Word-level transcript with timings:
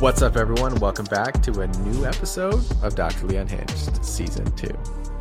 What's 0.00 0.20
up, 0.20 0.36
everyone? 0.36 0.74
Welcome 0.74 1.06
back 1.06 1.42
to 1.44 1.62
a 1.62 1.66
new 1.66 2.04
episode 2.04 2.62
of 2.82 2.94
Doctorly 2.94 3.36
Unhinged, 3.36 4.04
Season 4.04 4.44
2. 4.54 4.68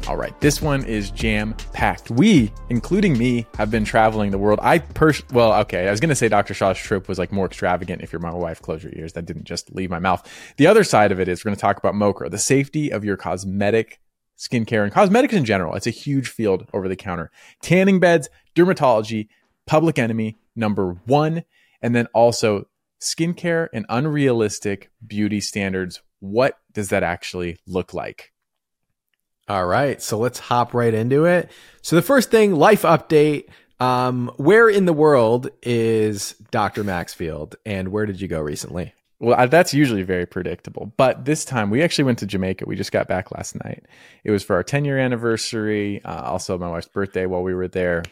All 0.09 0.17
right, 0.17 0.37
this 0.41 0.61
one 0.61 0.83
is 0.83 1.11
jam 1.11 1.55
packed. 1.71 2.11
We, 2.11 2.51
including 2.69 3.17
me, 3.17 3.47
have 3.57 3.71
been 3.71 3.85
traveling 3.85 4.31
the 4.31 4.37
world. 4.37 4.59
I 4.61 4.79
pers 4.79 5.23
well, 5.31 5.53
okay, 5.61 5.87
I 5.87 5.91
was 5.91 6.01
gonna 6.01 6.13
say 6.13 6.27
Dr. 6.27 6.53
Shah's 6.53 6.77
trip 6.77 7.07
was 7.07 7.17
like 7.17 7.31
more 7.31 7.45
extravagant. 7.45 8.01
If 8.01 8.11
you're 8.11 8.19
my 8.19 8.33
wife, 8.33 8.61
close 8.61 8.83
your 8.83 8.91
ears. 8.97 9.13
That 9.13 9.25
didn't 9.25 9.45
just 9.45 9.73
leave 9.73 9.89
my 9.89 9.99
mouth. 9.99 10.29
The 10.57 10.67
other 10.67 10.83
side 10.83 11.13
of 11.13 11.21
it 11.21 11.29
is 11.29 11.45
we're 11.45 11.51
gonna 11.51 11.55
talk 11.55 11.77
about 11.77 11.95
MOCRA, 11.95 12.29
the 12.29 12.37
safety 12.37 12.91
of 12.91 13.05
your 13.05 13.15
cosmetic 13.15 14.01
skincare 14.37 14.83
and 14.83 14.91
cosmetics 14.91 15.33
in 15.33 15.45
general. 15.45 15.75
It's 15.75 15.87
a 15.87 15.91
huge 15.91 16.27
field 16.27 16.67
over 16.73 16.89
the 16.89 16.97
counter. 16.97 17.31
Tanning 17.61 18.01
beds, 18.01 18.27
dermatology, 18.55 19.29
public 19.65 19.97
enemy 19.97 20.35
number 20.53 20.97
one, 21.05 21.45
and 21.81 21.95
then 21.95 22.07
also 22.13 22.67
skincare 23.05 23.67
and 23.73 23.85
unrealistic 23.89 24.91
beauty 25.05 25.39
standards. 25.39 26.01
What 26.19 26.57
does 26.73 26.89
that 26.89 27.03
actually 27.03 27.57
look 27.67 27.93
like? 27.93 28.31
All 29.47 29.65
right, 29.65 30.01
so 30.01 30.17
let's 30.17 30.39
hop 30.39 30.73
right 30.73 30.93
into 30.93 31.25
it. 31.25 31.51
So 31.81 31.95
the 31.95 32.01
first 32.01 32.31
thing, 32.31 32.55
life 32.55 32.81
update. 32.81 33.45
Um, 33.77 34.31
where 34.37 34.69
in 34.69 34.85
the 34.85 34.93
world 34.93 35.49
is 35.61 36.31
Dr. 36.49 36.85
Maxfield, 36.85 37.57
and 37.65 37.89
where 37.89 38.05
did 38.05 38.21
you 38.21 38.27
go 38.29 38.39
recently? 38.39 38.93
Well, 39.19 39.47
that's 39.47 39.73
usually 39.73 40.03
very 40.03 40.25
predictable. 40.25 40.93
But 40.97 41.25
this 41.25 41.45
time 41.45 41.69
we 41.69 41.81
actually 41.81 42.05
went 42.05 42.19
to 42.19 42.25
Jamaica. 42.25 42.65
We 42.67 42.75
just 42.75 42.91
got 42.91 43.07
back 43.07 43.31
last 43.31 43.55
night. 43.63 43.85
It 44.23 44.31
was 44.31 44.43
for 44.43 44.55
our 44.55 44.63
10 44.63 44.85
year 44.85 44.97
anniversary, 44.97 46.03
uh, 46.03 46.21
also 46.23 46.57
my 46.57 46.69
wife's 46.69 46.87
birthday 46.87 47.25
while 47.25 47.43
we 47.43 47.53
were 47.53 47.67
there. 47.67 48.03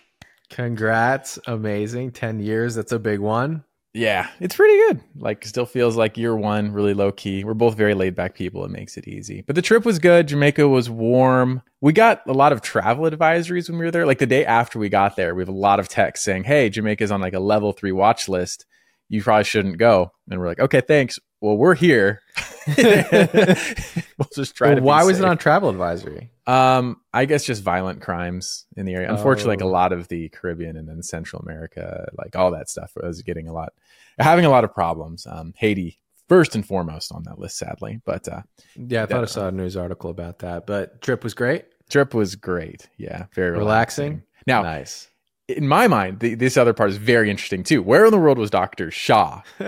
Congrats. 0.50 1.40
Amazing. 1.48 2.12
10 2.12 2.40
years. 2.40 2.76
That's 2.76 2.92
a 2.92 3.00
big 3.00 3.20
one. 3.20 3.64
Yeah, 3.94 4.28
it's 4.40 4.56
pretty 4.56 4.76
good. 4.88 5.02
Like, 5.16 5.46
still 5.46 5.68
feels 5.68 5.96
like 5.96 6.18
year 6.18 6.36
one, 6.36 6.72
really 6.72 6.96
low 6.96 7.12
key. 7.12 7.44
We're 7.44 7.54
both 7.54 7.78
very 7.78 7.94
laid 7.94 8.16
back 8.16 8.34
people. 8.34 8.66
It 8.66 8.72
makes 8.72 8.98
it 8.98 9.08
easy. 9.08 9.44
But 9.46 9.56
the 9.56 9.62
trip 9.62 9.86
was 9.86 10.00
good. 10.00 10.28
Jamaica 10.28 10.68
was 10.68 10.90
warm. 10.90 11.62
We 11.80 11.94
got 11.94 12.22
a 12.28 12.34
lot 12.34 12.52
of 12.52 12.62
travel 12.62 13.06
advisories 13.10 13.70
when 13.70 13.78
we 13.78 13.86
were 13.86 13.92
there. 13.92 14.08
Like 14.08 14.18
the 14.18 14.26
day 14.26 14.46
after 14.46 14.80
we 14.80 14.90
got 14.90 15.16
there, 15.16 15.36
we 15.36 15.44
have 15.44 15.50
a 15.50 15.52
lot 15.52 15.80
of 15.80 15.90
texts 15.90 16.26
saying, 16.26 16.46
"Hey, 16.46 16.70
Jamaica's 16.70 17.12
on 17.12 17.22
like 17.22 17.34
a 17.34 17.40
level 17.40 17.72
three 17.72 17.92
watch 17.92 18.28
list. 18.28 18.66
You 19.10 19.22
probably 19.22 19.44
shouldn't 19.44 19.78
go." 19.78 20.12
And 20.28 20.40
we're 20.40 20.48
like, 20.48 20.60
"Okay, 20.60 20.82
thanks. 20.82 21.20
Well, 21.40 21.56
we're 21.56 21.76
here. 21.76 22.22
we'll 22.68 24.28
just 24.34 24.56
try 24.56 24.70
well, 24.70 24.78
to." 24.78 24.82
Why 24.82 25.04
was 25.04 25.20
it 25.20 25.26
on 25.26 25.38
travel 25.38 25.70
advisory? 25.70 26.32
Um, 26.46 26.98
I 27.14 27.26
guess 27.26 27.46
just 27.46 27.64
violent 27.64 28.02
crimes 28.02 28.66
in 28.76 28.86
the 28.86 28.94
area. 28.94 29.10
Unfortunately, 29.10 29.52
oh. 29.52 29.54
like 29.54 29.62
a 29.62 29.66
oh. 29.66 29.70
lot 29.70 29.94
of 29.94 30.08
the 30.10 30.30
Caribbean 30.30 30.78
and 30.78 30.88
then 30.88 31.02
Central 31.02 31.42
America, 31.42 32.10
like 32.18 32.36
all 32.36 32.52
that 32.52 32.70
stuff 32.70 32.94
was 32.96 33.22
getting 33.22 33.48
a 33.48 33.54
lot, 33.54 33.74
having 34.20 34.46
a 34.46 34.50
lot 34.50 34.64
of 34.64 34.74
problems. 34.74 35.26
Um, 35.30 35.54
Haiti 35.58 36.00
first 36.28 36.56
and 36.56 36.66
foremost 36.66 37.12
on 37.12 37.24
that 37.24 37.40
list, 37.40 37.58
sadly. 37.58 38.02
But 38.06 38.28
uh, 38.28 38.42
yeah, 38.76 39.04
I 39.04 39.06
thought 39.06 39.24
I 39.24 39.28
saw 39.28 39.48
a 39.48 39.52
news 39.52 39.78
article 39.78 40.10
about 40.10 40.40
that. 40.40 40.68
But 40.68 41.02
trip 41.02 41.24
was 41.24 41.34
great. 41.34 41.66
Trip 41.90 42.14
was 42.14 42.36
great. 42.36 42.90
Yeah, 42.98 43.26
very 43.34 43.52
relaxing. 43.52 44.06
relaxing. 44.06 44.24
Now, 44.46 44.62
nice 44.64 45.10
in 45.48 45.68
my 45.68 45.88
mind, 45.88 46.20
the, 46.20 46.36
this 46.36 46.56
other 46.56 46.74
part 46.74 46.90
is 46.90 46.98
very 46.98 47.30
interesting 47.30 47.64
too. 47.64 47.82
Where 47.84 48.06
in 48.06 48.12
the 48.12 48.18
world 48.18 48.38
was 48.38 48.50
Doctor 48.50 48.90
Shah? 48.92 49.42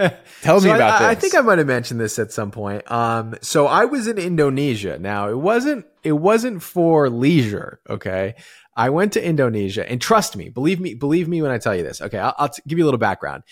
Tell 0.42 0.62
so 0.62 0.68
me 0.68 0.70
about 0.72 1.02
I, 1.02 1.14
this. 1.14 1.18
I 1.18 1.20
think 1.20 1.36
I 1.36 1.42
might 1.42 1.58
have 1.58 1.68
mentioned 1.68 2.00
this 2.00 2.18
at 2.18 2.32
some 2.32 2.52
point. 2.52 2.90
Um, 2.90 3.36
so 3.42 3.68
I 3.68 3.86
was 3.86 4.08
in 4.08 4.18
Indonesia. 4.18 4.98
Now 5.00 5.30
it 5.30 5.38
wasn't 5.38 5.86
it 6.06 6.14
wasn't 6.14 6.62
for 6.62 7.10
leisure. 7.10 7.82
Okay, 7.90 8.36
I 8.78 8.92
went 8.92 9.14
to 9.14 9.26
Indonesia, 9.26 9.90
and 9.90 10.00
trust 10.00 10.38
me, 10.38 10.50
believe 10.50 10.80
me, 10.80 10.94
believe 10.94 11.28
me 11.28 11.42
when 11.42 11.52
I 11.52 11.58
tell 11.58 11.76
you 11.76 11.84
this. 11.84 12.00
Okay, 12.00 12.20
I'll, 12.20 12.36
I'll 12.38 12.50
t- 12.50 12.62
give 12.68 12.78
you 12.78 12.86
a 12.86 12.88
little 12.88 13.00
background. 13.00 13.44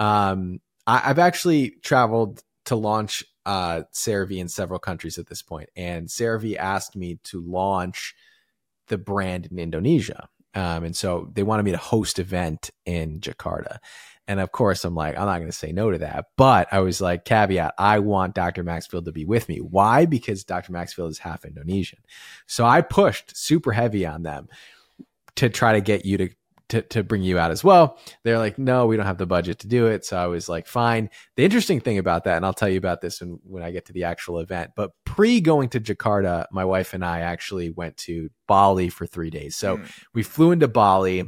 Um, 0.00 0.60
I, 0.86 0.98
have 0.98 1.20
actually 1.20 1.76
traveled 1.84 2.42
to 2.66 2.74
launch 2.74 3.24
uh, 3.46 3.82
CeraVe 3.94 4.38
in 4.38 4.48
several 4.48 4.80
countries 4.80 5.18
at 5.18 5.28
this 5.28 5.40
point, 5.40 5.70
and 5.76 6.08
CeraVe 6.08 6.56
asked 6.56 6.96
me 6.96 7.20
to 7.24 7.40
launch 7.40 8.14
the 8.88 8.98
brand 8.98 9.46
in 9.46 9.58
Indonesia. 9.58 10.28
Um, 10.52 10.82
and 10.82 10.96
so 10.96 11.30
they 11.32 11.44
wanted 11.44 11.62
me 11.62 11.70
to 11.70 11.76
host 11.76 12.18
event 12.18 12.70
in 12.84 13.20
Jakarta. 13.20 13.78
And 14.30 14.38
of 14.38 14.52
course, 14.52 14.84
I'm 14.84 14.94
like, 14.94 15.18
I'm 15.18 15.26
not 15.26 15.38
going 15.38 15.50
to 15.50 15.56
say 15.56 15.72
no 15.72 15.90
to 15.90 15.98
that. 15.98 16.26
But 16.36 16.68
I 16.70 16.78
was 16.78 17.00
like, 17.00 17.24
caveat, 17.24 17.74
I 17.76 17.98
want 17.98 18.36
Dr. 18.36 18.62
Maxfield 18.62 19.06
to 19.06 19.12
be 19.12 19.24
with 19.24 19.48
me. 19.48 19.56
Why? 19.56 20.06
Because 20.06 20.44
Dr. 20.44 20.70
Maxfield 20.70 21.10
is 21.10 21.18
half 21.18 21.44
Indonesian. 21.44 21.98
So 22.46 22.64
I 22.64 22.80
pushed 22.80 23.36
super 23.36 23.72
heavy 23.72 24.06
on 24.06 24.22
them 24.22 24.46
to 25.34 25.48
try 25.48 25.72
to 25.72 25.80
get 25.80 26.06
you 26.06 26.16
to 26.18 26.28
to, 26.68 26.82
to 26.82 27.02
bring 27.02 27.22
you 27.22 27.36
out 27.36 27.50
as 27.50 27.64
well. 27.64 27.98
They're 28.22 28.38
like, 28.38 28.56
no, 28.56 28.86
we 28.86 28.96
don't 28.96 29.06
have 29.06 29.18
the 29.18 29.26
budget 29.26 29.58
to 29.58 29.66
do 29.66 29.86
it. 29.86 30.04
So 30.04 30.16
I 30.16 30.28
was 30.28 30.48
like, 30.48 30.68
fine. 30.68 31.10
The 31.34 31.44
interesting 31.44 31.80
thing 31.80 31.98
about 31.98 32.22
that, 32.22 32.36
and 32.36 32.46
I'll 32.46 32.52
tell 32.52 32.68
you 32.68 32.78
about 32.78 33.00
this 33.00 33.20
when, 33.20 33.40
when 33.42 33.64
I 33.64 33.72
get 33.72 33.86
to 33.86 33.92
the 33.92 34.04
actual 34.04 34.38
event, 34.38 34.70
but 34.76 34.92
pre 35.04 35.40
going 35.40 35.70
to 35.70 35.80
Jakarta, 35.80 36.46
my 36.52 36.64
wife 36.64 36.94
and 36.94 37.04
I 37.04 37.22
actually 37.22 37.70
went 37.70 37.96
to 37.96 38.30
Bali 38.46 38.88
for 38.88 39.04
three 39.04 39.30
days. 39.30 39.56
So 39.56 39.78
mm. 39.78 39.92
we 40.14 40.22
flew 40.22 40.52
into 40.52 40.68
Bali, 40.68 41.24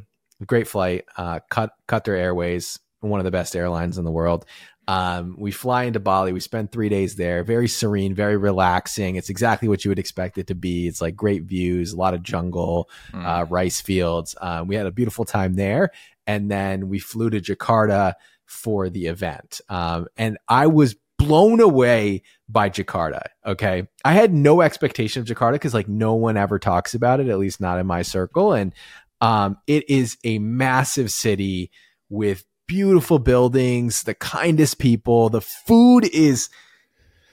great 0.46 0.68
flight, 0.68 1.06
uh, 1.16 1.40
cut, 1.50 1.72
Qatar 1.88 2.16
Airways, 2.16 2.78
one 3.10 3.20
of 3.20 3.24
the 3.24 3.30
best 3.30 3.56
airlines 3.56 3.98
in 3.98 4.04
the 4.04 4.10
world. 4.10 4.46
Um, 4.88 5.36
we 5.38 5.52
fly 5.52 5.84
into 5.84 6.00
Bali. 6.00 6.32
We 6.32 6.40
spend 6.40 6.72
three 6.72 6.88
days 6.88 7.14
there. 7.14 7.44
Very 7.44 7.68
serene, 7.68 8.14
very 8.14 8.36
relaxing. 8.36 9.16
It's 9.16 9.30
exactly 9.30 9.68
what 9.68 9.84
you 9.84 9.90
would 9.90 9.98
expect 9.98 10.38
it 10.38 10.48
to 10.48 10.54
be. 10.54 10.88
It's 10.88 11.00
like 11.00 11.14
great 11.14 11.44
views, 11.44 11.92
a 11.92 11.96
lot 11.96 12.14
of 12.14 12.22
jungle, 12.22 12.90
mm. 13.12 13.24
uh, 13.24 13.44
rice 13.44 13.80
fields. 13.80 14.34
Uh, 14.40 14.64
we 14.66 14.74
had 14.74 14.86
a 14.86 14.90
beautiful 14.90 15.24
time 15.24 15.54
there, 15.54 15.90
and 16.26 16.50
then 16.50 16.88
we 16.88 16.98
flew 16.98 17.30
to 17.30 17.40
Jakarta 17.40 18.14
for 18.44 18.90
the 18.90 19.06
event. 19.06 19.60
Um, 19.68 20.08
and 20.16 20.36
I 20.48 20.66
was 20.66 20.96
blown 21.16 21.60
away 21.60 22.22
by 22.48 22.68
Jakarta. 22.68 23.22
Okay, 23.46 23.86
I 24.04 24.12
had 24.12 24.34
no 24.34 24.60
expectation 24.62 25.22
of 25.22 25.28
Jakarta 25.28 25.52
because 25.52 25.74
like 25.74 25.88
no 25.88 26.14
one 26.14 26.36
ever 26.36 26.58
talks 26.58 26.94
about 26.94 27.20
it, 27.20 27.28
at 27.28 27.38
least 27.38 27.60
not 27.60 27.78
in 27.78 27.86
my 27.86 28.02
circle, 28.02 28.52
and 28.52 28.74
um, 29.20 29.58
it 29.68 29.88
is 29.88 30.18
a 30.24 30.40
massive 30.40 31.12
city 31.12 31.70
with 32.08 32.44
beautiful 32.66 33.18
buildings, 33.18 34.02
the 34.02 34.14
kindest 34.14 34.78
people. 34.78 35.28
The 35.28 35.40
food 35.40 36.04
is 36.12 36.48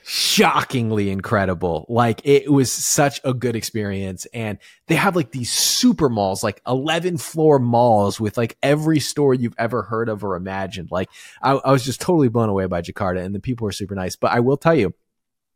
shockingly 0.02 1.10
incredible. 1.10 1.86
Like 1.88 2.20
it 2.24 2.50
was 2.50 2.72
such 2.72 3.20
a 3.24 3.32
good 3.32 3.54
experience. 3.54 4.26
And 4.34 4.58
they 4.86 4.96
have 4.96 5.14
like 5.14 5.30
these 5.30 5.52
super 5.52 6.08
malls, 6.08 6.42
like 6.42 6.60
11 6.66 7.18
floor 7.18 7.58
malls 7.58 8.20
with 8.20 8.36
like 8.36 8.56
every 8.62 8.98
store 8.98 9.34
you've 9.34 9.54
ever 9.58 9.82
heard 9.82 10.08
of 10.08 10.24
or 10.24 10.36
imagined. 10.36 10.90
Like 10.90 11.10
I, 11.42 11.52
I 11.52 11.72
was 11.72 11.84
just 11.84 12.00
totally 12.00 12.28
blown 12.28 12.48
away 12.48 12.66
by 12.66 12.82
Jakarta 12.82 13.22
and 13.24 13.34
the 13.34 13.40
people 13.40 13.64
were 13.64 13.72
super 13.72 13.94
nice. 13.94 14.16
But 14.16 14.32
I 14.32 14.40
will 14.40 14.56
tell 14.56 14.74
you, 14.74 14.94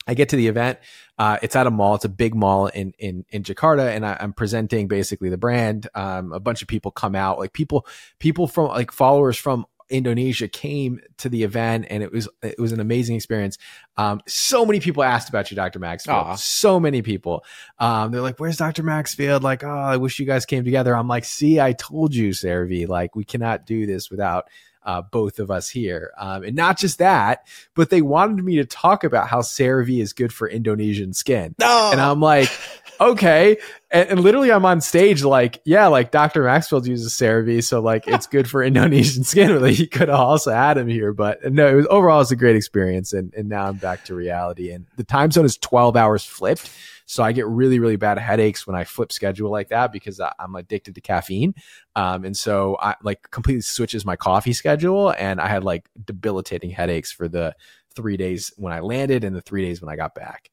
I 0.06 0.14
get 0.14 0.30
to 0.30 0.36
the 0.36 0.48
event. 0.48 0.78
Uh, 1.18 1.38
it's 1.42 1.56
at 1.56 1.66
a 1.66 1.70
mall. 1.70 1.94
It's 1.94 2.04
a 2.04 2.10
big 2.10 2.34
mall 2.34 2.66
in 2.66 2.92
in 2.98 3.24
in 3.30 3.42
Jakarta, 3.42 3.94
and 3.94 4.04
I, 4.04 4.16
am 4.20 4.32
presenting 4.32 4.88
basically 4.88 5.30
the 5.30 5.38
brand. 5.38 5.88
Um, 5.94 6.32
a 6.32 6.40
bunch 6.40 6.62
of 6.62 6.68
people 6.68 6.90
come 6.90 7.14
out, 7.14 7.38
like 7.38 7.52
people 7.52 7.86
people 8.18 8.46
from 8.46 8.68
like 8.68 8.90
followers 8.90 9.36
from 9.36 9.66
Indonesia 9.90 10.48
came 10.48 11.00
to 11.18 11.28
the 11.28 11.42
event 11.42 11.86
and 11.90 12.02
it 12.02 12.10
was 12.10 12.28
it 12.42 12.58
was 12.58 12.72
an 12.72 12.80
amazing 12.80 13.16
experience. 13.16 13.58
Um, 13.96 14.20
so 14.26 14.64
many 14.64 14.80
people 14.80 15.02
asked 15.02 15.28
about 15.28 15.50
you, 15.50 15.54
Dr. 15.56 15.78
Maxfield. 15.78 16.16
Aww. 16.16 16.38
So 16.38 16.80
many 16.80 17.02
people. 17.02 17.44
Um, 17.78 18.10
they're 18.10 18.20
like, 18.20 18.40
"Where's 18.40 18.56
Dr. 18.56 18.82
Maxfield?" 18.82 19.42
Like, 19.42 19.62
"Oh, 19.62 19.68
I 19.68 19.96
wish 19.96 20.18
you 20.18 20.26
guys 20.26 20.46
came 20.46 20.64
together." 20.64 20.96
I'm 20.96 21.08
like, 21.08 21.24
"See, 21.24 21.60
I 21.60 21.72
told 21.72 22.14
you, 22.14 22.30
CeraVe. 22.30 22.88
Like, 22.88 23.14
we 23.14 23.24
cannot 23.24 23.66
do 23.66 23.86
this 23.86 24.10
without." 24.10 24.48
Uh, 24.84 25.00
both 25.00 25.38
of 25.38 25.50
us 25.50 25.70
here. 25.70 26.12
Um, 26.18 26.42
and 26.44 26.54
not 26.54 26.78
just 26.78 26.98
that, 26.98 27.46
but 27.74 27.88
they 27.88 28.02
wanted 28.02 28.44
me 28.44 28.56
to 28.56 28.66
talk 28.66 29.02
about 29.02 29.28
how 29.28 29.40
CeraVe 29.40 30.00
is 30.00 30.12
good 30.12 30.30
for 30.30 30.46
Indonesian 30.46 31.14
skin. 31.14 31.54
No. 31.58 31.90
And 31.90 31.98
I'm 31.98 32.20
like, 32.20 32.50
okay. 33.00 33.56
And, 33.90 34.10
and, 34.10 34.20
literally, 34.20 34.52
I'm 34.52 34.64
on 34.64 34.80
stage 34.80 35.22
like, 35.24 35.60
yeah, 35.64 35.86
like 35.86 36.10
Dr. 36.10 36.44
Maxfield 36.44 36.86
uses 36.86 37.12
CeraVe, 37.12 37.62
so 37.62 37.80
like 37.80 38.06
it's 38.06 38.26
good 38.26 38.48
for 38.48 38.62
Indonesian 38.62 39.24
skin. 39.24 39.52
Really, 39.52 39.72
you 39.72 39.88
could 39.88 40.08
have 40.08 40.18
also 40.18 40.50
add 40.50 40.76
him 40.76 40.88
here, 40.88 41.12
but 41.12 41.52
no, 41.52 41.66
it 41.66 41.74
was 41.74 41.86
overall 41.88 42.20
it's 42.20 42.30
a 42.30 42.36
great 42.36 42.56
experience. 42.56 43.12
And 43.12 43.32
and 43.34 43.48
now 43.48 43.66
I'm 43.66 43.76
back 43.76 44.04
to 44.06 44.14
reality. 44.14 44.70
And 44.70 44.86
the 44.96 45.04
time 45.04 45.30
zone 45.30 45.44
is 45.44 45.56
12 45.58 45.96
hours 45.96 46.24
flipped. 46.24 46.70
So 47.06 47.22
I 47.22 47.32
get 47.32 47.46
really, 47.46 47.78
really 47.78 47.96
bad 47.96 48.18
headaches 48.18 48.66
when 48.66 48.76
I 48.76 48.84
flip 48.84 49.12
schedule 49.12 49.50
like 49.50 49.68
that 49.68 49.92
because 49.92 50.20
I, 50.20 50.32
am 50.38 50.54
addicted 50.54 50.94
to 50.94 51.00
caffeine. 51.00 51.54
Um, 51.96 52.24
and 52.24 52.36
so 52.36 52.76
I 52.80 52.94
like 53.02 53.30
completely 53.30 53.62
switches 53.62 54.04
my 54.04 54.16
coffee 54.16 54.52
schedule. 54.52 55.14
And 55.18 55.40
I 55.40 55.48
had 55.48 55.64
like 55.64 55.88
debilitating 56.04 56.70
headaches 56.70 57.12
for 57.12 57.28
the 57.28 57.54
three 57.94 58.16
days 58.16 58.52
when 58.56 58.72
I 58.72 58.80
landed 58.80 59.24
and 59.24 59.36
the 59.36 59.42
three 59.42 59.62
days 59.62 59.80
when 59.80 59.92
I 59.92 59.96
got 59.96 60.14
back. 60.14 60.50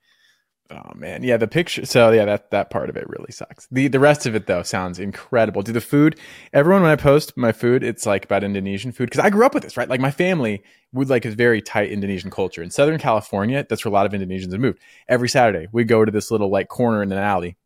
Oh 0.71 0.91
man, 0.95 1.21
yeah, 1.21 1.35
the 1.35 1.47
picture. 1.47 1.85
So 1.85 2.12
yeah, 2.12 2.23
that 2.23 2.51
that 2.51 2.69
part 2.69 2.89
of 2.89 2.95
it 2.95 3.09
really 3.09 3.31
sucks. 3.31 3.68
The 3.71 3.89
the 3.89 4.00
rest 4.00 4.25
of 4.25 4.35
it 4.35 4.47
though 4.47 4.63
sounds 4.63 5.00
incredible. 5.00 5.62
Do 5.63 5.73
the 5.73 5.81
food? 5.81 6.18
Everyone 6.53 6.81
when 6.83 6.91
I 6.91 6.95
post 6.95 7.35
my 7.35 7.51
food, 7.51 7.83
it's 7.83 8.06
like 8.06 8.23
about 8.23 8.44
Indonesian 8.44 8.94
food 8.94 9.09
because 9.09 9.23
I 9.23 9.29
grew 9.29 9.45
up 9.45 9.53
with 9.53 9.63
this, 9.63 9.75
right? 9.75 9.89
Like 9.89 10.00
my 10.00 10.12
family 10.12 10.63
would 10.94 11.09
like 11.09 11.25
a 11.25 11.31
very 11.31 11.62
tight 11.62 11.89
Indonesian 11.89 12.31
culture 12.31 12.63
in 12.63 12.71
Southern 12.71 13.00
California. 13.00 13.65
That's 13.68 13.83
where 13.83 13.89
a 13.89 13.94
lot 13.94 14.06
of 14.06 14.13
Indonesians 14.13 14.53
have 14.53 14.62
moved. 14.62 14.79
Every 15.09 15.27
Saturday 15.27 15.68
we 15.73 15.83
go 15.83 16.06
to 16.06 16.12
this 16.12 16.31
little 16.31 16.50
like 16.50 16.69
corner 16.69 17.03
in 17.03 17.12
an 17.12 17.17
alley, 17.17 17.57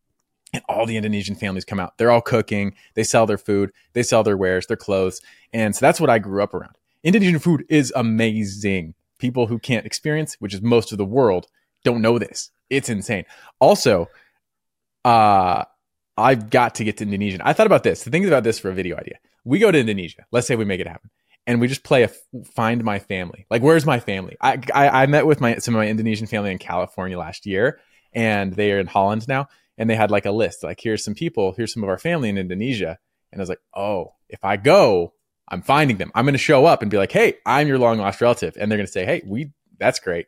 and 0.51 0.63
all 0.67 0.87
the 0.87 0.97
Indonesian 0.97 1.35
families 1.35 1.65
come 1.65 1.79
out. 1.79 1.99
They're 1.99 2.11
all 2.11 2.21
cooking. 2.21 2.73
They 2.95 3.03
sell 3.03 3.27
their 3.27 3.37
food. 3.37 3.71
They 3.93 4.03
sell 4.03 4.23
their 4.23 4.37
wares, 4.37 4.65
their 4.65 4.77
clothes, 4.77 5.21
and 5.53 5.75
so 5.75 5.85
that's 5.85 6.01
what 6.01 6.09
I 6.09 6.17
grew 6.17 6.41
up 6.41 6.55
around. 6.55 6.75
Indonesian 7.03 7.39
food 7.39 7.65
is 7.69 7.93
amazing 7.95 8.95
people 9.19 9.47
who 9.47 9.59
can't 9.59 9.85
experience, 9.85 10.35
which 10.39 10.53
is 10.53 10.61
most 10.61 10.91
of 10.91 10.97
the 10.97 11.05
world, 11.05 11.47
don't 11.85 12.01
know 12.01 12.19
this. 12.19 12.51
It's 12.69 12.89
insane. 12.89 13.23
Also, 13.59 14.09
uh, 15.05 15.63
I've 16.17 16.49
got 16.49 16.75
to 16.75 16.83
get 16.83 16.97
to 16.97 17.05
Indonesian. 17.05 17.41
I 17.41 17.53
thought 17.53 17.67
about 17.67 17.83
this. 17.83 18.03
The 18.03 18.11
thing 18.11 18.25
about 18.25 18.43
this 18.43 18.59
for 18.59 18.69
a 18.69 18.73
video 18.73 18.97
idea. 18.97 19.19
We 19.45 19.59
go 19.59 19.71
to 19.71 19.79
Indonesia. 19.79 20.25
Let's 20.31 20.47
say 20.47 20.57
we 20.57 20.65
make 20.65 20.81
it 20.81 20.87
happen. 20.87 21.09
And 21.47 21.61
we 21.61 21.67
just 21.67 21.83
play 21.83 22.03
a 22.03 22.09
find 22.43 22.83
my 22.83 22.97
family. 22.97 23.45
Like, 23.51 23.61
where's 23.61 23.85
my 23.85 23.99
family? 23.99 24.35
I, 24.41 24.59
I, 24.73 25.03
I 25.03 25.05
met 25.05 25.27
with 25.27 25.39
my 25.39 25.57
some 25.57 25.75
of 25.75 25.79
my 25.79 25.87
Indonesian 25.87 26.25
family 26.25 26.51
in 26.51 26.57
California 26.57 27.19
last 27.19 27.45
year, 27.45 27.79
and 28.13 28.53
they 28.53 28.71
are 28.71 28.79
in 28.79 28.87
Holland 28.87 29.27
now. 29.27 29.47
And 29.77 29.87
they 29.87 29.95
had 29.95 30.09
like 30.09 30.25
a 30.25 30.31
list, 30.31 30.63
like 30.63 30.79
here's 30.81 31.03
some 31.03 31.13
people, 31.13 31.51
here's 31.51 31.73
some 31.73 31.83
of 31.83 31.89
our 31.89 31.99
family 31.99 32.29
in 32.29 32.37
Indonesia. 32.37 32.97
And 33.31 33.39
I 33.39 33.43
was 33.43 33.49
like, 33.49 33.59
oh, 33.75 34.13
if 34.29 34.43
I 34.43 34.57
go, 34.57 35.13
I'm 35.49 35.61
finding 35.61 35.97
them. 35.97 36.11
I'm 36.15 36.25
going 36.25 36.33
to 36.33 36.39
show 36.39 36.65
up 36.65 36.81
and 36.81 36.89
be 36.89 36.97
like, 36.97 37.11
hey, 37.11 37.35
I'm 37.45 37.67
your 37.67 37.77
long 37.77 37.99
lost 37.99 38.21
relative, 38.21 38.57
and 38.57 38.71
they're 38.71 38.77
going 38.77 38.87
to 38.87 38.91
say, 38.91 39.05
hey, 39.05 39.21
we 39.25 39.51
that's 39.77 39.99
great. 39.99 40.27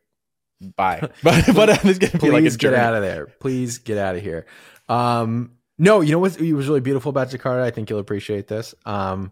Bye. 0.76 1.10
But 1.24 1.46
but 1.54 1.70
it's 1.86 2.00
to 2.00 2.18
be 2.18 2.32
like 2.32 2.40
a 2.40 2.44
Please 2.44 2.58
get 2.58 2.74
out 2.74 2.96
of 2.96 3.02
there. 3.02 3.28
Please 3.40 3.78
get 3.78 3.98
out 3.98 4.16
of 4.16 4.24
here. 4.24 4.46
Um, 4.90 5.52
no, 5.78 6.02
you 6.02 6.12
know 6.12 6.20
what 6.20 6.40
was 6.40 6.68
really 6.68 6.82
beautiful 6.82 7.10
about 7.10 7.30
Jakarta? 7.30 7.62
I 7.62 7.72
think 7.72 7.90
you'll 7.90 8.00
appreciate 8.00 8.48
this. 8.48 8.74
Um, 8.86 9.32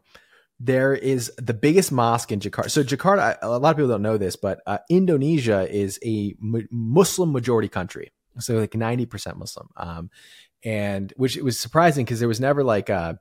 there 0.60 0.94
is 0.94 1.32
the 1.38 1.54
biggest 1.54 1.92
mosque 1.92 2.32
in 2.32 2.40
Jakarta. 2.40 2.70
So 2.70 2.84
Jakarta, 2.84 3.38
a 3.42 3.60
lot 3.60 3.72
of 3.72 3.78
people 3.78 3.90
don't 3.90 4.02
know 4.02 4.18
this, 4.18 4.36
but 4.36 4.62
uh, 4.66 4.78
Indonesia 4.90 5.68
is 5.70 6.00
a 6.06 6.36
Muslim 6.40 7.32
majority 7.32 7.68
country. 7.68 8.12
So 8.40 8.56
like 8.56 8.72
90% 8.72 9.38
Muslim. 9.38 9.70
Um, 9.76 10.10
and 10.64 11.14
which 11.18 11.38
it 11.38 11.44
was 11.44 11.60
surprising 11.60 12.06
because 12.06 12.20
there 12.20 12.28
was 12.28 12.40
never 12.40 12.64
like, 12.64 12.90
uh, 12.90 13.16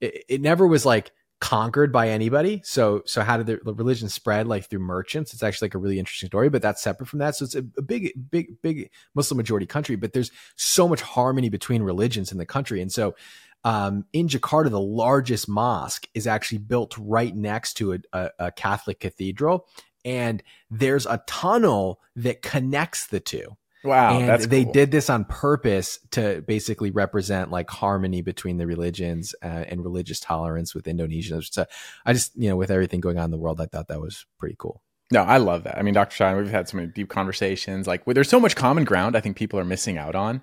it, 0.00 0.24
it 0.28 0.40
never 0.40 0.66
was 0.66 0.84
like 0.84 1.12
conquered 1.40 1.92
by 1.92 2.08
anybody. 2.08 2.60
So, 2.64 3.02
so 3.06 3.22
how 3.22 3.38
did 3.38 3.46
the, 3.46 3.72
religion 3.72 4.08
spread 4.08 4.46
like 4.46 4.68
through 4.68 4.80
merchants? 4.80 5.32
It's 5.32 5.42
actually 5.42 5.66
like 5.66 5.74
a 5.74 5.78
really 5.78 5.98
interesting 5.98 6.28
story, 6.28 6.50
but 6.50 6.62
that's 6.62 6.82
separate 6.82 7.06
from 7.06 7.20
that. 7.20 7.34
So 7.34 7.44
it's 7.46 7.54
a, 7.54 7.64
a 7.78 7.82
big, 7.82 8.12
big, 8.30 8.60
big 8.62 8.90
Muslim 9.14 9.38
majority 9.38 9.66
country, 9.66 9.96
but 9.96 10.12
there's 10.12 10.30
so 10.56 10.86
much 10.86 11.00
harmony 11.00 11.48
between 11.48 11.82
religions 11.82 12.30
in 12.30 12.38
the 12.38 12.46
country. 12.46 12.80
And 12.80 12.92
so, 12.92 13.14
um, 13.62 14.06
in 14.14 14.26
Jakarta, 14.26 14.70
the 14.70 14.80
largest 14.80 15.46
mosque 15.46 16.08
is 16.14 16.26
actually 16.26 16.58
built 16.58 16.96
right 16.96 17.34
next 17.34 17.74
to 17.74 17.92
a, 17.92 17.98
a, 18.12 18.30
a 18.38 18.52
Catholic 18.52 19.00
cathedral. 19.00 19.66
And 20.02 20.42
there's 20.70 21.04
a 21.04 21.22
tunnel 21.26 22.00
that 22.16 22.40
connects 22.40 23.06
the 23.06 23.20
two 23.20 23.56
Wow, 23.82 24.18
and 24.18 24.28
that's 24.28 24.46
they 24.46 24.64
cool. 24.64 24.72
did 24.72 24.90
this 24.90 25.08
on 25.08 25.24
purpose 25.24 25.98
to 26.10 26.42
basically 26.42 26.90
represent 26.90 27.50
like 27.50 27.70
harmony 27.70 28.20
between 28.20 28.58
the 28.58 28.66
religions 28.66 29.34
uh, 29.42 29.46
and 29.46 29.82
religious 29.82 30.20
tolerance 30.20 30.74
with 30.74 30.86
Indonesia. 30.86 31.40
So 31.42 31.64
I 32.04 32.12
just, 32.12 32.36
you 32.36 32.50
know, 32.50 32.56
with 32.56 32.70
everything 32.70 33.00
going 33.00 33.18
on 33.18 33.26
in 33.26 33.30
the 33.30 33.38
world, 33.38 33.60
I 33.60 33.66
thought 33.66 33.88
that 33.88 34.00
was 34.00 34.26
pretty 34.38 34.56
cool. 34.58 34.82
No, 35.12 35.22
I 35.22 35.38
love 35.38 35.64
that. 35.64 35.78
I 35.78 35.82
mean, 35.82 35.94
Dr. 35.94 36.14
Shine, 36.14 36.36
we've 36.36 36.50
had 36.50 36.68
so 36.68 36.76
many 36.76 36.88
deep 36.88 37.08
conversations. 37.08 37.86
Like, 37.86 38.06
where 38.06 38.14
there's 38.14 38.28
so 38.28 38.38
much 38.38 38.54
common 38.54 38.84
ground 38.84 39.16
I 39.16 39.20
think 39.20 39.36
people 39.36 39.58
are 39.58 39.64
missing 39.64 39.98
out 39.98 40.14
on. 40.14 40.42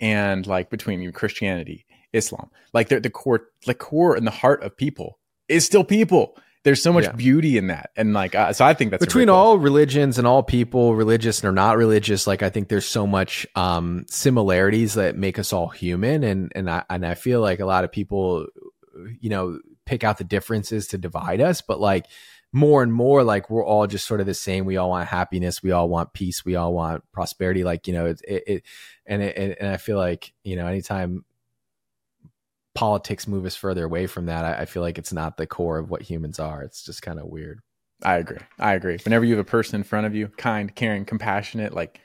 And 0.00 0.46
like 0.46 0.70
between 0.70 1.10
Christianity, 1.12 1.84
Islam, 2.12 2.50
like 2.72 2.88
the, 2.88 3.00
the 3.00 3.10
core, 3.10 3.48
the 3.66 3.74
core 3.74 4.14
and 4.16 4.26
the 4.26 4.32
heart 4.32 4.62
of 4.62 4.76
people 4.76 5.18
is 5.48 5.64
still 5.64 5.84
people. 5.84 6.36
There's 6.68 6.82
so 6.82 6.92
much 6.92 7.04
Yeah. 7.04 7.12
beauty 7.12 7.56
in 7.56 7.68
that. 7.68 7.88
And 7.96 8.12
like, 8.12 8.34
uh, 8.34 8.52
so 8.52 8.62
I 8.66 8.74
think 8.74 8.90
that's 8.90 9.02
Between 9.02 9.28
really 9.28 9.36
cool- 9.38 9.46
all 9.46 9.58
religions 9.58 10.18
and 10.18 10.26
all 10.26 10.42
people, 10.42 10.94
religious 10.94 11.42
or 11.42 11.50
not 11.50 11.78
religious, 11.78 12.26
like 12.26 12.42
I 12.42 12.50
think 12.50 12.68
there's 12.68 12.84
so 12.84 13.06
much 13.06 13.46
um, 13.54 14.04
similarities 14.10 14.92
that 14.94 15.16
make 15.16 15.38
us 15.38 15.50
all 15.54 15.68
human, 15.68 16.22
and 16.24 16.52
and 16.54 16.68
I 16.68 16.84
and 16.90 17.06
I 17.06 17.14
feel 17.14 17.40
like 17.40 17.60
a 17.60 17.64
lot 17.64 17.84
of 17.84 17.90
people, 17.90 18.46
you 19.18 19.30
know, 19.30 19.58
pick 19.86 20.04
out 20.04 20.18
the 20.18 20.24
differences 20.24 20.88
to 20.88 20.98
divide 20.98 21.40
us, 21.40 21.62
but 21.62 21.80
like 21.80 22.04
more 22.52 22.82
and 22.82 22.92
more 22.92 23.24
like 23.24 23.48
we're 23.48 23.64
all 23.64 23.86
just 23.86 24.06
sort 24.06 24.20
of 24.20 24.26
the 24.26 24.34
same. 24.34 24.66
We 24.66 24.76
all 24.76 24.90
want 24.90 25.08
happiness. 25.08 25.62
We 25.62 25.72
all 25.72 25.88
want 25.88 26.12
peace. 26.12 26.44
We 26.44 26.54
all 26.56 26.74
want 26.74 27.02
prosperity. 27.12 27.64
Like 27.64 27.86
you 27.86 27.94
know 27.94 28.04
it, 28.04 28.20
it, 28.28 28.42
it 28.46 28.62
and 29.06 29.22
it, 29.22 29.56
and 29.58 29.70
i 29.70 29.78
feel 29.78 29.96
like 29.96 30.34
you 30.44 30.54
know 30.56 30.66
anytime 30.66 31.24
politics 32.78 33.26
move 33.26 33.44
us 33.44 33.56
further 33.56 33.84
away 33.84 34.06
from 34.06 34.26
that 34.26 34.44
I, 34.44 34.62
I 34.62 34.64
feel 34.64 34.82
like 34.82 34.98
it's 34.98 35.12
not 35.12 35.36
the 35.36 35.46
core 35.46 35.78
of 35.78 35.90
what 35.90 36.02
humans 36.02 36.38
are 36.38 36.62
it's 36.62 36.82
just 36.82 37.02
kind 37.02 37.18
of 37.18 37.26
weird 37.26 37.60
I 38.02 38.16
agree. 38.16 38.38
I 38.58 38.74
agree. 38.74 38.98
Whenever 39.04 39.24
you 39.24 39.36
have 39.36 39.46
a 39.46 39.50
person 39.50 39.76
in 39.76 39.82
front 39.82 40.06
of 40.06 40.14
you, 40.14 40.28
kind, 40.28 40.74
caring, 40.74 41.04
compassionate, 41.04 41.74
like 41.74 42.00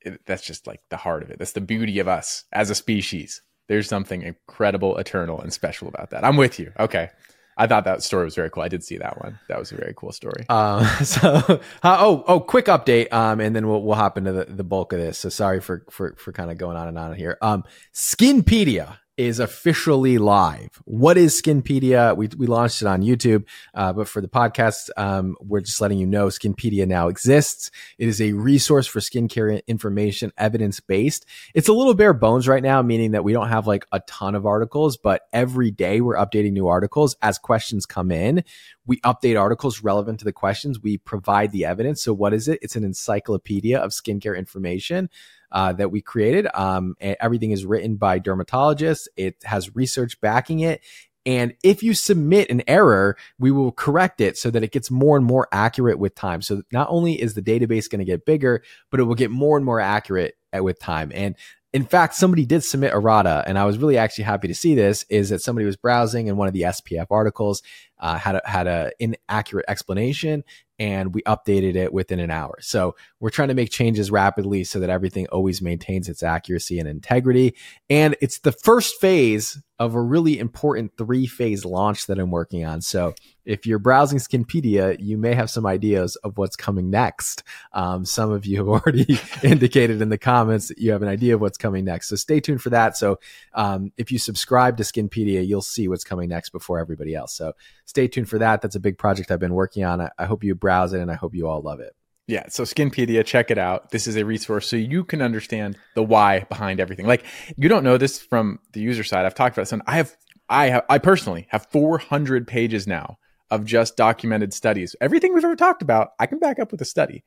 it, 0.00 0.20
that's 0.24 0.42
just 0.42 0.66
like 0.66 0.80
the 0.88 0.96
heart 0.96 1.22
of 1.22 1.30
it. 1.30 1.38
That's 1.38 1.52
the 1.52 1.60
beauty 1.60 1.98
of 1.98 2.08
us 2.08 2.44
as 2.52 2.70
a 2.70 2.74
species. 2.74 3.42
There's 3.68 3.88
something 3.88 4.22
incredible, 4.22 4.96
eternal, 4.98 5.40
and 5.40 5.52
special 5.52 5.88
about 5.88 6.10
that. 6.10 6.24
I'm 6.24 6.36
with 6.36 6.60
you. 6.60 6.72
Okay. 6.78 7.10
I 7.58 7.66
thought 7.66 7.84
that 7.84 8.02
story 8.02 8.24
was 8.24 8.34
very 8.34 8.50
cool. 8.50 8.62
I 8.62 8.68
did 8.68 8.84
see 8.84 8.98
that 8.98 9.20
one. 9.20 9.40
That 9.48 9.58
was 9.58 9.72
a 9.72 9.76
very 9.76 9.94
cool 9.96 10.12
story. 10.12 10.44
Um, 10.48 10.84
so, 11.04 11.20
uh, 11.82 11.96
oh, 11.98 12.22
oh, 12.28 12.38
quick 12.38 12.66
update. 12.66 13.12
Um, 13.12 13.40
and 13.40 13.56
then 13.56 13.66
we'll, 13.66 13.82
we'll 13.82 13.96
hop 13.96 14.18
into 14.18 14.32
the, 14.32 14.44
the 14.44 14.62
bulk 14.62 14.92
of 14.92 15.00
this. 15.00 15.18
So 15.18 15.30
sorry 15.30 15.60
for, 15.60 15.84
for, 15.90 16.14
for 16.16 16.32
kind 16.32 16.50
of 16.50 16.58
going 16.58 16.76
on 16.76 16.86
and 16.86 16.98
on 16.98 17.14
here. 17.14 17.38
Um, 17.42 17.64
Skinpedia 17.94 18.98
is 19.16 19.38
officially 19.38 20.18
live. 20.18 20.82
What 20.84 21.16
is 21.16 21.40
Skinpedia? 21.40 22.16
We, 22.16 22.28
we 22.36 22.46
launched 22.46 22.82
it 22.82 22.88
on 22.88 23.02
YouTube. 23.02 23.44
Uh, 23.74 23.92
but 23.92 24.08
for 24.08 24.20
the 24.20 24.28
podcast, 24.28 24.90
um, 24.96 25.36
we're 25.40 25.60
just 25.60 25.80
letting 25.80 25.98
you 25.98 26.06
know 26.06 26.26
Skinpedia 26.26 26.86
now 26.86 27.08
exists. 27.08 27.70
It 27.98 28.08
is 28.08 28.20
a 28.20 28.32
resource 28.32 28.86
for 28.86 29.00
skincare 29.00 29.66
information, 29.66 30.32
evidence 30.36 30.80
based. 30.80 31.24
It's 31.54 31.68
a 31.68 31.72
little 31.72 31.94
bare 31.94 32.12
bones 32.12 32.46
right 32.46 32.62
now, 32.62 32.82
meaning 32.82 33.12
that 33.12 33.24
we 33.24 33.32
don't 33.32 33.48
have 33.48 33.66
like 33.66 33.86
a 33.92 34.00
ton 34.00 34.34
of 34.34 34.44
articles, 34.44 34.96
but 34.96 35.22
every 35.32 35.70
day 35.70 36.00
we're 36.00 36.16
updating 36.16 36.52
new 36.52 36.68
articles 36.68 37.16
as 37.22 37.38
questions 37.38 37.86
come 37.86 38.10
in 38.10 38.44
we 38.86 39.00
update 39.00 39.38
articles 39.38 39.82
relevant 39.82 40.20
to 40.20 40.24
the 40.24 40.32
questions. 40.32 40.80
We 40.80 40.98
provide 40.98 41.52
the 41.52 41.64
evidence. 41.64 42.02
So, 42.02 42.12
what 42.12 42.32
is 42.32 42.48
it? 42.48 42.58
It's 42.62 42.76
an 42.76 42.84
encyclopedia 42.84 43.78
of 43.78 43.90
skincare 43.90 44.38
information 44.38 45.10
uh, 45.52 45.72
that 45.74 45.90
we 45.90 46.00
created. 46.00 46.46
Um, 46.54 46.94
everything 47.00 47.50
is 47.50 47.64
written 47.64 47.96
by 47.96 48.20
dermatologists. 48.20 49.08
It 49.16 49.36
has 49.44 49.74
research 49.74 50.20
backing 50.20 50.60
it. 50.60 50.82
And 51.24 51.54
if 51.64 51.82
you 51.82 51.92
submit 51.92 52.50
an 52.50 52.62
error, 52.68 53.16
we 53.38 53.50
will 53.50 53.72
correct 53.72 54.20
it 54.20 54.38
so 54.38 54.48
that 54.50 54.62
it 54.62 54.70
gets 54.70 54.92
more 54.92 55.16
and 55.16 55.26
more 55.26 55.48
accurate 55.50 55.98
with 55.98 56.14
time. 56.14 56.40
So 56.40 56.62
not 56.70 56.86
only 56.88 57.20
is 57.20 57.34
the 57.34 57.42
database 57.42 57.90
going 57.90 57.98
to 57.98 58.04
get 58.04 58.24
bigger, 58.24 58.62
but 58.90 59.00
it 59.00 59.04
will 59.04 59.16
get 59.16 59.32
more 59.32 59.56
and 59.56 59.66
more 59.66 59.80
accurate 59.80 60.36
with 60.52 60.78
time. 60.78 61.10
And 61.12 61.34
in 61.72 61.84
fact, 61.84 62.14
somebody 62.14 62.46
did 62.46 62.64
submit 62.64 62.94
errata, 62.94 63.44
and 63.46 63.58
I 63.58 63.66
was 63.66 63.76
really 63.76 63.98
actually 63.98 64.24
happy 64.24 64.48
to 64.48 64.54
see 64.54 64.74
this. 64.74 65.04
Is 65.10 65.28
that 65.28 65.42
somebody 65.42 65.66
was 65.66 65.76
browsing 65.76 66.26
in 66.26 66.38
one 66.38 66.48
of 66.48 66.54
the 66.54 66.62
SPF 66.62 67.08
articles 67.10 67.62
uh, 67.98 68.18
had 68.18 68.36
a, 68.36 68.42
had 68.44 68.66
a 68.66 68.90
inaccurate 68.98 69.64
explanation, 69.68 70.44
and 70.78 71.14
we 71.14 71.22
updated 71.22 71.74
it 71.74 71.92
within 71.92 72.20
an 72.20 72.30
hour. 72.30 72.58
So 72.60 72.96
we're 73.20 73.30
trying 73.30 73.48
to 73.48 73.54
make 73.54 73.70
changes 73.70 74.10
rapidly 74.10 74.64
so 74.64 74.80
that 74.80 74.90
everything 74.90 75.26
always 75.28 75.62
maintains 75.62 76.08
its 76.08 76.22
accuracy 76.22 76.78
and 76.78 76.88
integrity. 76.88 77.54
And 77.88 78.16
it's 78.20 78.38
the 78.40 78.52
first 78.52 79.00
phase 79.00 79.58
of 79.78 79.94
a 79.94 80.00
really 80.00 80.38
important 80.38 80.92
three 80.96 81.26
phase 81.26 81.64
launch 81.64 82.06
that 82.06 82.18
I'm 82.18 82.30
working 82.30 82.64
on. 82.64 82.80
So 82.80 83.14
if 83.44 83.66
you're 83.66 83.78
browsing 83.78 84.18
Skinpedia, 84.18 84.96
you 84.98 85.18
may 85.18 85.34
have 85.34 85.50
some 85.50 85.66
ideas 85.66 86.16
of 86.16 86.38
what's 86.38 86.56
coming 86.56 86.88
next. 86.88 87.42
Um, 87.72 88.06
some 88.06 88.30
of 88.30 88.46
you 88.46 88.56
have 88.58 88.68
already 88.86 89.18
indicated 89.42 90.00
in 90.00 90.08
the 90.08 90.18
comments 90.18 90.68
that 90.68 90.78
you 90.78 90.92
have 90.92 91.02
an 91.02 91.08
idea 91.08 91.34
of 91.34 91.42
what's 91.42 91.58
coming 91.58 91.84
next. 91.84 92.08
So 92.08 92.16
stay 92.16 92.40
tuned 92.40 92.62
for 92.62 92.70
that. 92.70 92.96
So 92.96 93.18
um, 93.52 93.92
if 93.98 94.10
you 94.10 94.18
subscribe 94.18 94.78
to 94.78 94.82
Skinpedia, 94.82 95.46
you'll 95.46 95.60
see 95.60 95.88
what's 95.88 96.04
coming 96.04 96.30
next 96.30 96.50
before 96.50 96.78
everybody 96.78 97.14
else. 97.14 97.34
So 97.34 97.52
stay 97.86 98.06
tuned 98.08 98.28
for 98.28 98.38
that. 98.38 98.60
That's 98.60 98.76
a 98.76 98.80
big 98.80 98.98
project 98.98 99.30
I've 99.30 99.40
been 99.40 99.54
working 99.54 99.84
on. 99.84 100.00
I, 100.00 100.10
I 100.18 100.26
hope 100.26 100.44
you 100.44 100.54
browse 100.54 100.92
it 100.92 101.00
and 101.00 101.10
I 101.10 101.14
hope 101.14 101.34
you 101.34 101.48
all 101.48 101.62
love 101.62 101.80
it. 101.80 101.94
Yeah. 102.26 102.48
So 102.48 102.64
Skinpedia, 102.64 103.24
check 103.24 103.50
it 103.50 103.58
out. 103.58 103.90
This 103.90 104.08
is 104.08 104.16
a 104.16 104.24
resource 104.24 104.68
so 104.68 104.76
you 104.76 105.04
can 105.04 105.22
understand 105.22 105.78
the 105.94 106.02
why 106.02 106.40
behind 106.40 106.80
everything. 106.80 107.06
Like 107.06 107.24
you 107.56 107.68
don't 107.68 107.84
know 107.84 107.98
this 107.98 108.20
from 108.20 108.58
the 108.72 108.80
user 108.80 109.04
side. 109.04 109.24
I've 109.24 109.34
talked 109.34 109.56
about 109.56 109.70
this. 109.70 109.80
I 109.86 109.96
have, 109.96 110.16
I 110.48 110.66
have, 110.66 110.84
I 110.90 110.98
personally 110.98 111.46
have 111.50 111.66
400 111.70 112.46
pages 112.46 112.86
now 112.86 113.18
of 113.50 113.64
just 113.64 113.96
documented 113.96 114.52
studies. 114.52 114.96
Everything 115.00 115.32
we've 115.34 115.44
ever 115.44 115.54
talked 115.54 115.82
about, 115.82 116.10
I 116.18 116.26
can 116.26 116.40
back 116.40 116.58
up 116.58 116.72
with 116.72 116.80
a 116.80 116.84
study. 116.84 117.22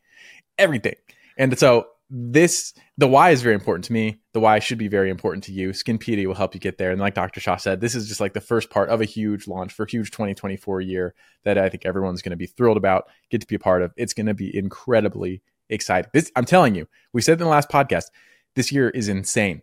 Everything. 0.58 0.96
And 1.38 1.58
so 1.58 1.88
this, 2.10 2.74
the 2.98 3.08
why 3.08 3.30
is 3.30 3.42
very 3.42 3.54
important 3.54 3.86
to 3.86 3.94
me. 3.94 4.20
The 4.34 4.40
why 4.40 4.60
should 4.60 4.78
be 4.80 4.88
very 4.88 5.10
important 5.10 5.44
to 5.46 5.52
you. 5.52 5.70
Skinpedia 5.70 6.26
will 6.26 6.34
help 6.34 6.56
you 6.56 6.60
get 6.60 6.78
there. 6.78 6.92
And 6.92 7.00
like 7.00 7.14
Dr. 7.14 7.40
Shah 7.40 7.58
said, 7.58 7.82
this 7.82 7.94
is 7.94 8.08
just 8.08 8.20
like 8.20 8.34
the 8.34 8.42
first 8.42 8.70
part 8.70 8.90
of 8.90 9.02
a 9.02 9.06
huge 9.06 9.48
launch 9.48 9.74
for 9.74 9.84
a 9.84 9.90
huge 9.90 10.10
2024 10.12 10.82
year 10.82 11.14
that 11.44 11.58
I 11.58 11.70
think 11.70 11.86
everyone's 11.86 12.22
going 12.22 12.32
to 12.32 12.38
be 12.38 12.48
thrilled 12.48 12.78
about, 12.78 13.06
get 13.30 13.42
to 13.42 13.48
be 13.48 13.56
a 13.56 13.60
part 13.60 13.84
of. 13.84 13.94
It's 13.96 14.14
going 14.14 14.26
to 14.26 14.34
be 14.34 14.56
incredibly 14.56 15.44
exciting. 15.70 16.10
This, 16.14 16.32
I'm 16.36 16.46
telling 16.46 16.74
you, 16.74 16.88
we 17.14 17.22
said 17.22 17.34
in 17.34 17.40
the 17.40 17.46
last 17.46 17.70
podcast, 17.70 18.06
this 18.56 18.72
year 18.72 18.90
is 18.90 19.08
insane. 19.08 19.62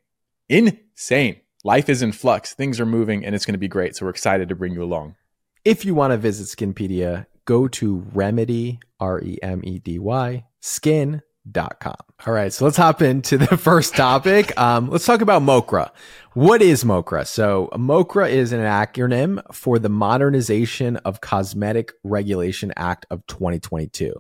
Insane. 0.49 1.41
Life 1.65 1.89
is 1.89 2.01
in 2.01 2.13
flux. 2.13 2.55
Things 2.55 2.79
are 2.79 2.87
moving 2.87 3.25
and 3.25 3.35
it's 3.35 3.45
going 3.45 3.55
to 3.55 3.59
be 3.59 3.67
great. 3.67 3.97
So 3.97 4.07
we're 4.07 4.11
excited 4.11 4.49
to 4.49 4.55
bring 4.55 4.73
you 4.73 4.85
along. 4.85 5.17
If 5.65 5.85
you 5.85 5.97
want 5.97 6.13
to 6.13 6.17
visit 6.17 6.47
Skinpedia, 6.47 7.27
go 7.45 7.67
to 7.67 8.07
Remedy, 8.15 8.79
R 9.01 9.21
E 9.21 9.37
M 9.43 9.63
E 9.65 9.81
D 9.81 9.99
Y, 9.99 10.45
Skin, 10.61 11.23
com. 11.53 11.95
All 12.27 12.33
right, 12.33 12.53
so 12.53 12.65
let's 12.65 12.77
hop 12.77 13.03
into 13.03 13.39
the 13.39 13.57
first 13.57 13.95
topic. 13.95 14.59
Um, 14.59 14.89
let's 14.89 15.07
talk 15.07 15.21
about 15.21 15.43
MOCRA. 15.43 15.91
What 16.35 16.61
is 16.61 16.85
MOCRA? 16.85 17.27
So, 17.27 17.71
MOCRA 17.73 18.29
is 18.29 18.53
an 18.53 18.61
acronym 18.61 19.43
for 19.55 19.79
the 19.79 19.89
Modernization 19.89 20.97
of 20.99 21.21
Cosmetic 21.21 21.93
Regulation 22.05 22.73
Act 22.77 23.07
of 23.11 23.27
2022. 23.27 24.13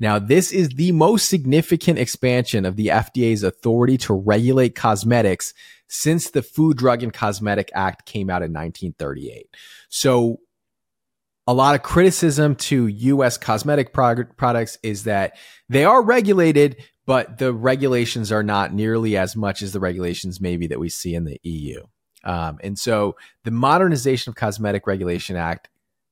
Now, 0.00 0.18
this 0.18 0.52
is 0.52 0.70
the 0.70 0.92
most 0.92 1.28
significant 1.28 1.98
expansion 1.98 2.64
of 2.64 2.76
the 2.76 2.86
FDA's 2.86 3.42
authority 3.42 3.98
to 3.98 4.14
regulate 4.14 4.74
cosmetics 4.74 5.52
since 5.88 6.30
the 6.30 6.42
Food, 6.42 6.76
Drug, 6.76 7.02
and 7.02 7.12
Cosmetic 7.12 7.70
Act 7.74 8.06
came 8.06 8.30
out 8.30 8.42
in 8.42 8.52
1938. 8.52 9.48
So, 9.88 10.40
a 11.48 11.54
lot 11.54 11.74
of 11.74 11.82
criticism 11.82 12.54
to 12.54 12.86
US 12.86 13.38
cosmetic 13.38 13.94
prog- 13.94 14.36
products 14.36 14.76
is 14.82 15.04
that 15.04 15.34
they 15.70 15.82
are 15.82 16.02
regulated, 16.02 16.76
but 17.06 17.38
the 17.38 17.54
regulations 17.54 18.30
are 18.30 18.42
not 18.42 18.74
nearly 18.74 19.16
as 19.16 19.34
much 19.34 19.62
as 19.62 19.72
the 19.72 19.80
regulations 19.80 20.42
maybe 20.42 20.66
that 20.66 20.78
we 20.78 20.90
see 20.90 21.14
in 21.14 21.24
the 21.24 21.40
EU. 21.42 21.82
Um, 22.22 22.58
and 22.62 22.78
so 22.78 23.16
the 23.44 23.50
Modernization 23.50 24.28
of 24.28 24.36
Cosmetic 24.36 24.86
Regulation 24.86 25.36
Act 25.36 25.70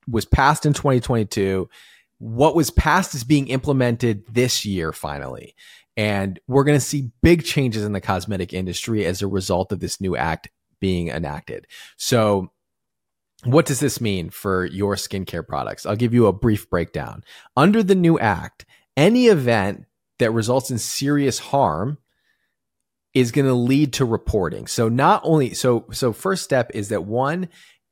was 0.09 0.25
passed 0.25 0.65
in 0.65 0.73
2022. 0.73 1.69
What 2.17 2.57
was 2.57 2.71
passed 2.71 3.15
is 3.15 3.23
being 3.23 3.49
implemented 3.49 4.25
this 4.33 4.65
year 4.65 4.91
finally. 4.91 5.55
And 5.99 6.41
we're 6.49 6.65
going 6.65 6.79
to 6.79 6.85
see 6.85 7.11
big 7.23 7.45
changes 7.45 7.85
in 7.85 7.93
the 7.93 8.01
cosmetic 8.01 8.55
industry 8.55 9.05
as 9.05 9.21
a 9.21 9.27
result 9.27 9.71
of 9.71 9.81
this 9.81 10.01
new 10.01 10.17
act 10.17 10.49
being 10.81 11.09
enacted. 11.09 11.67
So 11.99 12.53
what 13.45 13.67
does 13.67 13.81
this 13.81 14.01
mean 14.01 14.31
for 14.31 14.65
your 14.65 14.97
skincare 14.97 15.47
products? 15.47 15.87
I'll 15.87 15.97
give 15.97 16.15
you 16.15 16.27
a 16.27 16.33
brief 16.33 16.69
breakdown. 16.71 17.23
Under 17.57 17.83
the 17.83 17.95
new 17.95 18.19
act, 18.19 18.65
any 18.97 19.27
event 19.27 19.85
that 20.19 20.33
results 20.33 20.71
in 20.71 20.79
serious 20.79 21.39
harm 21.39 21.99
is 23.15 23.33
going 23.33 23.47
to 23.47 23.55
lead 23.55 23.95
to 23.95 24.05
reporting. 24.05 24.67
So 24.67 24.89
not 24.89 25.21
only 25.25 25.55
so 25.55 25.87
so 25.93 26.13
first 26.13 26.45
step 26.45 26.71
is 26.75 26.89
that 26.89 27.05
one 27.05 27.49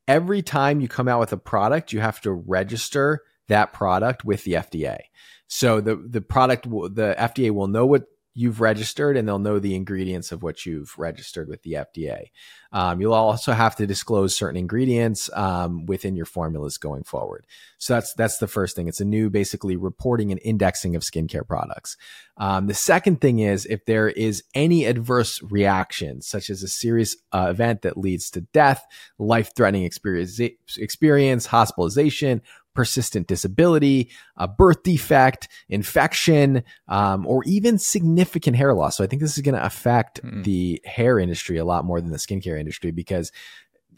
every 0.07 0.43
time 0.43 0.81
you 0.81 0.89
come 0.89 1.09
out 1.09 1.21
with 1.21 1.33
a 1.33 1.39
product, 1.39 1.93
you 1.93 2.01
have 2.01 2.21
to 2.23 2.33
register 2.33 3.23
that 3.49 3.73
product 3.73 4.25
with 4.25 4.45
the 4.45 4.55
FDA. 4.55 4.99
So 5.47 5.81
the 5.81 5.97
the 5.97 6.21
product 6.21 6.65
the 6.65 7.15
FDA 7.19 7.51
will 7.51 7.69
know 7.69 7.87
what 7.87 8.05
you've 8.35 8.61
registered 8.61 9.17
and 9.17 9.27
they'll 9.27 9.39
know 9.39 9.59
the 9.59 9.77
ingredients 9.77 10.33
of 10.33 10.43
what 10.43 10.67
you've 10.67 10.99
registered 10.99 11.49
with 11.49 11.63
the 11.63 11.73
FDA. 11.73 12.31
Um, 12.73 13.01
you'll 13.01 13.15
also 13.15 13.53
have 13.53 13.77
to 13.77 13.87
disclose 13.87 14.35
certain 14.35 14.57
ingredients 14.57 15.31
um, 15.35 15.87
within 15.87 16.17
your 16.17 16.27
formulas 16.27 16.77
going 16.77 17.05
forward. 17.05 17.47
So 17.79 17.95
that's 17.95 18.13
that's 18.15 18.39
the 18.39 18.49
first 18.49 18.75
thing. 18.75 18.89
It's 18.89 19.01
a 19.01 19.05
new 19.05 19.31
basically 19.31 19.77
reporting 19.77 20.33
and 20.33 20.41
indexing 20.45 20.97
of 20.97 21.03
skincare 21.03 21.47
products. 21.47 21.97
Um, 22.37 22.67
the 22.67 22.75
second 22.75 23.21
thing 23.21 23.39
is 23.39 23.65
if 23.67 23.85
there 23.85 24.09
is 24.09 24.43
any 24.55 24.87
adverse 24.87 25.41
reaction, 25.43 26.21
such 26.21 26.51
as 26.51 26.65
a 26.65 26.69
serious 26.69 27.17
uh, 27.33 27.47
event 27.51 27.83
that 27.83 27.97
leads 27.97 28.31
to 28.31 28.41
death, 28.41 28.85
life-threatening 29.19 29.85
experience, 29.85 30.41
experience, 30.77 31.47
hospitalization, 31.47 32.43
persistent 32.75 33.27
disability, 33.27 34.11
a 34.37 34.49
birth 34.49 34.83
defect, 34.83 35.49
infection, 35.69 36.63
um, 36.89 37.27
or 37.27 37.43
even 37.45 37.79
significant 37.79 38.57
hair 38.57 38.75
loss. 38.75 38.97
So 38.97 39.05
I 39.05 39.07
think 39.07 39.23
this 39.23 39.37
is 39.37 39.43
going 39.43 39.55
to 39.55 39.65
affect 39.65 40.23
mm. 40.23 40.45
the 40.45 40.81
hair 40.85 41.19
industry 41.19 41.59
a 41.59 41.65
lot 41.65 41.85
more 41.85 42.01
than 42.01 42.11
the 42.11 42.19
skincare 42.19 42.59
industry 42.59 42.91
because 42.91 43.31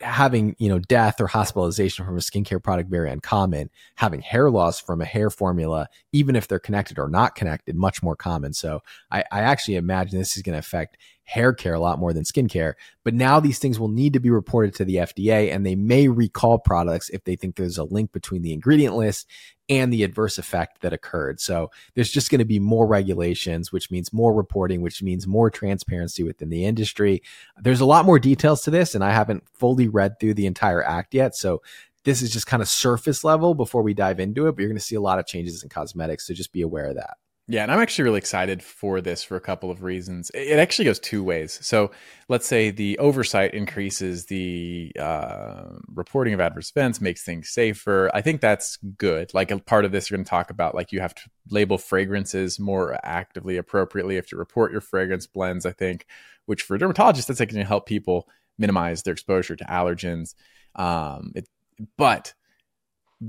having 0.01 0.55
you 0.59 0.69
know 0.69 0.79
death 0.79 1.21
or 1.21 1.27
hospitalization 1.27 2.05
from 2.05 2.17
a 2.17 2.21
skincare 2.21 2.63
product 2.63 2.91
very 2.91 3.11
uncommon 3.11 3.71
having 3.95 4.21
hair 4.21 4.51
loss 4.51 4.81
from 4.81 5.01
a 5.01 5.05
hair 5.05 5.31
formula 5.31 5.89
even 6.13 6.37
if 6.37 6.49
they're 6.49 6.59
connected 6.59 6.99
or 6.99 7.09
not 7.09 7.35
connected 7.35 7.75
much 7.75 8.03
more 8.03 8.17
common 8.17 8.53
so 8.53 8.81
i, 9.11 9.25
I 9.33 9.41
actually 9.41 9.77
imagine 9.77 10.19
this 10.19 10.37
is 10.37 10.43
going 10.43 10.55
to 10.55 10.59
affect 10.59 10.99
hair 11.27 11.53
care 11.53 11.75
a 11.75 11.81
lot 11.81 11.99
more 11.99 12.13
than 12.13 12.25
skincare 12.25 12.75
but 13.05 13.15
now 13.15 13.39
these 13.39 13.59
things 13.59 13.79
will 13.79 13.89
need 13.89 14.13
to 14.13 14.21
be 14.21 14.31
reported 14.31 14.75
to 14.75 14.85
the 14.85 14.97
fda 14.97 15.53
and 15.53 15.67
they 15.67 15.75
may 15.75 16.09
recall 16.09 16.59
products 16.59 17.09
if 17.11 17.23
they 17.25 17.37
think 17.37 17.57
there's 17.57 17.79
a 17.79 17.85
link 17.85 18.13
between 18.13 18.43
the 18.43 18.53
ingredient 18.53 18.97
list 18.97 19.27
and 19.69 19.93
the 19.93 20.05
adverse 20.05 20.39
effect 20.39 20.81
that 20.83 20.93
occurred. 20.93 21.41
So 21.41 21.71
there's 21.95 22.11
just 22.11 22.31
going 22.31 22.39
to 22.39 22.45
be 22.45 22.59
more 22.59 22.87
regulations, 22.87 23.73
which 23.73 23.91
means 23.91 24.13
more 24.13 24.33
reporting, 24.33 24.81
which 24.81 25.03
means 25.03 25.27
more 25.27 25.51
transparency 25.51 26.23
within 26.23 26.51
the 26.51 26.65
industry. 26.65 27.23
There's 27.61 27.81
a 27.81 27.87
lot 27.87 28.05
more 28.05 28.19
details 28.19 28.63
to 28.63 28.71
this, 28.71 28.95
and 28.95 29.03
I 29.03 29.11
haven't 29.11 29.49
fully 29.49 29.89
read 29.89 30.21
through 30.21 30.35
the 30.35 30.47
entire 30.47 30.85
act 30.85 31.15
yet. 31.15 31.35
So 31.35 31.63
this 32.05 32.23
is 32.23 32.31
just 32.31 32.47
kind 32.47 32.63
of 32.63 32.69
surface 32.69 33.25
level 33.25 33.55
before 33.55 33.83
we 33.83 33.93
dive 33.93 34.21
into 34.21 34.47
it, 34.47 34.53
but 34.53 34.61
you're 34.61 34.71
going 34.71 34.79
to 34.79 34.85
see 34.85 34.95
a 34.95 35.01
lot 35.01 35.19
of 35.19 35.27
changes 35.27 35.63
in 35.63 35.69
cosmetics. 35.69 36.27
So 36.27 36.35
just 36.35 36.53
be 36.53 36.63
aware 36.63 36.87
of 36.87 36.97
that. 36.97 37.17
Yeah, 37.49 37.63
and 37.63 37.71
I'm 37.71 37.79
actually 37.79 38.05
really 38.05 38.19
excited 38.19 38.61
for 38.61 39.01
this 39.01 39.23
for 39.23 39.37
a 39.37 39.41
couple 39.41 39.71
of 39.71 39.85
reasons. 39.85 40.33
It 40.35 40.59
actually 40.59 40.87
goes 40.87 40.99
two 40.99 41.23
ways. 41.23 41.61
So 41.63 41.93
let's 42.29 42.45
say 42.47 42.71
the 42.71 42.99
oversight 42.99 43.55
increases 43.55 44.27
the 44.27 44.91
uh, 44.99 45.77
reporting 45.95 46.35
of 46.35 46.41
adverse 46.41 46.71
events, 46.71 47.01
makes 47.01 47.23
things 47.23 47.51
safer. 47.51 48.11
I 48.13 48.21
think 48.21 48.41
that's 48.41 48.79
good. 48.99 49.33
Like 49.33 49.53
a 49.53 49.59
part 49.61 49.85
of 49.85 49.93
this, 49.93 50.11
you're 50.11 50.17
going 50.17 50.25
to 50.25 50.29
talk 50.29 50.51
about 50.51 50.75
like 50.75 50.91
you 50.91 51.01
have 51.01 51.15
to 51.15 51.23
label 51.49 51.79
fragrances 51.79 52.59
more 52.59 52.99
actively, 53.05 53.57
appropriately. 53.59 54.15
You 54.15 54.19
have 54.19 54.27
to 54.29 54.37
report 54.37 54.73
your 54.73 54.81
fragrance 54.81 55.29
blends. 55.29 55.65
I 55.65 55.73
think, 55.73 56.07
which 56.47 56.63
for 56.63 56.77
dermatologists, 56.77 57.27
that's 57.27 57.39
like 57.39 57.53
going 57.53 57.63
to 57.63 57.69
help 57.69 57.87
people 57.87 58.29
minimize 58.59 59.05
their 59.05 59.13
exposure 59.13 59.55
to 59.55 59.65
allergens. 59.67 60.35
Um, 60.75 61.31
it, 61.37 61.49
but 61.97 62.35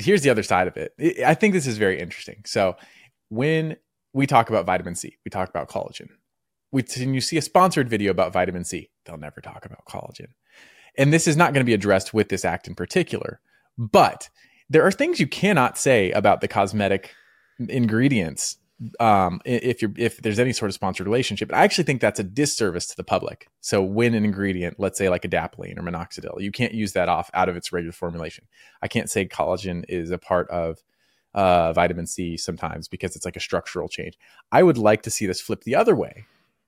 here's 0.01 0.23
the 0.23 0.31
other 0.31 0.43
side 0.43 0.67
of 0.67 0.75
it. 0.75 0.93
I 1.23 1.35
think 1.35 1.53
this 1.53 1.67
is 1.67 1.77
very 1.77 1.99
interesting. 1.99 2.41
So 2.45 2.77
when 3.29 3.77
we 4.17 4.25
talk 4.25 4.49
about 4.49 4.65
vitamin 4.65 4.95
C, 4.95 5.17
we 5.23 5.29
talk 5.29 5.47
about 5.47 5.69
collagen. 5.69 6.09
We, 6.71 6.83
when 6.97 7.13
you 7.13 7.21
see 7.21 7.37
a 7.37 7.41
sponsored 7.41 7.87
video 7.87 8.11
about 8.11 8.33
vitamin 8.33 8.65
C, 8.65 8.89
they'll 9.05 9.17
never 9.17 9.41
talk 9.41 9.63
about 9.65 9.85
collagen. 9.85 10.29
And 10.97 11.13
this 11.13 11.27
is 11.27 11.37
not 11.37 11.53
going 11.53 11.61
to 11.61 11.69
be 11.69 11.73
addressed 11.75 12.13
with 12.13 12.29
this 12.29 12.43
act 12.43 12.67
in 12.67 12.73
particular. 12.73 13.39
But 13.77 14.29
there 14.69 14.85
are 14.85 14.91
things 14.91 15.19
you 15.19 15.27
cannot 15.27 15.77
say 15.77 16.11
about 16.11 16.41
the 16.41 16.47
cosmetic 16.47 17.13
ingredients 17.59 18.57
um, 18.99 19.39
if 19.45 19.81
you're 19.81 19.93
if 19.97 20.17
there's 20.17 20.39
any 20.39 20.53
sort 20.53 20.69
of 20.69 20.75
sponsored 20.75 21.07
relationship. 21.07 21.51
I 21.53 21.63
actually 21.63 21.85
think 21.85 22.01
that's 22.01 22.19
a 22.19 22.23
disservice 22.23 22.87
to 22.87 22.95
the 22.97 23.03
public. 23.03 23.47
So 23.61 23.81
when 23.83 24.13
an 24.13 24.25
ingredient, 24.25 24.79
let's 24.79 24.97
say 24.97 25.09
like 25.09 25.23
adapalene 25.23 25.77
or 25.77 25.83
minoxidil, 25.83 26.41
you 26.41 26.51
can't 26.51 26.73
use 26.73 26.93
that 26.93 27.09
off 27.09 27.29
out 27.33 27.49
of 27.49 27.55
its 27.55 27.71
regular 27.71 27.93
formulation. 27.93 28.45
I 28.81 28.87
can't 28.87 29.09
say 29.09 29.27
collagen 29.27 29.83
is 29.87 30.11
a 30.11 30.17
part 30.17 30.49
of 30.49 30.79
uh, 31.37 31.71
vitamin 31.71 32.07
C 32.07 32.35
sometimes 32.35 32.87
because 32.87 33.15
it's 33.15 33.23
like 33.23 33.35
a 33.35 33.39
structural 33.39 33.87
change. 33.87 34.17
I 34.51 34.63
would 34.63 34.77
like 34.77 35.03
to 35.03 35.11
see 35.11 35.27
this 35.27 35.39
flip 35.39 35.63
the 35.63 35.75
other 35.75 35.95
way, 35.95 36.25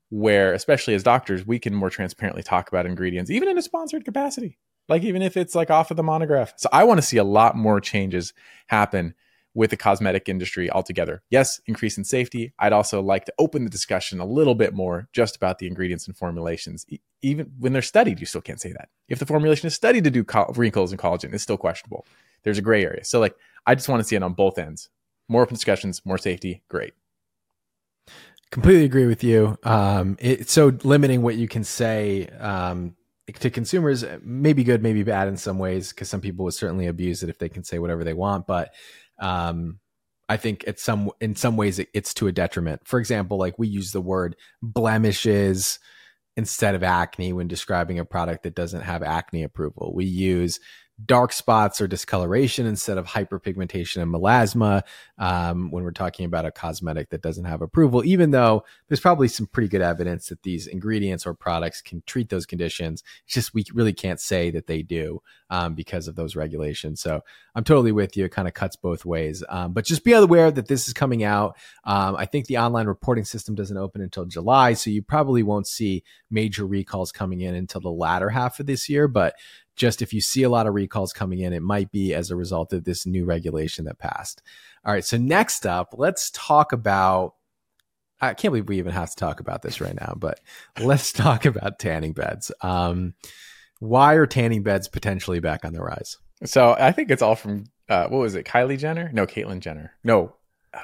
where 0.10 0.54
especially 0.54 0.94
as 0.94 1.02
doctors, 1.02 1.46
we 1.46 1.58
can 1.58 1.74
more 1.74 1.90
transparently 1.90 2.44
talk 2.44 2.70
about 2.70 2.86
ingredients, 2.86 3.32
even 3.32 3.50
in 3.50 3.58
a 3.58 3.64
sponsored 3.64 4.06
capacity, 4.06 4.60
like 4.88 5.02
even 5.04 5.24
if 5.24 5.36
it's 5.36 5.56
like 5.56 5.72
off 5.72 5.90
of 5.90 5.98
the 5.98 6.04
monograph. 6.04 6.54
So 6.58 6.70
I 6.72 6.84
want 6.84 7.00
to 7.00 7.06
see 7.06 7.18
a 7.18 7.24
lot 7.24 7.58
more 7.58 7.82
changes 7.82 8.32
happen 8.68 9.16
with 9.56 9.72
the 9.72 9.78
cosmetic 9.78 10.30
industry 10.30 10.70
altogether. 10.70 11.24
Yes, 11.32 11.60
increase 11.66 11.98
in 11.98 12.04
safety. 12.04 12.54
I'd 12.60 12.72
also 12.72 13.02
like 13.02 13.26
to 13.26 13.34
open 13.40 13.64
the 13.64 13.72
discussion 13.72 14.20
a 14.20 14.26
little 14.26 14.54
bit 14.54 14.76
more 14.76 15.10
just 15.14 15.36
about 15.36 15.58
the 15.58 15.66
ingredients 15.66 16.06
and 16.06 16.16
formulations. 16.16 16.86
E- 16.88 17.00
even 17.24 17.52
when 17.58 17.74
they're 17.74 17.82
studied, 17.82 18.20
you 18.20 18.28
still 18.28 18.42
can't 18.42 18.62
say 18.62 18.72
that. 18.74 18.90
If 19.08 19.18
the 19.18 19.26
formulation 19.26 19.66
is 19.66 19.74
studied 19.74 20.04
to 20.04 20.12
do 20.12 20.24
co- 20.24 20.54
wrinkles 20.56 20.92
and 20.92 21.02
collagen, 21.02 21.34
it's 21.34 21.42
still 21.42 21.58
questionable. 21.58 22.06
There's 22.44 22.60
a 22.60 22.62
gray 22.62 22.86
area. 22.86 23.04
So 23.04 23.20
like 23.20 23.36
I 23.70 23.76
just 23.76 23.88
want 23.88 24.00
to 24.00 24.04
see 24.04 24.16
it 24.16 24.24
on 24.24 24.34
both 24.34 24.58
ends. 24.58 24.90
More 25.28 25.44
open 25.44 25.54
discussions, 25.54 26.02
more 26.04 26.18
safety, 26.18 26.64
great. 26.70 26.94
Completely 28.50 28.84
agree 28.84 29.06
with 29.06 29.24
you. 29.24 29.60
Um, 29.62 30.18
it's 30.20 30.52
so 30.52 30.76
limiting 30.84 31.22
what 31.22 31.36
you 31.36 31.48
can 31.48 31.64
say 31.64 32.26
um, 32.40 32.96
to 33.32 33.52
consumers 33.52 34.04
may 34.24 34.54
be 34.54 34.64
good, 34.64 34.82
maybe 34.82 35.04
bad 35.04 35.28
in 35.28 35.38
some 35.38 35.60
ways, 35.60 35.90
because 35.90 36.10
some 36.10 36.20
people 36.20 36.46
would 36.46 36.56
certainly 36.56 36.88
abuse 36.88 37.22
it 37.22 37.30
if 37.30 37.38
they 37.38 37.48
can 37.48 37.64
say 37.64 37.78
whatever 37.78 38.04
they 38.04 38.16
want. 38.16 38.48
But 38.48 38.74
um, 39.20 39.78
I 40.28 40.38
think 40.38 40.64
it's 40.66 40.82
some 40.82 41.12
in 41.22 41.36
some 41.36 41.56
ways 41.56 41.78
it, 41.78 41.90
it's 41.94 42.16
to 42.16 42.26
a 42.26 42.32
detriment. 42.32 42.88
For 42.88 43.00
example, 43.00 43.38
like 43.38 43.60
we 43.60 43.68
use 43.68 43.92
the 43.92 44.02
word 44.02 44.36
blemishes 44.64 45.78
instead 46.36 46.74
of 46.74 46.82
acne 46.82 47.34
when 47.34 47.48
describing 47.48 48.00
a 48.00 48.06
product 48.06 48.42
that 48.44 48.56
doesn't 48.56 48.82
have 48.82 49.04
acne 49.04 49.44
approval. 49.44 49.94
We 49.94 50.06
use 50.06 50.60
dark 51.06 51.32
spots 51.32 51.80
or 51.80 51.88
discoloration 51.88 52.66
instead 52.66 52.98
of 52.98 53.06
hyperpigmentation 53.06 54.02
and 54.02 54.14
melasma 54.14 54.82
um, 55.18 55.72
when 55.72 55.84
we're 55.84 55.92
talking 55.92 56.26
about 56.26 56.46
a 56.46 56.52
cosmetic 56.52 57.10
that 57.10 57.22
doesn't 57.22 57.46
have 57.46 57.62
approval, 57.62 58.04
even 58.04 58.32
though 58.32 58.64
there's 58.88 59.00
probably 59.00 59.28
some 59.28 59.46
pretty 59.48 59.70
good 59.70 59.82
evidence 59.82 60.28
that 60.28 60.44
these 60.44 60.68
ingredients 60.68 61.26
or 61.26 61.34
products 61.34 61.82
can 61.82 62.04
treat 62.06 62.30
those 62.30 62.46
conditions. 62.46 63.04
It's 63.26 63.34
just 63.34 63.54
we 63.54 63.64
really 63.74 63.94
can't 63.94 64.20
say 64.20 64.52
that 64.52 64.68
they 64.68 64.82
do 64.82 65.22
um, 65.50 65.74
because 65.74 66.08
of 66.08 66.16
those 66.16 66.36
regulations. 66.36 67.02
So 67.02 67.22
I'm 67.56 67.64
totally 67.64 67.92
with 67.92 68.18
you. 68.18 68.26
It 68.26 68.32
kind 68.32 68.48
of 68.48 68.54
cuts 68.54 68.76
both 68.76 69.06
ways. 69.06 69.44
Um, 69.50 69.74
but 69.74 69.86
just 69.86 70.04
be 70.04 70.14
aware 70.14 70.52
that 70.52 70.68
this 70.68 70.88
is 70.88 70.94
coming 70.94 71.24
out. 71.24 71.58
Um, 71.84 72.16
I 72.16 72.26
think 72.26 72.48
the 72.48 72.58
online 72.58 72.88
reporting 72.88 73.26
system 73.26 73.56
doesn't 73.56 73.78
open 73.78 74.02
until 74.02 74.26
July, 74.26 74.74
so 74.74 74.90
you 74.90 75.02
probably 75.02 75.44
won't 75.44 75.68
see 75.68 76.04
major 76.30 76.66
recalls 76.66 77.12
coming 77.12 77.42
in 77.42 77.56
until 77.56 77.82
the 77.82 77.90
latter 77.90 78.30
half 78.30 78.60
of 78.60 78.66
this 78.66 78.90
year. 78.90 79.08
But 79.08 79.36
just 79.80 80.02
if 80.02 80.14
you 80.14 80.20
see 80.22 80.44
a 80.44 80.50
lot 80.50 80.68
of 80.68 80.74
recalls 80.76 81.14
coming 81.14 81.40
in, 81.40 81.54
it 81.54 81.62
might 81.64 81.90
be 81.90 82.14
as 82.14 82.30
a 82.30 82.36
result 82.36 82.74
of 82.74 82.84
this 82.84 83.06
new 83.06 83.24
regulation 83.26 83.86
that 83.86 83.98
passed. 83.98 84.42
All 84.86 84.92
right. 84.94 85.06
So 85.06 85.18
next 85.18 85.66
up, 85.66 85.96
let's 85.98 86.30
talk 86.32 86.74
about 86.74 87.34
I 88.22 88.34
can't 88.34 88.52
believe 88.52 88.68
we 88.68 88.78
even 88.80 88.92
have 88.92 89.10
to 89.12 89.16
talk 89.16 89.40
about 89.40 89.62
this 89.62 89.80
right 89.80 89.96
now, 89.96 90.14
but 90.18 90.42
let's 90.78 91.14
talk 91.14 91.46
about 91.46 91.80
tanning 91.80 92.12
beds. 92.12 92.52
Um, 92.62 93.14
why 93.80 94.16
are 94.16 94.28
tanning 94.28 94.62
beds 94.62 94.90
potentially 94.90 95.40
back 95.40 95.64
on 95.64 95.72
the 95.72 95.82
rise? 95.82 96.18
So 96.44 96.76
I 96.78 96.92
think 96.92 97.10
it's 97.12 97.22
all 97.22 97.36
from 97.38 97.64
uh, 97.88 98.08
what 98.10 98.20
was 98.20 98.36
it? 98.36 98.46
Kylie 98.46 98.78
Jenner? 98.78 99.10
No, 99.14 99.26
Caitlyn 99.26 99.62
Jenner. 99.62 99.94
No, 100.04 100.36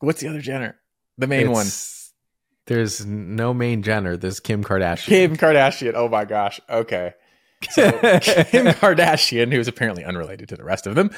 what's 0.00 0.20
the 0.20 0.28
other 0.28 0.40
Jenner? 0.40 0.76
The 1.18 1.26
main 1.26 1.40
It's- 1.48 1.54
one. 1.54 1.66
There's 2.66 3.06
no 3.06 3.54
main 3.54 3.82
Jenner. 3.84 4.16
There's 4.16 4.40
Kim 4.40 4.64
Kardashian. 4.64 5.06
Kim 5.06 5.36
Kardashian. 5.36 5.92
Oh 5.94 6.08
my 6.08 6.24
gosh. 6.24 6.60
Okay. 6.68 7.14
So 7.70 7.90
Kim 8.00 8.66
Kardashian, 8.66 9.52
who's 9.52 9.68
apparently 9.68 10.04
unrelated 10.04 10.48
to 10.50 10.56
the 10.56 10.64
rest 10.64 10.86
of 10.86 10.94
them. 10.94 11.10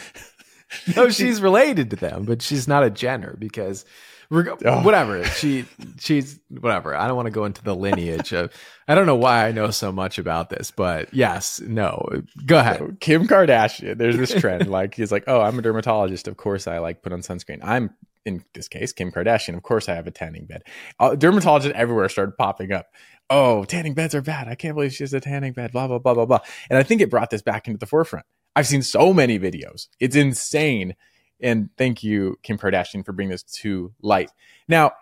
no, 0.96 1.08
she's 1.10 1.40
related 1.40 1.90
to 1.90 1.96
them, 1.96 2.24
but 2.24 2.42
she's 2.42 2.68
not 2.68 2.84
a 2.84 2.90
Jenner 2.90 3.36
because 3.38 3.84
reg- 4.30 4.48
Oh. 4.64 4.82
whatever. 4.82 5.24
She 5.24 5.64
she's 5.98 6.38
whatever. 6.48 6.94
I 6.94 7.06
don't 7.08 7.16
want 7.16 7.26
to 7.26 7.32
go 7.32 7.44
into 7.44 7.62
the 7.62 7.74
lineage 7.74 8.32
of 8.32 8.52
I 8.86 8.94
don't 8.94 9.06
know 9.06 9.16
why 9.16 9.46
I 9.48 9.52
know 9.52 9.70
so 9.70 9.90
much 9.92 10.18
about 10.18 10.48
this, 10.50 10.70
but 10.70 11.12
yes, 11.12 11.60
no. 11.60 12.06
Go 12.46 12.58
ahead. 12.58 12.78
So 12.78 12.92
Kim 13.00 13.26
Kardashian, 13.26 13.98
there's 13.98 14.16
this 14.16 14.32
trend. 14.34 14.68
like 14.70 14.94
he's 14.94 15.10
like, 15.12 15.24
oh, 15.26 15.40
I'm 15.40 15.58
a 15.58 15.62
dermatologist. 15.62 16.28
Of 16.28 16.36
course, 16.36 16.66
I 16.66 16.78
like 16.78 17.02
put 17.02 17.12
on 17.12 17.20
sunscreen. 17.20 17.60
I'm 17.62 17.90
in 18.28 18.44
this 18.54 18.68
case 18.68 18.92
Kim 18.92 19.10
Kardashian. 19.10 19.56
Of 19.56 19.62
course, 19.62 19.88
I 19.88 19.94
have 19.94 20.06
a 20.06 20.12
tanning 20.12 20.46
bed. 20.46 20.62
Uh, 21.00 21.10
dermatologists 21.10 21.72
everywhere 21.72 22.08
started 22.08 22.36
popping 22.36 22.72
up. 22.72 22.86
Oh, 23.30 23.64
tanning 23.64 23.94
beds 23.94 24.14
are 24.14 24.22
bad. 24.22 24.48
I 24.48 24.54
can't 24.54 24.74
believe 24.74 24.94
she 24.94 25.02
has 25.02 25.12
a 25.12 25.20
tanning 25.20 25.52
bed. 25.52 25.72
Blah 25.72 25.88
blah 25.88 25.98
blah 25.98 26.14
blah 26.14 26.26
blah. 26.26 26.40
And 26.70 26.78
I 26.78 26.82
think 26.82 27.00
it 27.00 27.10
brought 27.10 27.30
this 27.30 27.42
back 27.42 27.66
into 27.66 27.78
the 27.78 27.86
forefront. 27.86 28.26
I've 28.54 28.66
seen 28.66 28.82
so 28.82 29.12
many 29.12 29.38
videos. 29.38 29.88
It's 29.98 30.16
insane. 30.16 30.94
And 31.40 31.70
thank 31.78 32.02
you, 32.02 32.36
Kim 32.42 32.58
Kardashian, 32.58 33.04
for 33.04 33.12
bringing 33.12 33.30
this 33.30 33.44
to 33.44 33.92
light. 34.02 34.30
Now, 34.66 34.92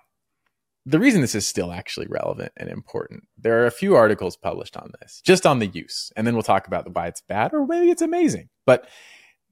the 0.84 1.00
reason 1.00 1.20
this 1.20 1.34
is 1.34 1.46
still 1.46 1.72
actually 1.72 2.06
relevant 2.08 2.52
and 2.56 2.68
important, 2.68 3.24
there 3.36 3.60
are 3.62 3.66
a 3.66 3.72
few 3.72 3.96
articles 3.96 4.36
published 4.36 4.76
on 4.76 4.92
this, 5.00 5.20
just 5.24 5.44
on 5.44 5.58
the 5.58 5.66
use, 5.66 6.12
and 6.14 6.26
then 6.26 6.34
we'll 6.34 6.44
talk 6.44 6.68
about 6.68 6.94
why 6.94 7.08
it's 7.08 7.22
bad 7.22 7.52
or 7.52 7.66
maybe 7.66 7.90
it's 7.90 8.02
amazing. 8.02 8.50
But 8.66 8.86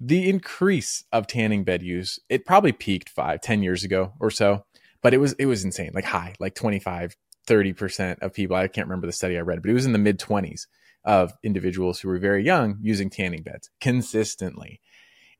the 0.00 0.28
increase 0.28 1.04
of 1.12 1.26
tanning 1.26 1.64
bed 1.64 1.82
use, 1.82 2.18
it 2.28 2.44
probably 2.44 2.72
peaked 2.72 3.08
five 3.08 3.40
ten 3.40 3.62
years 3.62 3.84
ago 3.84 4.12
or 4.20 4.30
so, 4.30 4.64
but 5.02 5.14
it 5.14 5.18
was 5.18 5.34
it 5.34 5.46
was 5.46 5.64
insane, 5.64 5.92
like 5.94 6.04
high, 6.04 6.34
like 6.40 6.54
25, 6.54 7.16
30% 7.46 8.18
of 8.20 8.32
people. 8.32 8.56
I 8.56 8.68
can't 8.68 8.88
remember 8.88 9.06
the 9.06 9.12
study 9.12 9.36
I 9.36 9.42
read, 9.42 9.62
but 9.62 9.70
it 9.70 9.74
was 9.74 9.86
in 9.86 9.92
the 9.92 9.98
mid 9.98 10.18
20s 10.18 10.62
of 11.04 11.34
individuals 11.42 12.00
who 12.00 12.08
were 12.08 12.18
very 12.18 12.44
young 12.44 12.78
using 12.80 13.10
tanning 13.10 13.42
beds 13.42 13.70
consistently. 13.80 14.80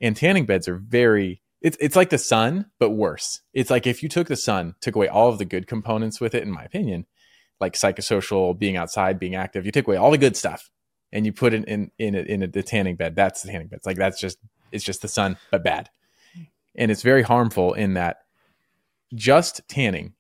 And 0.01 0.17
tanning 0.17 0.45
beds 0.45 0.69
are 0.69 0.77
very 0.77 1.41
it's 1.63 1.79
it's 1.81 1.97
like 1.97 2.11
the 2.11 2.19
sun, 2.19 2.67
but 2.79 2.91
worse. 2.91 3.41
It's 3.55 3.71
like 3.71 3.87
if 3.87 4.03
you 4.03 4.09
took 4.09 4.29
the 4.29 4.37
sun, 4.37 4.75
took 4.81 4.95
away 4.95 5.09
all 5.09 5.31
of 5.31 5.39
the 5.39 5.47
good 5.47 5.67
components 5.67 6.21
with 6.21 6.35
it, 6.35 6.43
in 6.43 6.51
my 6.51 6.63
opinion, 6.63 7.07
like 7.59 7.73
psychosocial, 7.73 8.59
being 8.59 8.77
outside, 8.77 9.19
being 9.19 9.35
active, 9.35 9.65
you 9.65 9.73
take 9.73 9.87
away 9.87 9.97
all 9.97 10.11
the 10.11 10.19
good 10.19 10.37
stuff 10.37 10.71
and 11.15 11.25
you 11.25 11.33
put 11.33 11.55
it 11.55 11.65
in 11.65 11.91
in 11.99 12.15
a, 12.15 12.19
in 12.19 12.43
a, 12.43 12.49
the 12.49 12.63
tanning 12.63 12.97
bed. 12.97 13.17
That's 13.17 13.43
the 13.43 13.51
tanning 13.51 13.69
bed. 13.69 13.79
It's 13.79 13.87
like 13.87 13.97
that's 13.97 14.21
just 14.21 14.37
it's 14.73 14.85
just 14.85 15.01
the 15.01 15.09
sun, 15.09 15.39
but 15.51 15.65
bad. 15.65 15.89
And 16.75 16.91
it's 16.91 17.03
very 17.03 17.23
harmful 17.23 17.73
in 17.73 17.95
that 17.95 18.19
just 19.15 19.63
tanning 19.69 20.15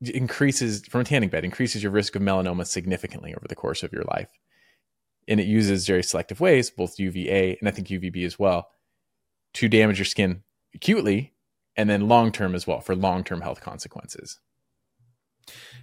increases 0.00 0.84
from 0.88 1.02
a 1.02 1.04
tanning 1.04 1.28
bed 1.28 1.44
increases 1.44 1.82
your 1.82 1.92
risk 1.92 2.16
of 2.16 2.22
melanoma 2.22 2.66
significantly 2.66 3.32
over 3.34 3.46
the 3.48 3.54
course 3.54 3.84
of 3.84 3.92
your 3.92 4.02
life. 4.04 4.28
And 5.28 5.38
it 5.38 5.46
uses 5.46 5.86
very 5.86 6.02
selective 6.02 6.40
ways, 6.40 6.68
both 6.68 6.98
UVA 6.98 7.56
and 7.60 7.68
I 7.68 7.70
think 7.70 7.88
UVB 7.88 8.26
as 8.26 8.38
well, 8.38 8.68
to 9.54 9.68
damage 9.68 9.98
your 9.98 10.04
skin 10.04 10.42
acutely 10.74 11.32
and 11.76 11.88
then 11.88 12.08
long 12.08 12.32
term 12.32 12.56
as 12.56 12.66
well 12.66 12.80
for 12.80 12.96
long 12.96 13.22
term 13.22 13.40
health 13.40 13.60
consequences. 13.60 14.40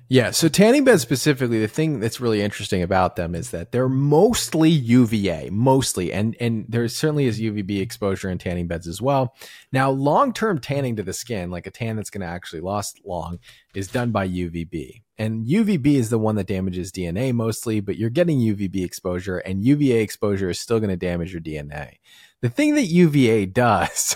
Yeah, 0.07 0.29
so 0.31 0.47
tanning 0.49 0.83
beds 0.83 1.01
specifically, 1.01 1.59
the 1.59 1.67
thing 1.67 1.99
that's 1.99 2.21
really 2.21 2.43
interesting 2.43 2.83
about 2.83 3.15
them 3.15 3.33
is 3.33 3.49
that 3.49 3.71
they're 3.71 3.89
mostly 3.89 4.69
UVA, 4.69 5.49
mostly, 5.49 6.13
and 6.13 6.35
and 6.39 6.65
there 6.69 6.87
certainly 6.87 7.25
is 7.25 7.41
UVB 7.41 7.81
exposure 7.81 8.29
in 8.29 8.37
tanning 8.37 8.67
beds 8.67 8.87
as 8.87 9.01
well. 9.01 9.35
Now, 9.71 9.89
long 9.89 10.31
term 10.31 10.59
tanning 10.59 10.95
to 10.97 11.03
the 11.03 11.11
skin, 11.11 11.49
like 11.49 11.65
a 11.65 11.71
tan 11.71 11.95
that's 11.95 12.11
going 12.11 12.21
to 12.21 12.27
actually 12.27 12.61
last 12.61 13.01
long, 13.03 13.39
is 13.73 13.87
done 13.87 14.11
by 14.11 14.27
UVB, 14.27 15.01
and 15.17 15.47
UVB 15.47 15.95
is 15.95 16.11
the 16.11 16.19
one 16.19 16.35
that 16.35 16.45
damages 16.45 16.91
DNA 16.91 17.33
mostly, 17.33 17.79
but 17.79 17.97
you're 17.97 18.11
getting 18.11 18.37
UVB 18.37 18.85
exposure, 18.85 19.39
and 19.39 19.65
UVA 19.65 20.01
exposure 20.01 20.51
is 20.51 20.59
still 20.59 20.79
going 20.79 20.91
to 20.91 20.95
damage 20.95 21.31
your 21.33 21.41
DNA. 21.41 21.95
The 22.41 22.49
thing 22.49 22.75
that 22.75 22.83
UVA 22.83 23.45
does 23.47 24.15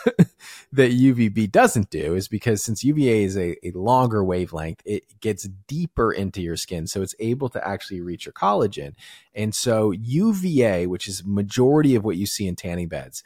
that 0.72 0.92
UVB 0.92 1.52
doesn't 1.52 1.90
do 1.90 2.14
is 2.14 2.28
because 2.28 2.64
since 2.64 2.84
UVA 2.84 3.24
is 3.24 3.38
a, 3.38 3.56
a 3.66 3.72
longer 3.72 4.24
wavelength, 4.24 4.82
it 4.86 5.20
gets 5.20 5.48
deeper 5.68 6.12
into 6.12 6.42
your 6.42 6.58
skin. 6.58 6.86
So 6.86 7.02
it's 7.02 7.16
able 7.20 7.50
to 7.50 7.68
actually 7.68 8.02
reach 8.02 8.26
your 8.26 8.34
collagen. 8.34 8.94
And 9.34 9.56
so 9.56 9.92
UVA, 9.92 10.86
which 10.86 11.08
is 11.08 11.26
majority 11.26 11.96
of 11.96 12.04
what 12.04 12.18
you 12.18 12.28
see 12.28 12.48
in 12.48 12.56
tanning 12.56 12.88
beds, 12.88 13.24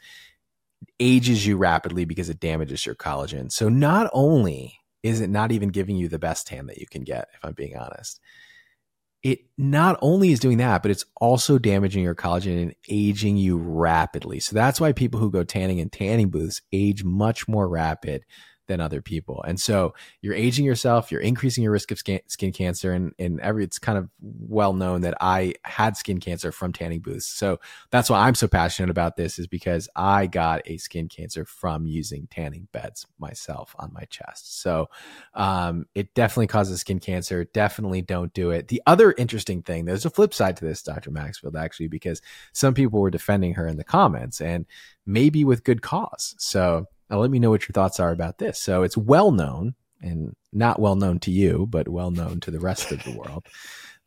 ages 0.98 1.46
you 1.46 1.56
rapidly 1.56 2.04
because 2.04 2.30
it 2.30 2.40
damages 2.40 2.86
your 2.86 2.94
collagen. 2.94 3.52
So 3.52 3.68
not 3.68 4.10
only 4.12 4.78
is 5.02 5.20
it 5.20 5.28
not 5.28 5.52
even 5.52 5.68
giving 5.68 5.96
you 5.96 6.08
the 6.08 6.18
best 6.18 6.46
tan 6.46 6.66
that 6.66 6.78
you 6.78 6.86
can 6.86 7.02
get, 7.02 7.28
if 7.34 7.44
I'm 7.44 7.52
being 7.52 7.76
honest, 7.76 8.20
it 9.24 9.40
not 9.56 9.98
only 10.02 10.32
is 10.32 10.38
doing 10.38 10.58
that, 10.58 10.82
but 10.82 10.90
it's 10.90 11.06
also 11.16 11.58
damaging 11.58 12.04
your 12.04 12.14
collagen 12.14 12.62
and 12.62 12.74
aging 12.90 13.38
you 13.38 13.56
rapidly. 13.56 14.38
So 14.38 14.54
that's 14.54 14.78
why 14.78 14.92
people 14.92 15.18
who 15.18 15.30
go 15.30 15.42
tanning 15.42 15.78
in 15.78 15.88
tanning 15.88 16.28
booths 16.28 16.60
age 16.72 17.02
much 17.02 17.48
more 17.48 17.66
rapid 17.66 18.24
than 18.66 18.80
other 18.80 19.02
people. 19.02 19.42
And 19.46 19.60
so 19.60 19.94
you're 20.20 20.34
aging 20.34 20.64
yourself, 20.64 21.12
you're 21.12 21.20
increasing 21.20 21.62
your 21.62 21.72
risk 21.72 21.90
of 21.90 21.98
skin, 21.98 22.20
skin 22.26 22.52
cancer. 22.52 22.92
And, 22.92 23.12
and 23.18 23.40
every, 23.40 23.64
it's 23.64 23.78
kind 23.78 23.98
of 23.98 24.08
well 24.20 24.72
known 24.72 25.02
that 25.02 25.16
I 25.20 25.54
had 25.64 25.96
skin 25.96 26.20
cancer 26.20 26.52
from 26.52 26.72
tanning 26.72 27.00
booths. 27.00 27.26
So 27.26 27.60
that's 27.90 28.08
why 28.08 28.26
I'm 28.26 28.34
so 28.34 28.48
passionate 28.48 28.90
about 28.90 29.16
this 29.16 29.38
is 29.38 29.46
because 29.46 29.88
I 29.94 30.26
got 30.26 30.62
a 30.66 30.76
skin 30.78 31.08
cancer 31.08 31.44
from 31.44 31.86
using 31.86 32.26
tanning 32.30 32.68
beds 32.72 33.06
myself 33.18 33.74
on 33.78 33.92
my 33.92 34.04
chest. 34.04 34.60
So 34.62 34.88
um, 35.34 35.86
it 35.94 36.14
definitely 36.14 36.46
causes 36.46 36.80
skin 36.80 37.00
cancer. 37.00 37.44
Definitely 37.44 38.02
don't 38.02 38.32
do 38.32 38.50
it. 38.50 38.68
The 38.68 38.82
other 38.86 39.12
interesting 39.12 39.62
thing, 39.62 39.84
there's 39.84 40.06
a 40.06 40.10
flip 40.10 40.32
side 40.32 40.56
to 40.58 40.64
this, 40.64 40.82
Dr. 40.82 41.10
Maxfield, 41.10 41.56
actually, 41.56 41.88
because 41.88 42.22
some 42.52 42.74
people 42.74 43.00
were 43.00 43.10
defending 43.10 43.54
her 43.54 43.66
in 43.66 43.76
the 43.76 43.84
comments 43.84 44.40
and 44.40 44.66
maybe 45.06 45.44
with 45.44 45.64
good 45.64 45.82
cause. 45.82 46.34
So 46.38 46.86
now 47.10 47.18
let 47.18 47.30
me 47.30 47.38
know 47.38 47.50
what 47.50 47.62
your 47.62 47.72
thoughts 47.72 48.00
are 48.00 48.12
about 48.12 48.38
this. 48.38 48.60
So 48.60 48.82
it's 48.82 48.96
well 48.96 49.30
known 49.30 49.74
and 50.00 50.34
not 50.52 50.80
well 50.80 50.96
known 50.96 51.18
to 51.20 51.30
you, 51.30 51.66
but 51.68 51.88
well 51.88 52.10
known 52.10 52.40
to 52.40 52.50
the 52.50 52.60
rest 52.60 52.92
of 52.92 53.02
the 53.04 53.16
world 53.16 53.46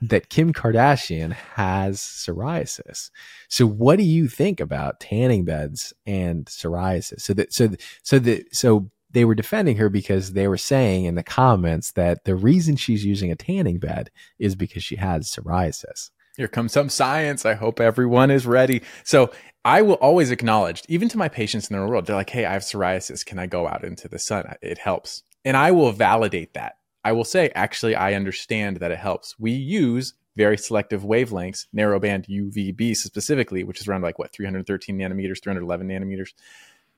that 0.02 0.30
Kim 0.30 0.54
Kardashian 0.54 1.32
has 1.32 2.00
psoriasis. 2.00 3.10
So 3.50 3.66
what 3.66 3.98
do 3.98 4.04
you 4.04 4.28
think 4.28 4.60
about 4.60 5.00
tanning 5.00 5.44
beds 5.44 5.94
and 6.06 6.46
psoriasis? 6.46 7.22
So 7.22 7.34
that 7.34 7.54
so 7.54 7.70
so 8.04 8.20
that 8.20 8.56
so 8.56 8.92
they 9.12 9.26
were 9.26 9.36
defending 9.36 9.78
her 9.78 9.90
because 9.90 10.34
they 10.34 10.48
were 10.48 10.58
saying 10.58 11.06
in 11.06 11.16
the 11.16 11.24
comments 11.24 11.92
that 11.94 12.26
the 12.26 12.36
reason 12.36 12.76
she's 12.76 13.06
using 13.06 13.32
a 13.32 13.36
tanning 13.36 13.80
bed 13.80 14.12
is 14.38 14.56
because 14.56 14.84
she 14.84 14.98
has 14.98 15.30
psoriasis. 15.30 16.12
Here 16.36 16.48
comes 16.48 16.74
some 16.74 16.90
science. 16.90 17.46
I 17.46 17.56
hope 17.56 17.80
everyone 17.80 18.30
is 18.30 18.46
ready. 18.46 18.84
So 19.04 19.32
I 19.68 19.82
will 19.82 19.96
always 19.96 20.32
acknowledge, 20.32 20.82
even 20.88 21.10
to 21.10 21.18
my 21.18 21.28
patients 21.28 21.70
in 21.70 21.76
the 21.76 21.82
real 21.82 21.90
world, 21.90 22.06
they're 22.06 22.16
like, 22.16 22.30
hey, 22.30 22.46
I 22.46 22.54
have 22.54 22.62
psoriasis. 22.62 23.26
Can 23.26 23.38
I 23.38 23.48
go 23.48 23.68
out 23.68 23.84
into 23.84 24.08
the 24.08 24.18
sun? 24.18 24.56
It 24.62 24.78
helps. 24.78 25.24
And 25.44 25.58
I 25.58 25.72
will 25.72 25.92
validate 25.92 26.54
that. 26.54 26.78
I 27.04 27.12
will 27.12 27.26
say, 27.26 27.52
actually, 27.54 27.94
I 27.94 28.14
understand 28.14 28.78
that 28.78 28.92
it 28.92 28.98
helps. 28.98 29.38
We 29.38 29.52
use 29.52 30.14
very 30.38 30.58
selective 30.58 31.04
wavelengths, 31.04 31.66
narrowband 31.76 32.30
UVB 32.30 32.96
specifically, 32.96 33.66
which 33.66 33.82
is 33.82 33.90
around 33.90 34.04
like 34.04 34.18
what, 34.18 34.32
313 34.32 34.98
nanometers, 34.98 35.44
311 35.44 35.90
nanometers, 35.90 36.32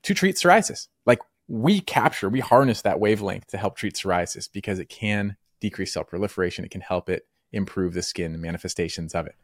to 0.04 0.14
treat 0.14 0.36
psoriasis. 0.36 0.90
Like 1.08 1.22
we 1.48 1.82
capture, 1.82 2.30
we 2.30 2.40
harness 2.40 2.84
that 2.84 3.00
wavelength 3.00 3.48
to 3.48 3.58
help 3.58 3.78
treat 3.78 3.96
psoriasis 3.96 4.48
because 4.52 4.78
it 4.78 4.90
can 4.90 5.38
decrease 5.60 5.94
cell 5.94 6.04
proliferation. 6.04 6.66
It 6.66 6.72
can 6.72 6.82
help 6.82 7.10
it 7.10 7.26
improve 7.52 7.96
the 7.96 8.04
skin 8.04 8.40
manifestations 8.40 9.16
of 9.16 9.26
it. 9.26 9.38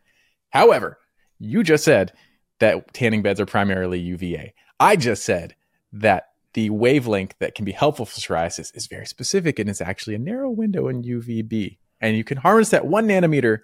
However, 0.52 1.00
you 1.40 1.64
just 1.64 1.84
said 1.84 2.14
that 2.60 2.94
tanning 2.94 3.22
beds 3.22 3.40
are 3.40 3.46
primarily 3.46 4.00
UVA. 4.00 4.54
I 4.80 4.96
just 4.96 5.24
said 5.24 5.56
that 5.94 6.30
the 6.54 6.70
wavelength 6.70 7.36
that 7.40 7.54
can 7.54 7.66
be 7.66 7.74
helpful 7.74 8.06
for 8.06 8.20
psoriasis 8.20 8.76
is 8.76 8.88
very 8.88 9.06
specific 9.06 9.60
and 9.60 9.70
it's 9.70 9.82
actually 9.82 10.16
a 10.16 10.20
narrow 10.20 10.50
window 10.50 10.88
in 10.88 11.04
UVB. 11.04 11.78
And 12.00 12.16
you 12.16 12.24
can 12.24 12.38
harness 12.38 12.70
that 12.70 12.88
one 12.88 13.08
nanometer 13.08 13.60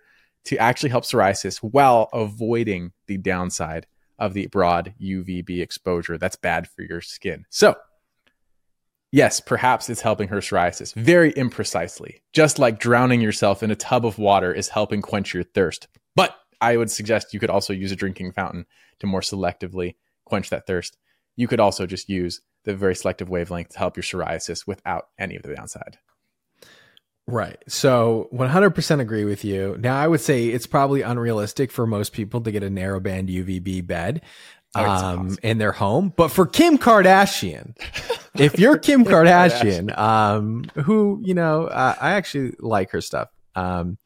to 0.46 0.58
actually 0.58 0.90
help 0.90 1.06
psoriasis 1.06 1.58
while 1.58 2.10
avoiding 2.14 2.92
the 3.08 3.18
downside 3.18 3.88
of 4.20 4.34
the 4.34 4.48
broad 4.48 4.94
UVB 5.02 5.62
exposure 5.62 6.18
that's 6.18 6.36
bad 6.36 6.68
for 6.68 6.82
your 6.82 7.02
skin. 7.02 7.46
So, 7.50 7.76
yes, 9.12 9.40
perhaps 9.40 9.90
it's 9.90 10.02
helping 10.02 10.28
her 10.28 10.38
psoriasis 10.38 10.94
very 10.94 11.34
imprecisely, 11.34 12.22
just 12.34 12.60
like 12.60 12.80
drowning 12.80 13.22
yourself 13.22 13.64
in 13.64 13.72
a 13.72 13.76
tub 13.76 14.06
of 14.06 14.20
water 14.20 14.54
is 14.54 14.70
helping 14.70 15.02
quench 15.02 15.34
your 15.34 15.44
thirst. 15.44 15.88
But 16.16 16.36
I 16.62 16.78
would 16.78 16.92
suggest 16.92 17.34
you 17.34 17.40
could 17.40 17.50
also 17.50 17.74
use 17.74 17.92
a 17.92 17.96
drinking 17.96 18.32
fountain 18.34 18.66
to 19.00 19.08
more 19.08 19.22
selectively 19.22 19.96
quench 20.26 20.50
that 20.52 20.68
thirst. 20.68 20.98
You 21.36 21.48
could 21.48 21.60
also 21.60 21.86
just 21.86 22.08
use 22.08 22.42
the 22.64 22.76
very 22.76 22.96
selective 22.96 23.30
wavelength 23.30 23.70
to 23.70 23.80
help 23.80 23.98
your 23.98 24.04
psoriasis 24.04 24.68
without 24.68 25.08
any 25.18 25.36
of 25.36 25.44
the 25.44 25.56
downside. 25.56 25.98
Right. 27.28 27.58
So 27.68 28.30
100% 28.34 29.00
agree 29.00 29.26
with 29.26 29.44
you. 29.44 29.78
Now, 29.80 29.98
I 29.98 30.08
would 30.08 30.22
say 30.22 30.48
it's 30.48 30.68
probably 30.68 31.02
unrealistic 31.02 31.72
for 31.72 31.88
most 31.88 32.14
people 32.14 32.42
to 32.42 32.52
get 32.52 32.64
a 32.64 32.70
narrowband 32.70 33.30
UVB 33.30 33.88
bed 33.88 34.22
Oh, 34.74 34.86
um, 34.86 35.38
in 35.44 35.58
their 35.58 35.74
home. 35.74 36.14
But 36.16 36.30
for 36.30 36.46
Kim 36.46 36.78
Kardashian, 36.78 37.76
if 38.36 38.58
you're 38.58 38.78
Kim 38.78 39.04
Kardashian, 39.04 39.98
um, 39.98 40.64
who, 40.76 41.22
you 41.24 41.34
know, 41.34 41.66
uh, 41.66 41.96
I 42.00 42.12
actually 42.14 42.54
like 42.60 42.92
her 42.92 43.02
stuff. 43.02 43.30
Um, 43.54 43.98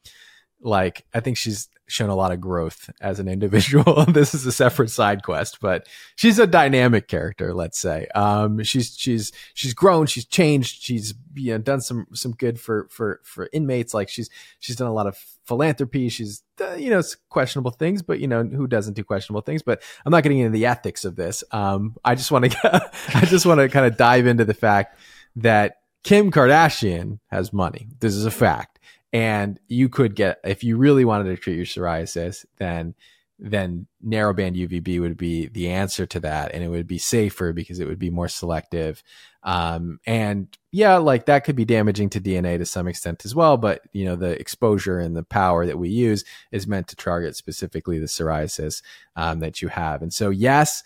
like, 0.60 1.04
I 1.14 1.20
think 1.20 1.36
she's 1.36 1.68
shown 1.88 2.08
a 2.08 2.14
lot 2.14 2.32
of 2.32 2.40
growth 2.40 2.90
as 3.00 3.20
an 3.20 3.28
individual. 3.36 4.04
this 4.08 4.34
is 4.34 4.46
a 4.46 4.52
separate 4.52 4.90
side 4.90 5.22
quest, 5.22 5.60
but 5.60 5.88
she's 6.16 6.38
a 6.38 6.46
dynamic 6.46 7.08
character, 7.08 7.54
let's 7.54 7.78
say. 7.78 8.06
Um, 8.14 8.62
she's, 8.62 8.96
she's, 8.96 9.32
she's 9.54 9.74
grown, 9.74 10.06
she's 10.06 10.24
changed, 10.24 10.82
she's, 10.82 11.14
you 11.34 11.52
know, 11.52 11.58
done 11.58 11.80
some, 11.80 12.06
some 12.12 12.32
good 12.32 12.58
for, 12.60 12.88
for, 12.90 13.20
for 13.24 13.48
inmates. 13.52 13.94
Like 13.94 14.08
she's, 14.08 14.30
she's 14.58 14.76
done 14.76 14.88
a 14.88 14.94
lot 14.94 15.06
of 15.06 15.16
philanthropy. 15.44 16.08
She's, 16.08 16.42
uh, 16.60 16.74
you 16.74 16.90
know, 16.90 17.02
questionable 17.28 17.70
things, 17.70 18.02
but 18.02 18.20
you 18.20 18.28
know, 18.28 18.44
who 18.44 18.66
doesn't 18.66 18.94
do 18.94 19.04
questionable 19.04 19.42
things? 19.42 19.62
But 19.62 19.82
I'm 20.04 20.10
not 20.10 20.22
getting 20.22 20.38
into 20.38 20.52
the 20.52 20.66
ethics 20.66 21.04
of 21.04 21.16
this. 21.16 21.44
Um, 21.52 21.96
I 22.04 22.14
just 22.14 22.30
want 22.30 22.50
to, 22.50 22.90
I 23.14 23.24
just 23.26 23.46
want 23.46 23.60
to 23.60 23.68
kind 23.68 23.86
of 23.86 23.96
dive 23.96 24.26
into 24.26 24.44
the 24.44 24.54
fact 24.54 24.98
that 25.36 25.76
Kim 26.02 26.30
Kardashian 26.30 27.18
has 27.26 27.52
money. 27.52 27.88
This 27.98 28.14
is 28.14 28.24
a 28.24 28.30
fact. 28.30 28.75
And 29.16 29.58
you 29.66 29.88
could 29.88 30.14
get, 30.14 30.40
if 30.44 30.62
you 30.62 30.76
really 30.76 31.06
wanted 31.06 31.30
to 31.30 31.38
treat 31.38 31.56
your 31.56 31.64
psoriasis, 31.64 32.44
then, 32.58 32.94
then 33.38 33.86
narrowband 34.06 34.62
UVB 34.68 35.00
would 35.00 35.16
be 35.16 35.46
the 35.46 35.70
answer 35.70 36.04
to 36.04 36.20
that. 36.20 36.52
And 36.52 36.62
it 36.62 36.68
would 36.68 36.86
be 36.86 36.98
safer 36.98 37.54
because 37.54 37.80
it 37.80 37.88
would 37.88 37.98
be 37.98 38.10
more 38.10 38.28
selective. 38.28 39.02
Um, 39.42 40.00
and 40.06 40.54
yeah, 40.70 40.98
like 40.98 41.24
that 41.26 41.44
could 41.44 41.56
be 41.56 41.64
damaging 41.64 42.10
to 42.10 42.20
DNA 42.20 42.58
to 42.58 42.66
some 42.66 42.86
extent 42.86 43.24
as 43.24 43.34
well. 43.34 43.56
But, 43.56 43.80
you 43.94 44.04
know, 44.04 44.16
the 44.16 44.38
exposure 44.38 44.98
and 44.98 45.16
the 45.16 45.22
power 45.22 45.64
that 45.64 45.78
we 45.78 45.88
use 45.88 46.22
is 46.52 46.66
meant 46.66 46.88
to 46.88 46.96
target 46.96 47.36
specifically 47.36 47.98
the 47.98 48.04
psoriasis 48.04 48.82
um, 49.16 49.40
that 49.40 49.62
you 49.62 49.68
have. 49.68 50.02
And 50.02 50.12
so, 50.12 50.28
yes, 50.28 50.82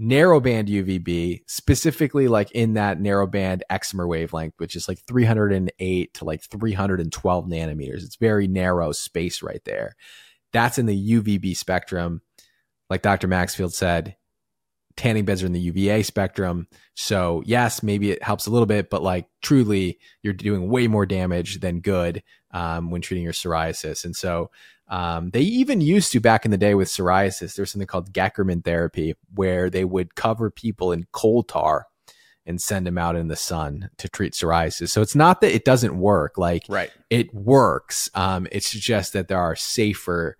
narrowband 0.00 0.68
UVB, 0.68 1.42
specifically 1.46 2.28
like 2.28 2.50
in 2.52 2.74
that 2.74 2.98
narrowband 2.98 3.62
excimer 3.70 4.06
wavelength, 4.06 4.54
which 4.58 4.76
is 4.76 4.88
like 4.88 4.98
308 5.06 6.14
to 6.14 6.24
like 6.24 6.42
312 6.42 7.46
nanometers. 7.46 8.04
It's 8.04 8.16
very 8.16 8.46
narrow 8.46 8.92
space 8.92 9.42
right 9.42 9.62
there. 9.64 9.96
That's 10.52 10.78
in 10.78 10.86
the 10.86 11.12
UVB 11.12 11.56
spectrum. 11.56 12.20
Like 12.90 13.02
Dr. 13.02 13.26
Maxfield 13.26 13.74
said, 13.74 14.16
tanning 14.96 15.24
beds 15.24 15.42
are 15.42 15.46
in 15.46 15.52
the 15.52 15.60
UVA 15.60 16.02
spectrum. 16.02 16.68
So, 16.94 17.42
yes, 17.44 17.82
maybe 17.82 18.10
it 18.10 18.22
helps 18.22 18.46
a 18.46 18.50
little 18.50 18.66
bit, 18.66 18.90
but 18.90 19.02
like 19.02 19.26
truly, 19.42 19.98
you're 20.22 20.32
doing 20.32 20.70
way 20.70 20.88
more 20.88 21.06
damage 21.06 21.60
than 21.60 21.80
good 21.80 22.22
um, 22.52 22.90
when 22.90 23.02
treating 23.02 23.24
your 23.24 23.32
psoriasis. 23.32 24.04
And 24.04 24.16
so, 24.16 24.50
um, 24.88 25.30
they 25.30 25.40
even 25.40 25.80
used 25.80 26.12
to 26.12 26.20
back 26.20 26.44
in 26.44 26.50
the 26.50 26.56
day 26.56 26.74
with 26.74 26.88
psoriasis, 26.88 27.56
there's 27.56 27.70
something 27.72 27.86
called 27.86 28.12
Goeckerman 28.12 28.64
therapy 28.64 29.14
where 29.34 29.68
they 29.68 29.84
would 29.84 30.14
cover 30.14 30.50
people 30.50 30.92
in 30.92 31.06
coal 31.12 31.42
tar 31.42 31.86
and 32.48 32.62
send 32.62 32.86
them 32.86 32.96
out 32.96 33.16
in 33.16 33.26
the 33.26 33.34
sun 33.36 33.90
to 33.98 34.08
treat 34.08 34.32
psoriasis. 34.32 34.90
So 34.90 35.02
it's 35.02 35.16
not 35.16 35.40
that 35.40 35.52
it 35.52 35.64
doesn't 35.64 35.98
work. 35.98 36.38
Like 36.38 36.64
Right. 36.68 36.90
it 37.10 37.34
works. 37.34 38.08
Um, 38.14 38.46
it's 38.52 38.70
just 38.70 39.12
that 39.14 39.26
there 39.26 39.40
are 39.40 39.56
safer 39.56 40.36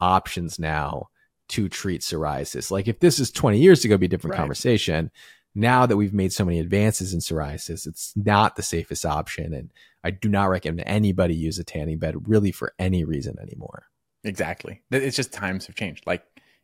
options 0.00 0.58
now 0.58 1.08
to 1.50 1.68
treat 1.68 2.00
psoriasis. 2.00 2.70
Like 2.70 2.88
if 2.88 3.00
this 3.00 3.18
is 3.18 3.30
20 3.30 3.58
years 3.60 3.84
ago, 3.84 3.92
it'd 3.92 4.00
be 4.00 4.06
a 4.06 4.08
different 4.08 4.32
Right. 4.32 4.38
conversation. 4.40 5.10
Now 5.54 5.84
that 5.84 5.96
we've 5.98 6.14
made 6.14 6.32
so 6.32 6.44
many 6.46 6.60
advances 6.60 7.12
in 7.12 7.20
psoriasis, 7.20 7.86
it's 7.86 8.14
not 8.16 8.56
the 8.56 8.62
safest 8.62 9.04
option. 9.04 9.52
And 9.52 9.70
I 10.02 10.12
do 10.12 10.28
not 10.30 10.44
recommend 10.48 10.84
anybody 10.88 11.34
use 11.34 11.58
a 11.58 11.64
tanning 11.64 11.98
bed 11.98 12.28
really 12.28 12.52
for 12.52 12.72
any 12.78 13.04
reason 13.04 13.36
anymore. 13.38 13.84
Exactly. 14.24 14.82
It's 14.90 15.16
just 15.16 15.32
times 15.32 15.66
have 15.66 15.76
changed. 15.76 16.06
Like 16.06 16.22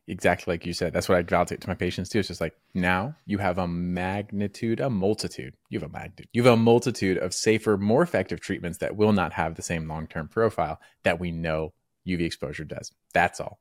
exactly 0.09 0.53
like 0.53 0.67
you 0.67 0.73
said. 0.73 0.93
That's 0.93 1.09
what 1.09 1.19
I 1.19 1.23
gravitate 1.23 1.61
to 1.63 1.69
my 1.69 1.75
patients 1.75 2.09
too. 2.09 2.19
It's 2.19 2.29
just 2.29 2.41
like 2.41 2.55
now 2.75 3.17
you 3.27 3.39
have 3.39 3.59
a 3.59 3.67
magnitude, 3.67 4.81
a 4.81 4.91
multitude. 4.91 5.55
You 5.71 5.81
have 5.81 5.89
a 5.89 5.93
magnitude. 5.93 6.29
You 6.33 6.45
have 6.45 6.53
a 6.53 6.57
multitude 6.57 7.19
of 7.19 7.35
safer, 7.35 7.77
more 7.77 8.03
effective 8.03 8.41
treatments 8.41 8.79
that 8.79 8.97
will 8.97 9.13
not 9.13 9.33
have 9.33 9.55
the 9.55 9.63
same 9.63 9.89
long 9.89 10.07
term 10.07 10.29
profile 10.29 10.79
that 11.03 11.19
we 11.19 11.31
know 11.31 11.73
UV 12.07 12.21
exposure 12.21 12.65
does. 12.65 12.93
That's 13.15 13.41
all. 13.41 13.59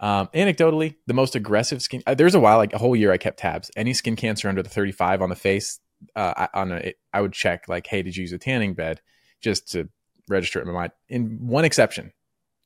Um, 0.00 0.28
anecdotally, 0.34 0.96
the 1.06 1.14
most 1.14 1.36
aggressive 1.36 1.80
skin. 1.80 2.02
Uh, 2.06 2.14
there's 2.14 2.34
a 2.34 2.40
while, 2.40 2.56
like 2.58 2.72
a 2.72 2.78
whole 2.78 2.96
year, 2.96 3.12
I 3.12 3.18
kept 3.18 3.38
tabs. 3.38 3.70
Any 3.76 3.94
skin 3.94 4.16
cancer 4.16 4.48
under 4.48 4.62
the 4.62 4.68
35 4.68 5.22
on 5.22 5.28
the 5.28 5.36
face, 5.36 5.78
uh, 6.16 6.34
I- 6.36 6.60
on 6.60 6.72
a, 6.72 6.92
I 7.12 7.20
would 7.20 7.32
check 7.32 7.68
like, 7.68 7.86
hey, 7.86 8.02
did 8.02 8.16
you 8.16 8.22
use 8.22 8.32
a 8.32 8.38
tanning 8.38 8.74
bed, 8.74 9.00
just 9.40 9.70
to 9.72 9.88
register 10.28 10.58
it 10.58 10.62
in 10.62 10.68
my 10.72 10.80
mind. 10.80 10.92
In 11.08 11.46
one 11.46 11.64
exception, 11.64 12.12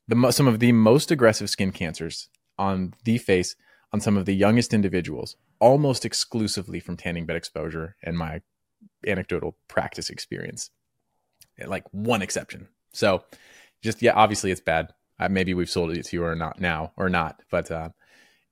the 0.07 0.31
some 0.31 0.47
of 0.47 0.59
the 0.59 0.71
most 0.71 1.11
aggressive 1.11 1.49
skin 1.49 1.71
cancers 1.71 2.29
on 2.57 2.93
the 3.03 3.17
face 3.17 3.55
on 3.93 4.01
some 4.01 4.17
of 4.17 4.25
the 4.25 4.35
youngest 4.35 4.73
individuals, 4.73 5.35
almost 5.59 6.05
exclusively 6.05 6.79
from 6.79 6.97
tanning 6.97 7.25
bed 7.25 7.35
exposure 7.35 7.95
and 8.03 8.17
my 8.17 8.41
anecdotal 9.05 9.55
practice 9.67 10.09
experience. 10.09 10.69
Like 11.65 11.85
one 11.91 12.21
exception. 12.21 12.67
So, 12.93 13.23
just 13.81 14.01
yeah, 14.01 14.13
obviously 14.13 14.51
it's 14.51 14.61
bad. 14.61 14.93
Uh, 15.19 15.29
maybe 15.29 15.53
we've 15.53 15.69
sold 15.69 15.91
it 15.91 16.03
to 16.03 16.15
you 16.15 16.23
or 16.23 16.35
not 16.35 16.59
now 16.59 16.91
or 16.97 17.09
not, 17.09 17.41
but 17.49 17.71
uh, 17.71 17.89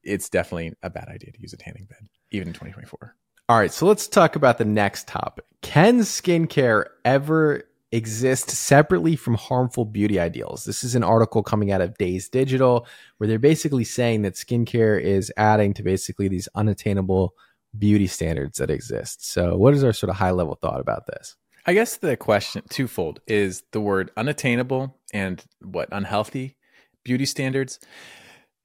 it's 0.03 0.29
definitely 0.29 0.73
a 0.81 0.89
bad 0.89 1.07
idea 1.09 1.31
to 1.31 1.41
use 1.41 1.53
a 1.53 1.57
tanning 1.57 1.85
bed, 1.85 2.07
even 2.31 2.47
in 2.47 2.53
2024. 2.53 3.15
All 3.47 3.57
right, 3.57 3.71
so 3.71 3.85
let's 3.85 4.07
talk 4.07 4.35
about 4.35 4.57
the 4.57 4.65
next 4.65 5.07
topic. 5.07 5.45
Can 5.61 5.99
skincare 5.99 6.85
ever 7.03 7.63
exist 7.95 8.49
separately 8.49 9.15
from 9.15 9.35
harmful 9.35 9.85
beauty 9.85 10.19
ideals? 10.19 10.65
This 10.65 10.83
is 10.83 10.95
an 10.95 11.03
article 11.03 11.41
coming 11.43 11.71
out 11.71 11.81
of 11.81 11.97
Dazed 11.97 12.31
Digital 12.31 12.85
where 13.17 13.27
they're 13.27 13.39
basically 13.39 13.83
saying 13.83 14.23
that 14.23 14.33
skincare 14.33 15.01
is 15.01 15.31
adding 15.37 15.73
to 15.75 15.83
basically 15.83 16.27
these 16.27 16.49
unattainable 16.55 17.33
beauty 17.77 18.07
standards 18.07 18.57
that 18.57 18.69
exist. 18.69 19.25
So, 19.25 19.57
what 19.57 19.73
is 19.73 19.83
our 19.83 19.93
sort 19.93 20.09
of 20.09 20.17
high 20.17 20.31
level 20.31 20.55
thought 20.55 20.79
about 20.79 21.07
this? 21.07 21.35
I 21.65 21.73
guess 21.73 21.97
the 21.97 22.15
question 22.15 22.63
twofold 22.69 23.21
is 23.27 23.63
the 23.71 23.81
word 23.81 24.11
unattainable 24.15 24.97
and 25.13 25.43
what 25.61 25.89
unhealthy 25.91 26.57
beauty 27.03 27.25
standards 27.25 27.79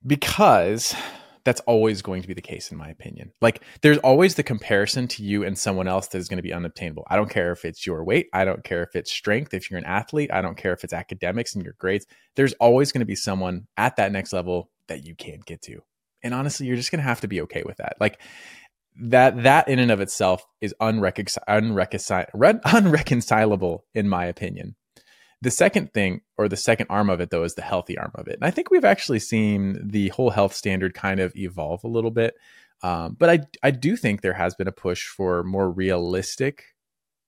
because 0.06 0.94
that's 1.44 1.60
always 1.62 2.02
going 2.02 2.22
to 2.22 2.28
be 2.28 2.34
the 2.34 2.42
case 2.42 2.70
in 2.70 2.76
my 2.78 2.88
opinion. 2.88 3.32
Like 3.40 3.62
there's 3.82 3.98
always 3.98 4.34
the 4.34 4.42
comparison 4.42 5.08
to 5.08 5.22
you 5.22 5.44
and 5.44 5.58
someone 5.58 5.88
else 5.88 6.08
that 6.08 6.18
is 6.18 6.28
going 6.28 6.38
to 6.38 6.42
be 6.42 6.52
unobtainable. 6.52 7.06
I 7.08 7.16
don't 7.16 7.30
care 7.30 7.52
if 7.52 7.64
it's 7.64 7.86
your 7.86 8.04
weight, 8.04 8.28
I 8.32 8.44
don't 8.44 8.64
care 8.64 8.82
if 8.82 8.94
it's 8.94 9.12
strength, 9.12 9.54
if 9.54 9.70
you're 9.70 9.78
an 9.78 9.84
athlete, 9.84 10.30
I 10.32 10.42
don't 10.42 10.56
care 10.56 10.72
if 10.72 10.84
it's 10.84 10.92
academics 10.92 11.54
and 11.54 11.64
your 11.64 11.74
grades. 11.78 12.06
There's 12.36 12.52
always 12.54 12.92
going 12.92 13.00
to 13.00 13.06
be 13.06 13.16
someone 13.16 13.66
at 13.76 13.96
that 13.96 14.12
next 14.12 14.32
level 14.32 14.70
that 14.88 15.06
you 15.06 15.14
can't 15.14 15.44
get 15.44 15.62
to. 15.62 15.80
And 16.22 16.34
honestly, 16.34 16.66
you're 16.66 16.76
just 16.76 16.90
going 16.90 17.00
to 17.00 17.08
have 17.08 17.22
to 17.22 17.28
be 17.28 17.40
okay 17.42 17.62
with 17.64 17.78
that. 17.78 17.96
Like 18.00 18.20
that 19.02 19.44
that 19.44 19.68
in 19.68 19.78
and 19.78 19.90
of 19.90 20.00
itself 20.00 20.44
is 20.60 20.74
unreconcil- 20.80 22.26
re- 22.34 22.60
unreconcilable 22.64 23.84
in 23.94 24.08
my 24.08 24.26
opinion. 24.26 24.74
The 25.42 25.50
second 25.50 25.94
thing, 25.94 26.20
or 26.36 26.48
the 26.48 26.56
second 26.56 26.88
arm 26.90 27.08
of 27.08 27.20
it, 27.20 27.30
though, 27.30 27.44
is 27.44 27.54
the 27.54 27.62
healthy 27.62 27.96
arm 27.96 28.12
of 28.14 28.28
it. 28.28 28.34
And 28.34 28.44
I 28.44 28.50
think 28.50 28.70
we've 28.70 28.84
actually 28.84 29.20
seen 29.20 29.80
the 29.82 30.08
whole 30.08 30.30
health 30.30 30.54
standard 30.54 30.92
kind 30.92 31.18
of 31.18 31.34
evolve 31.34 31.82
a 31.82 31.88
little 31.88 32.10
bit. 32.10 32.34
Um, 32.82 33.16
but 33.18 33.30
I, 33.30 33.40
I 33.62 33.70
do 33.70 33.96
think 33.96 34.20
there 34.20 34.34
has 34.34 34.54
been 34.54 34.68
a 34.68 34.72
push 34.72 35.06
for 35.06 35.42
more 35.42 35.70
realistic 35.70 36.64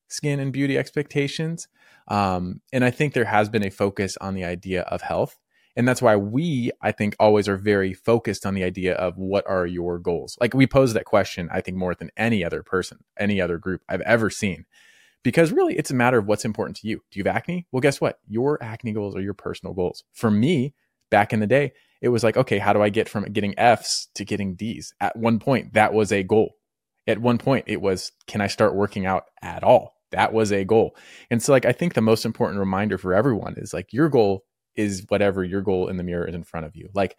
skin 0.09 0.40
and 0.40 0.53
beauty 0.53 0.77
expectations. 0.77 1.68
Um, 2.09 2.61
and 2.72 2.85
I 2.85 2.90
think 2.90 3.14
there 3.14 3.25
has 3.25 3.48
been 3.48 3.64
a 3.64 3.70
focus 3.70 4.16
on 4.20 4.35
the 4.35 4.44
idea 4.44 4.83
of 4.83 5.03
health. 5.03 5.38
And 5.75 5.88
that's 5.88 6.03
why 6.03 6.16
we, 6.16 6.70
I 6.83 6.92
think, 6.92 7.16
always 7.18 7.48
are 7.48 7.57
very 7.57 7.94
focused 7.94 8.44
on 8.44 8.53
the 8.53 8.62
idea 8.62 8.94
of 8.94 9.16
what 9.16 9.46
are 9.48 9.66
your 9.66 9.98
goals. 9.98 10.37
Like 10.38 10.53
we 10.53 10.66
pose 10.66 10.92
that 10.92 11.07
question, 11.07 11.48
I 11.51 11.62
think, 11.62 11.79
more 11.79 11.94
than 11.94 12.11
any 12.14 12.44
other 12.44 12.62
person, 12.62 13.05
any 13.18 13.40
other 13.40 13.57
group 13.57 13.81
I've 13.88 14.03
ever 14.03 14.29
seen 14.29 14.66
because 15.22 15.52
really 15.52 15.76
it's 15.76 15.90
a 15.90 15.94
matter 15.94 16.18
of 16.18 16.26
what's 16.26 16.44
important 16.44 16.76
to 16.78 16.88
you. 16.88 17.02
Do 17.11 17.18
you 17.18 17.24
have 17.24 17.37
acne? 17.37 17.66
Well, 17.72 17.80
guess 17.80 18.00
what? 18.00 18.18
Your 18.26 18.62
acne 18.62 18.92
goals 18.92 19.16
are 19.16 19.20
your 19.20 19.35
personal 19.35 19.74
goals. 19.74 20.04
For 20.12 20.30
me, 20.30 20.74
back 21.11 21.32
in 21.32 21.40
the 21.40 21.46
day, 21.46 21.72
it 22.00 22.08
was 22.08 22.24
like, 22.24 22.37
okay, 22.37 22.58
how 22.58 22.72
do 22.72 22.82
I 22.82 22.88
get 22.88 23.08
from 23.08 23.24
getting 23.24 23.58
F's 23.58 24.08
to 24.14 24.24
getting 24.24 24.54
D's? 24.54 24.92
At 25.00 25.16
one 25.16 25.38
point, 25.38 25.74
that 25.74 25.92
was 25.92 26.11
a 26.12 26.22
goal. 26.22 26.54
At 27.06 27.18
one 27.18 27.38
point, 27.38 27.64
it 27.68 27.80
was, 27.80 28.12
can 28.26 28.40
I 28.40 28.46
start 28.48 28.74
working 28.74 29.06
out 29.06 29.24
at 29.40 29.62
all? 29.62 29.94
That 30.11 30.32
was 30.32 30.52
a 30.52 30.64
goal. 30.64 30.96
And 31.30 31.42
so, 31.42 31.52
like, 31.52 31.64
I 31.64 31.72
think 31.72 31.94
the 31.94 32.00
most 32.00 32.24
important 32.24 32.61
reminder 32.61 32.98
for 32.98 33.14
everyone 33.14 33.54
is 33.56 33.72
like, 33.72 33.92
your 33.92 34.08
goal 34.08 34.44
is 34.74 35.04
whatever 35.08 35.44
your 35.44 35.62
goal 35.62 35.88
in 35.88 35.96
the 35.96 36.02
mirror 36.02 36.26
is 36.26 36.35
in 36.35 36.44
front 36.44 36.66
of 36.66 36.76
you. 36.76 36.88
Like, 36.94 37.16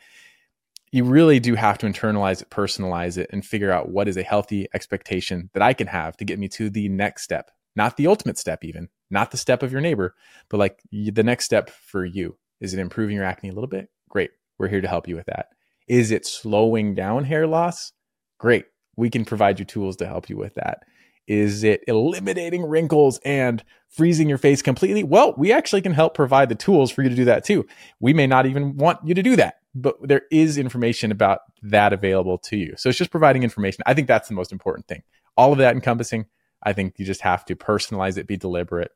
you 0.91 1.03
really 1.03 1.39
do 1.39 1.55
have 1.55 1.79
to 1.79 1.87
internalize 1.87 2.41
it, 2.41 2.49
personalize 2.49 3.17
it, 3.17 3.29
and 3.31 3.43
figure 3.43 3.71
out 3.71 3.89
what 3.89 4.07
is 4.07 4.15
a 4.15 4.23
healthy 4.23 4.67
expectation 4.73 5.49
that 5.53 5.63
I 5.63 5.73
can 5.73 5.87
have 5.87 6.15
to 6.17 6.25
get 6.25 6.37
me 6.37 6.47
to 6.49 6.69
the 6.69 6.87
next 6.87 7.23
step 7.23 7.49
not 7.75 7.97
the 7.97 8.07
ultimate 8.07 8.37
step 8.37 8.63
even 8.63 8.87
not 9.09 9.31
the 9.31 9.37
step 9.37 9.63
of 9.63 9.71
your 9.71 9.81
neighbor 9.81 10.15
but 10.49 10.57
like 10.57 10.79
the 10.91 11.23
next 11.23 11.45
step 11.45 11.69
for 11.69 12.05
you 12.05 12.37
is 12.59 12.73
it 12.73 12.79
improving 12.79 13.15
your 13.15 13.25
acne 13.25 13.49
a 13.49 13.53
little 13.53 13.67
bit 13.67 13.89
great 14.09 14.31
we're 14.57 14.67
here 14.67 14.81
to 14.81 14.87
help 14.87 15.07
you 15.07 15.15
with 15.15 15.25
that 15.25 15.47
is 15.87 16.11
it 16.11 16.25
slowing 16.25 16.95
down 16.95 17.23
hair 17.23 17.47
loss 17.47 17.91
great 18.37 18.65
we 18.95 19.09
can 19.09 19.25
provide 19.25 19.59
you 19.59 19.65
tools 19.65 19.95
to 19.97 20.07
help 20.07 20.29
you 20.29 20.37
with 20.37 20.53
that 20.55 20.79
Is 21.27 21.63
it 21.63 21.83
eliminating 21.87 22.63
wrinkles 22.65 23.19
and 23.23 23.63
freezing 23.87 24.27
your 24.27 24.37
face 24.37 24.61
completely? 24.61 25.03
Well, 25.03 25.33
we 25.37 25.53
actually 25.53 25.81
can 25.81 25.93
help 25.93 26.15
provide 26.15 26.49
the 26.49 26.55
tools 26.55 26.91
for 26.91 27.01
you 27.01 27.09
to 27.09 27.15
do 27.15 27.25
that 27.25 27.45
too. 27.45 27.65
We 27.99 28.13
may 28.13 28.27
not 28.27 28.45
even 28.45 28.75
want 28.75 28.99
you 29.05 29.13
to 29.13 29.23
do 29.23 29.35
that, 29.37 29.55
but 29.73 29.95
there 30.01 30.23
is 30.31 30.57
information 30.57 31.11
about 31.11 31.39
that 31.61 31.93
available 31.93 32.37
to 32.39 32.57
you. 32.57 32.73
So 32.75 32.89
it's 32.89 32.97
just 32.97 33.11
providing 33.11 33.43
information. 33.43 33.83
I 33.85 33.93
think 33.93 34.07
that's 34.07 34.27
the 34.27 34.35
most 34.35 34.51
important 34.51 34.87
thing. 34.87 35.03
All 35.37 35.53
of 35.53 35.59
that 35.59 35.75
encompassing, 35.75 36.25
I 36.63 36.73
think 36.73 36.95
you 36.97 37.05
just 37.05 37.21
have 37.21 37.45
to 37.45 37.55
personalize 37.55 38.17
it, 38.17 38.27
be 38.27 38.37
deliberate, 38.37 38.91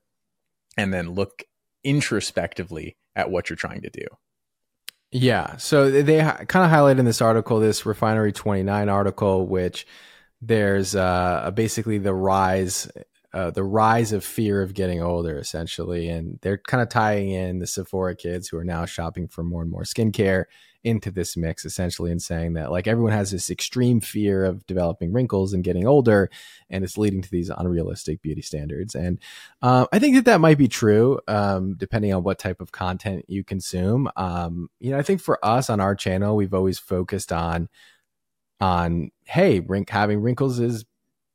and 0.77 0.93
then 0.93 1.12
look 1.12 1.43
introspectively 1.84 2.97
at 3.15 3.30
what 3.30 3.49
you're 3.49 3.58
trying 3.58 3.82
to 3.82 3.89
do. 3.89 4.06
Yeah. 5.12 5.58
So 5.58 5.89
they 5.89 6.19
kind 6.19 6.65
of 6.65 6.69
highlight 6.69 6.99
in 6.99 7.06
this 7.06 7.21
article, 7.21 7.60
this 7.60 7.86
Refinery 7.86 8.34
29 8.34 8.89
article, 8.89 9.47
which 9.47 9.88
there's 10.41 10.95
uh, 10.95 11.51
basically 11.53 11.97
the 11.97 12.13
rise. 12.13 12.89
Uh, 13.34 13.52
the 13.52 13.63
rise 13.63 14.13
of 14.13 14.24
fear 14.24 14.62
of 14.62 14.74
getting 14.74 15.02
older, 15.02 15.38
essentially, 15.38 16.08
and 16.08 16.40
they're 16.42 16.58
kind 16.58 16.82
of 16.82 16.90
tying 16.90 17.30
in 17.30 17.60
the 17.60 17.68
Sephora 17.68 18.16
kids 18.16 18.48
who 18.48 18.58
are 18.58 18.63
now 18.63 18.86
shopping 18.86 19.28
for 19.28 19.44
more 19.44 19.62
and 19.62 19.70
more 19.70 19.84
skincare 19.84 20.46
into 20.88 21.12
this 21.12 21.36
mix 21.36 21.66
essentially 21.66 22.12
and 22.12 22.22
saying 22.22 22.54
that 22.54 22.72
like 22.72 22.88
everyone 22.88 23.12
has 23.12 23.32
this 23.32 23.50
extreme 23.50 24.00
fear 24.00 24.46
of 24.46 24.66
developing 24.68 25.12
wrinkles 25.12 25.52
and 25.52 25.63
getting 25.63 25.86
older 25.86 26.30
and 26.70 26.84
it's 26.84 26.98
leading 26.98 27.22
to 27.22 27.30
these 27.30 27.50
unrealistic 27.50 28.22
beauty 28.22 28.42
standards. 28.42 28.96
And 28.96 29.20
uh, 29.62 29.86
i 29.92 30.00
think 30.00 30.16
that 30.16 30.26
that 30.26 30.42
might 30.42 30.58
be 30.58 30.68
true 30.68 31.20
um, 31.28 31.76
depending 31.76 32.13
on 32.13 32.24
what 32.24 32.40
type 32.40 32.62
of 32.62 32.72
content 32.72 33.26
you 33.28 33.44
consume. 33.44 34.10
Um, 34.16 34.70
you 34.80 34.92
know 34.92 34.98
i 34.98 35.04
think 35.04 35.20
for 35.20 35.44
us 35.46 35.70
on 35.70 35.80
our 35.80 35.96
channel 35.96 36.36
we've 36.36 36.54
always 36.54 36.80
focused 36.80 37.34
on 37.34 37.68
on 38.60 39.12
hey 39.26 39.62
having 39.90 40.22
wrinkles 40.22 40.60
is 40.60 40.86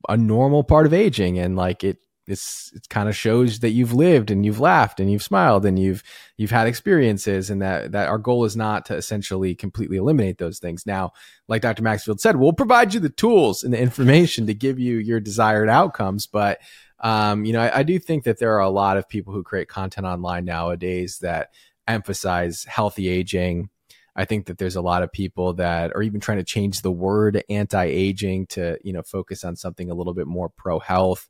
a 0.08 0.16
normal 0.16 0.64
part 0.64 0.86
of 0.86 0.94
aging 0.94 1.38
and 1.38 1.56
like 1.56 1.84
it 1.84 1.98
it's 2.26 2.70
it 2.74 2.88
kind 2.88 3.08
of 3.08 3.16
shows 3.16 3.60
that 3.60 3.70
you've 3.70 3.92
lived 3.92 4.30
and 4.30 4.46
you've 4.46 4.60
laughed 4.60 5.00
and 5.00 5.10
you've 5.10 5.22
smiled 5.22 5.66
and 5.66 5.78
you've 5.78 6.04
you've 6.36 6.52
had 6.52 6.68
experiences 6.68 7.50
and 7.50 7.60
that 7.60 7.92
that 7.92 8.08
our 8.08 8.18
goal 8.18 8.44
is 8.44 8.56
not 8.56 8.86
to 8.86 8.94
essentially 8.94 9.54
completely 9.54 9.96
eliminate 9.96 10.38
those 10.38 10.58
things. 10.58 10.86
Now 10.86 11.12
like 11.48 11.62
dr 11.62 11.82
maxfield 11.82 12.20
said 12.20 12.36
we'll 12.36 12.52
provide 12.52 12.94
you 12.94 13.00
the 13.00 13.08
tools 13.08 13.64
and 13.64 13.74
the 13.74 13.80
information 13.80 14.46
to 14.46 14.54
give 14.54 14.78
you 14.78 14.98
your 14.98 15.20
desired 15.20 15.68
outcomes 15.68 16.26
but 16.26 16.60
um, 17.00 17.44
you 17.44 17.52
know 17.52 17.60
I, 17.60 17.80
I 17.80 17.82
do 17.82 17.98
think 17.98 18.24
that 18.24 18.38
there 18.38 18.54
are 18.54 18.60
a 18.60 18.70
lot 18.70 18.96
of 18.96 19.08
people 19.08 19.34
who 19.34 19.42
create 19.42 19.68
content 19.68 20.06
online 20.06 20.44
nowadays 20.44 21.18
that 21.18 21.52
emphasize 21.88 22.64
healthy 22.64 23.08
aging 23.08 23.68
I 24.14 24.24
think 24.24 24.46
that 24.46 24.58
there's 24.58 24.76
a 24.76 24.82
lot 24.82 25.02
of 25.02 25.10
people 25.10 25.54
that 25.54 25.92
are 25.94 26.02
even 26.02 26.20
trying 26.20 26.38
to 26.38 26.44
change 26.44 26.82
the 26.82 26.92
word 26.92 27.42
anti-aging 27.48 28.46
to, 28.46 28.78
you 28.84 28.92
know, 28.92 29.02
focus 29.02 29.44
on 29.44 29.56
something 29.56 29.90
a 29.90 29.94
little 29.94 30.14
bit 30.14 30.26
more 30.26 30.48
pro 30.50 30.78
health. 30.78 31.28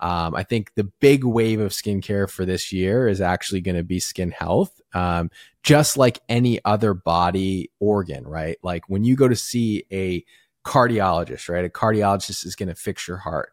Um, 0.00 0.34
I 0.34 0.42
think 0.42 0.72
the 0.74 0.84
big 0.84 1.24
wave 1.24 1.60
of 1.60 1.72
skincare 1.72 2.28
for 2.28 2.44
this 2.44 2.72
year 2.72 3.06
is 3.06 3.20
actually 3.20 3.60
going 3.60 3.76
to 3.76 3.84
be 3.84 4.00
skin 4.00 4.32
health, 4.32 4.80
um, 4.94 5.30
just 5.62 5.96
like 5.96 6.20
any 6.28 6.58
other 6.64 6.92
body 6.92 7.70
organ, 7.78 8.26
right? 8.26 8.56
Like 8.62 8.88
when 8.88 9.04
you 9.04 9.14
go 9.14 9.28
to 9.28 9.36
see 9.36 9.84
a 9.92 10.24
cardiologist, 10.64 11.48
right? 11.48 11.64
A 11.64 11.68
cardiologist 11.68 12.44
is 12.46 12.56
going 12.56 12.68
to 12.68 12.74
fix 12.74 13.06
your 13.06 13.18
heart 13.18 13.52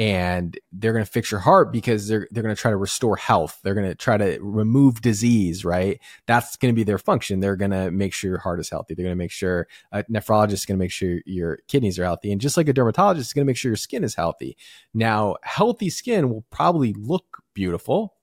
and 0.00 0.58
they're 0.72 0.94
going 0.94 1.04
to 1.04 1.10
fix 1.10 1.30
your 1.30 1.40
heart 1.40 1.70
because 1.70 2.08
they're 2.08 2.26
they're 2.30 2.42
going 2.42 2.54
to 2.54 2.60
try 2.60 2.70
to 2.70 2.76
restore 2.78 3.16
health. 3.16 3.60
They're 3.62 3.74
going 3.74 3.86
to 3.86 3.94
try 3.94 4.16
to 4.16 4.38
remove 4.40 5.02
disease, 5.02 5.62
right? 5.62 6.00
That's 6.26 6.56
going 6.56 6.72
to 6.72 6.76
be 6.76 6.84
their 6.84 6.96
function. 6.96 7.40
They're 7.40 7.54
going 7.54 7.72
to 7.72 7.90
make 7.90 8.14
sure 8.14 8.30
your 8.30 8.40
heart 8.40 8.60
is 8.60 8.70
healthy. 8.70 8.94
They're 8.94 9.04
going 9.04 9.14
to 9.14 9.22
make 9.22 9.30
sure 9.30 9.68
a 9.92 10.02
nephrologist 10.04 10.52
is 10.52 10.64
going 10.64 10.78
to 10.78 10.82
make 10.82 10.90
sure 10.90 11.20
your 11.26 11.58
kidneys 11.68 11.98
are 11.98 12.04
healthy, 12.04 12.32
and 12.32 12.40
just 12.40 12.56
like 12.56 12.66
a 12.66 12.72
dermatologist 12.72 13.28
is 13.28 13.32
going 13.34 13.44
to 13.44 13.50
make 13.50 13.58
sure 13.58 13.68
your 13.68 13.76
skin 13.76 14.02
is 14.02 14.14
healthy. 14.14 14.56
Now, 14.94 15.36
healthy 15.42 15.90
skin 15.90 16.30
will 16.30 16.46
probably 16.50 16.94
look 16.94 17.42
beautiful 17.52 18.14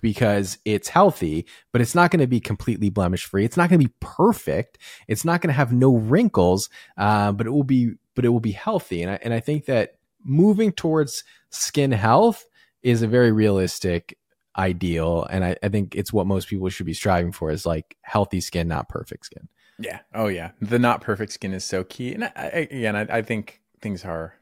because 0.00 0.56
it's 0.64 0.88
healthy, 0.88 1.44
but 1.72 1.82
it's 1.82 1.94
not 1.94 2.10
going 2.10 2.20
to 2.20 2.26
be 2.26 2.40
completely 2.40 2.88
blemish 2.88 3.26
free. 3.26 3.44
It's 3.44 3.56
not 3.58 3.68
going 3.68 3.80
to 3.80 3.86
be 3.86 3.94
perfect. 4.00 4.78
It's 5.08 5.26
not 5.26 5.42
going 5.42 5.48
to 5.48 5.54
have 5.54 5.74
no 5.74 5.94
wrinkles, 5.94 6.70
uh, 6.96 7.32
but 7.32 7.46
it 7.46 7.50
will 7.50 7.64
be 7.64 7.96
but 8.14 8.24
it 8.24 8.30
will 8.30 8.40
be 8.40 8.50
healthy. 8.50 9.02
And 9.02 9.12
I, 9.12 9.18
and 9.22 9.32
I 9.32 9.38
think 9.38 9.66
that 9.66 9.97
moving 10.28 10.70
towards 10.72 11.24
skin 11.50 11.90
health 11.90 12.44
is 12.82 13.02
a 13.02 13.08
very 13.08 13.32
realistic 13.32 14.16
ideal. 14.56 15.26
And 15.30 15.44
I, 15.44 15.56
I, 15.62 15.68
think 15.68 15.94
it's 15.94 16.12
what 16.12 16.26
most 16.26 16.48
people 16.48 16.68
should 16.68 16.86
be 16.86 16.94
striving 16.94 17.32
for 17.32 17.50
is 17.50 17.64
like 17.64 17.96
healthy 18.02 18.40
skin 18.40 18.68
not 18.68 18.88
perfect 18.88 19.26
skin. 19.26 19.48
Yeah. 19.78 20.00
Oh 20.14 20.26
yeah. 20.26 20.50
The 20.60 20.78
not 20.78 21.00
perfect 21.00 21.32
skin 21.32 21.52
is 21.52 21.64
so 21.64 21.84
key. 21.84 22.12
And 22.14 22.24
I, 22.24 22.68
again 22.70 22.96
I, 22.96 23.18
I 23.18 23.22
think 23.22 23.60
things 23.80 24.04
are 24.04 24.34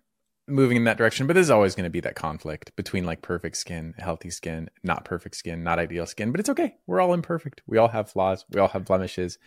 moving 0.49 0.77
in 0.77 0.85
that 0.85 0.97
direction 0.97 1.27
but 1.27 1.33
there's 1.35 1.51
always 1.51 1.75
going 1.75 1.85
to 1.85 1.91
be 1.91 1.99
that 2.01 2.15
conflict 2.15 2.75
between 2.77 3.05
like 3.05 3.21
perfect 3.21 3.57
skin 3.57 3.93
healthy 3.99 4.31
skin 4.31 4.71
not 4.85 5.05
perfect 5.05 5.35
skin 5.35 5.65
not 5.65 5.81
ideal 5.81 6.07
skin 6.07 6.31
but 6.31 6.41
it's 6.41 6.49
okay. 6.49 6.77
We're 6.87 7.01
all 7.01 7.15
imperfect. 7.15 7.63
We 7.67 7.79
all 7.79 7.89
have 7.89 8.11
flaws. 8.11 8.45
We 8.51 8.61
all 8.61 8.69
have 8.69 8.85
blemishes. 8.85 9.39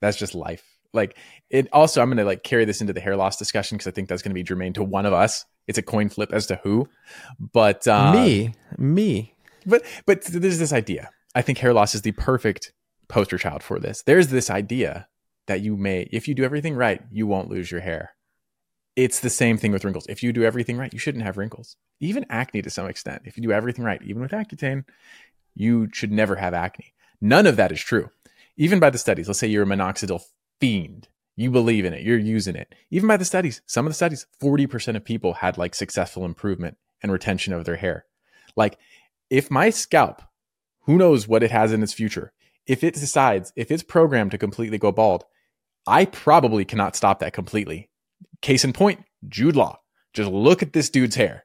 That's 0.00 0.16
just 0.16 0.34
life 0.34 0.77
like 0.92 1.16
it 1.50 1.68
also 1.72 2.00
i'm 2.00 2.08
going 2.08 2.16
to 2.18 2.24
like 2.24 2.42
carry 2.42 2.64
this 2.64 2.80
into 2.80 2.92
the 2.92 3.00
hair 3.00 3.16
loss 3.16 3.36
discussion 3.36 3.76
because 3.76 3.88
i 3.88 3.90
think 3.90 4.08
that's 4.08 4.22
going 4.22 4.30
to 4.30 4.34
be 4.34 4.42
germane 4.42 4.72
to 4.72 4.82
one 4.82 5.06
of 5.06 5.12
us 5.12 5.44
it's 5.68 5.78
a 5.78 5.82
coin 5.82 6.08
flip 6.08 6.32
as 6.32 6.46
to 6.46 6.58
who. 6.64 6.88
But 7.38 7.86
uh, 7.86 8.12
me, 8.12 8.54
me. 8.76 9.34
But 9.64 9.84
but 10.06 10.24
there's 10.24 10.58
this 10.58 10.72
idea. 10.72 11.10
I 11.34 11.42
think 11.42 11.58
hair 11.58 11.74
loss 11.74 11.94
is 11.94 12.02
the 12.02 12.12
perfect 12.12 12.72
poster 13.06 13.38
child 13.38 13.62
for 13.62 13.78
this. 13.78 14.02
There's 14.02 14.28
this 14.28 14.50
idea 14.50 15.06
that 15.46 15.60
you 15.60 15.76
may, 15.76 16.08
if 16.10 16.26
you 16.26 16.34
do 16.34 16.44
everything 16.44 16.74
right, 16.74 17.02
you 17.12 17.26
won't 17.26 17.48
lose 17.48 17.70
your 17.70 17.80
hair. 17.80 18.14
It's 18.96 19.20
the 19.20 19.30
same 19.30 19.56
thing 19.56 19.70
with 19.70 19.84
wrinkles. 19.84 20.06
If 20.08 20.22
you 20.22 20.32
do 20.32 20.42
everything 20.42 20.76
right, 20.76 20.92
you 20.92 20.98
shouldn't 20.98 21.24
have 21.24 21.36
wrinkles. 21.36 21.76
Even 22.00 22.26
acne 22.28 22.62
to 22.62 22.70
some 22.70 22.88
extent. 22.88 23.22
If 23.24 23.36
you 23.36 23.42
do 23.42 23.52
everything 23.52 23.84
right, 23.84 24.02
even 24.02 24.20
with 24.20 24.32
Accutane, 24.32 24.84
you 25.54 25.88
should 25.92 26.10
never 26.10 26.36
have 26.36 26.54
acne. 26.54 26.92
None 27.20 27.46
of 27.46 27.56
that 27.56 27.72
is 27.72 27.80
true. 27.80 28.10
Even 28.56 28.80
by 28.80 28.90
the 28.90 28.98
studies, 28.98 29.28
let's 29.28 29.38
say 29.38 29.46
you're 29.46 29.62
a 29.62 29.66
minoxidil 29.66 30.20
fiend 30.60 31.08
you 31.38 31.52
believe 31.52 31.84
in 31.84 31.94
it, 31.94 32.02
you're 32.02 32.18
using 32.18 32.56
it. 32.56 32.74
Even 32.90 33.06
by 33.06 33.16
the 33.16 33.24
studies, 33.24 33.62
some 33.64 33.86
of 33.86 33.90
the 33.90 33.94
studies, 33.94 34.26
40% 34.42 34.96
of 34.96 35.04
people 35.04 35.34
had 35.34 35.56
like 35.56 35.72
successful 35.72 36.24
improvement 36.24 36.76
and 37.00 37.12
retention 37.12 37.52
of 37.52 37.64
their 37.64 37.76
hair. 37.76 38.06
Like 38.56 38.76
if 39.30 39.48
my 39.48 39.70
scalp, 39.70 40.20
who 40.86 40.96
knows 40.96 41.28
what 41.28 41.44
it 41.44 41.52
has 41.52 41.72
in 41.72 41.80
its 41.80 41.92
future, 41.92 42.32
if 42.66 42.82
it 42.82 42.94
decides, 42.94 43.52
if 43.54 43.70
it's 43.70 43.84
programmed 43.84 44.32
to 44.32 44.38
completely 44.38 44.78
go 44.78 44.90
bald, 44.90 45.26
I 45.86 46.06
probably 46.06 46.64
cannot 46.64 46.96
stop 46.96 47.20
that 47.20 47.34
completely. 47.34 47.88
Case 48.42 48.64
in 48.64 48.72
point, 48.72 49.04
Jude 49.28 49.54
Law. 49.54 49.78
Just 50.14 50.32
look 50.32 50.60
at 50.60 50.72
this 50.72 50.90
dude's 50.90 51.14
hair 51.14 51.44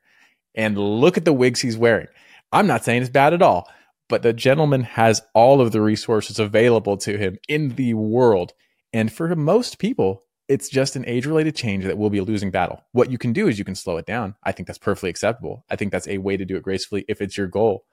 and 0.55 0.75
look 0.75 1.17
at 1.17 1.25
the 1.25 1.33
wigs 1.33 1.61
he's 1.61 1.77
wearing. 1.77 2.07
I'm 2.51 2.65
not 2.65 2.83
saying 2.83 3.03
it's 3.03 3.11
bad 3.11 3.35
at 3.35 3.43
all, 3.43 3.69
but 4.09 4.23
the 4.23 4.33
gentleman 4.33 4.81
has 4.81 5.21
all 5.35 5.61
of 5.61 5.71
the 5.71 5.81
resources 5.81 6.39
available 6.39 6.97
to 6.97 7.15
him 7.15 7.37
in 7.47 7.75
the 7.75 7.93
world 7.93 8.53
and 8.93 9.11
for 9.11 9.35
most 9.35 9.79
people, 9.79 10.23
it's 10.47 10.69
just 10.69 10.95
an 10.95 11.05
age 11.07 11.25
related 11.25 11.55
change 11.55 11.83
that 11.85 11.97
will 11.97 12.09
be 12.09 12.19
a 12.19 12.23
losing 12.23 12.51
battle. 12.51 12.83
What 12.91 13.09
you 13.09 13.17
can 13.17 13.33
do 13.33 13.47
is 13.47 13.57
you 13.57 13.65
can 13.65 13.75
slow 13.75 13.97
it 13.97 14.05
down. 14.05 14.35
I 14.43 14.51
think 14.51 14.67
that's 14.67 14.77
perfectly 14.77 15.09
acceptable. 15.09 15.65
I 15.69 15.75
think 15.75 15.91
that's 15.91 16.07
a 16.07 16.19
way 16.19 16.37
to 16.37 16.45
do 16.45 16.55
it 16.57 16.63
gracefully 16.63 17.05
if 17.07 17.21
it's 17.21 17.37
your 17.37 17.47
goal, 17.47 17.85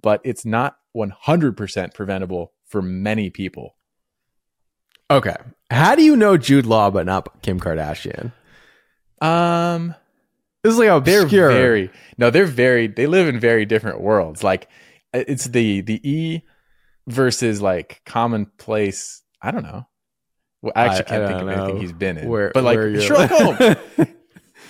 but 0.00 0.20
it's 0.24 0.44
not 0.44 0.76
100% 0.96 1.94
preventable 1.94 2.52
for 2.66 2.82
many 2.82 3.30
people. 3.30 3.76
Okay. 5.10 5.36
How 5.70 5.94
do 5.94 6.02
you 6.02 6.16
know 6.16 6.36
Jude 6.36 6.66
Law 6.66 6.90
but 6.90 7.06
not 7.06 7.42
Kim 7.42 7.60
Kardashian? 7.60 8.32
Um, 9.20 9.94
this 10.62 10.72
is 10.72 10.78
like 10.78 10.88
obscure. 10.88 11.28
They're 11.28 11.48
very 11.50 11.90
no, 12.18 12.30
they're 12.30 12.46
very. 12.46 12.86
They 12.86 13.06
live 13.06 13.28
in 13.28 13.38
very 13.38 13.64
different 13.66 14.00
worlds. 14.00 14.42
Like 14.42 14.68
it's 15.12 15.44
the 15.44 15.82
the 15.82 16.00
E 16.08 16.42
versus 17.06 17.60
like 17.60 18.02
commonplace. 18.06 19.22
I 19.42 19.50
don't 19.50 19.62
know. 19.62 19.86
Well, 20.64 20.72
I 20.74 20.86
actually 20.86 21.04
can't 21.04 21.24
I 21.24 21.28
think 21.28 21.42
of 21.42 21.48
anything 21.48 21.80
he's 21.82 21.92
been 21.92 22.16
in. 22.16 22.26
Where, 22.26 22.50
but 22.54 22.64
like 22.64 22.78
Sherlock 22.78 23.28
Holmes, 23.28 23.76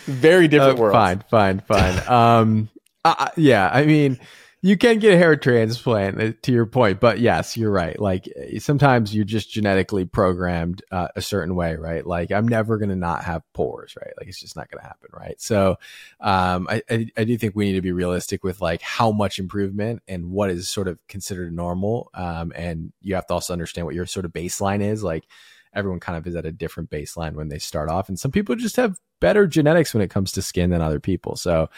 very 0.06 0.48
different 0.48 0.80
uh, 0.80 0.82
world. 0.82 0.92
Fine, 0.92 1.22
fine, 1.30 1.60
fine. 1.60 2.08
um, 2.08 2.68
yeah, 3.36 3.70
I 3.72 3.86
mean, 3.86 4.18
you 4.60 4.76
can 4.76 4.98
get 4.98 5.12
a 5.12 5.16
hair 5.16 5.36
transplant 5.36 6.20
uh, 6.20 6.32
to 6.42 6.50
your 6.50 6.66
point, 6.66 6.98
but 6.98 7.20
yes, 7.20 7.56
you're 7.56 7.70
right. 7.70 7.96
Like 8.00 8.28
sometimes 8.58 9.14
you're 9.14 9.24
just 9.24 9.52
genetically 9.52 10.04
programmed 10.04 10.82
uh, 10.90 11.06
a 11.14 11.22
certain 11.22 11.54
way, 11.54 11.76
right? 11.76 12.04
Like 12.04 12.32
I'm 12.32 12.48
never 12.48 12.76
going 12.76 12.88
to 12.88 12.96
not 12.96 13.22
have 13.22 13.42
pores, 13.52 13.94
right? 13.94 14.14
Like 14.18 14.26
it's 14.26 14.40
just 14.40 14.56
not 14.56 14.68
going 14.68 14.82
to 14.82 14.88
happen, 14.88 15.10
right? 15.12 15.40
So, 15.40 15.76
um, 16.18 16.66
I, 16.68 16.82
I, 16.90 17.06
I 17.16 17.22
do 17.22 17.38
think 17.38 17.54
we 17.54 17.66
need 17.66 17.74
to 17.74 17.82
be 17.82 17.92
realistic 17.92 18.42
with 18.42 18.60
like 18.60 18.82
how 18.82 19.12
much 19.12 19.38
improvement 19.38 20.02
and 20.08 20.32
what 20.32 20.50
is 20.50 20.68
sort 20.68 20.88
of 20.88 20.98
considered 21.06 21.52
normal. 21.52 22.10
Um, 22.14 22.52
and 22.56 22.92
you 23.00 23.14
have 23.14 23.28
to 23.28 23.34
also 23.34 23.52
understand 23.52 23.86
what 23.86 23.94
your 23.94 24.06
sort 24.06 24.24
of 24.24 24.32
baseline 24.32 24.80
is, 24.80 25.04
like 25.04 25.24
everyone 25.74 26.00
kind 26.00 26.16
of 26.16 26.26
is 26.26 26.36
at 26.36 26.46
a 26.46 26.52
different 26.52 26.90
baseline 26.90 27.34
when 27.34 27.48
they 27.48 27.58
start 27.58 27.88
off 27.88 28.08
and 28.08 28.18
some 28.18 28.30
people 28.30 28.54
just 28.56 28.76
have 28.76 28.98
better 29.20 29.46
genetics 29.46 29.94
when 29.94 30.02
it 30.02 30.10
comes 30.10 30.32
to 30.32 30.42
skin 30.42 30.70
than 30.70 30.80
other 30.80 31.00
people 31.00 31.36
so 31.36 31.68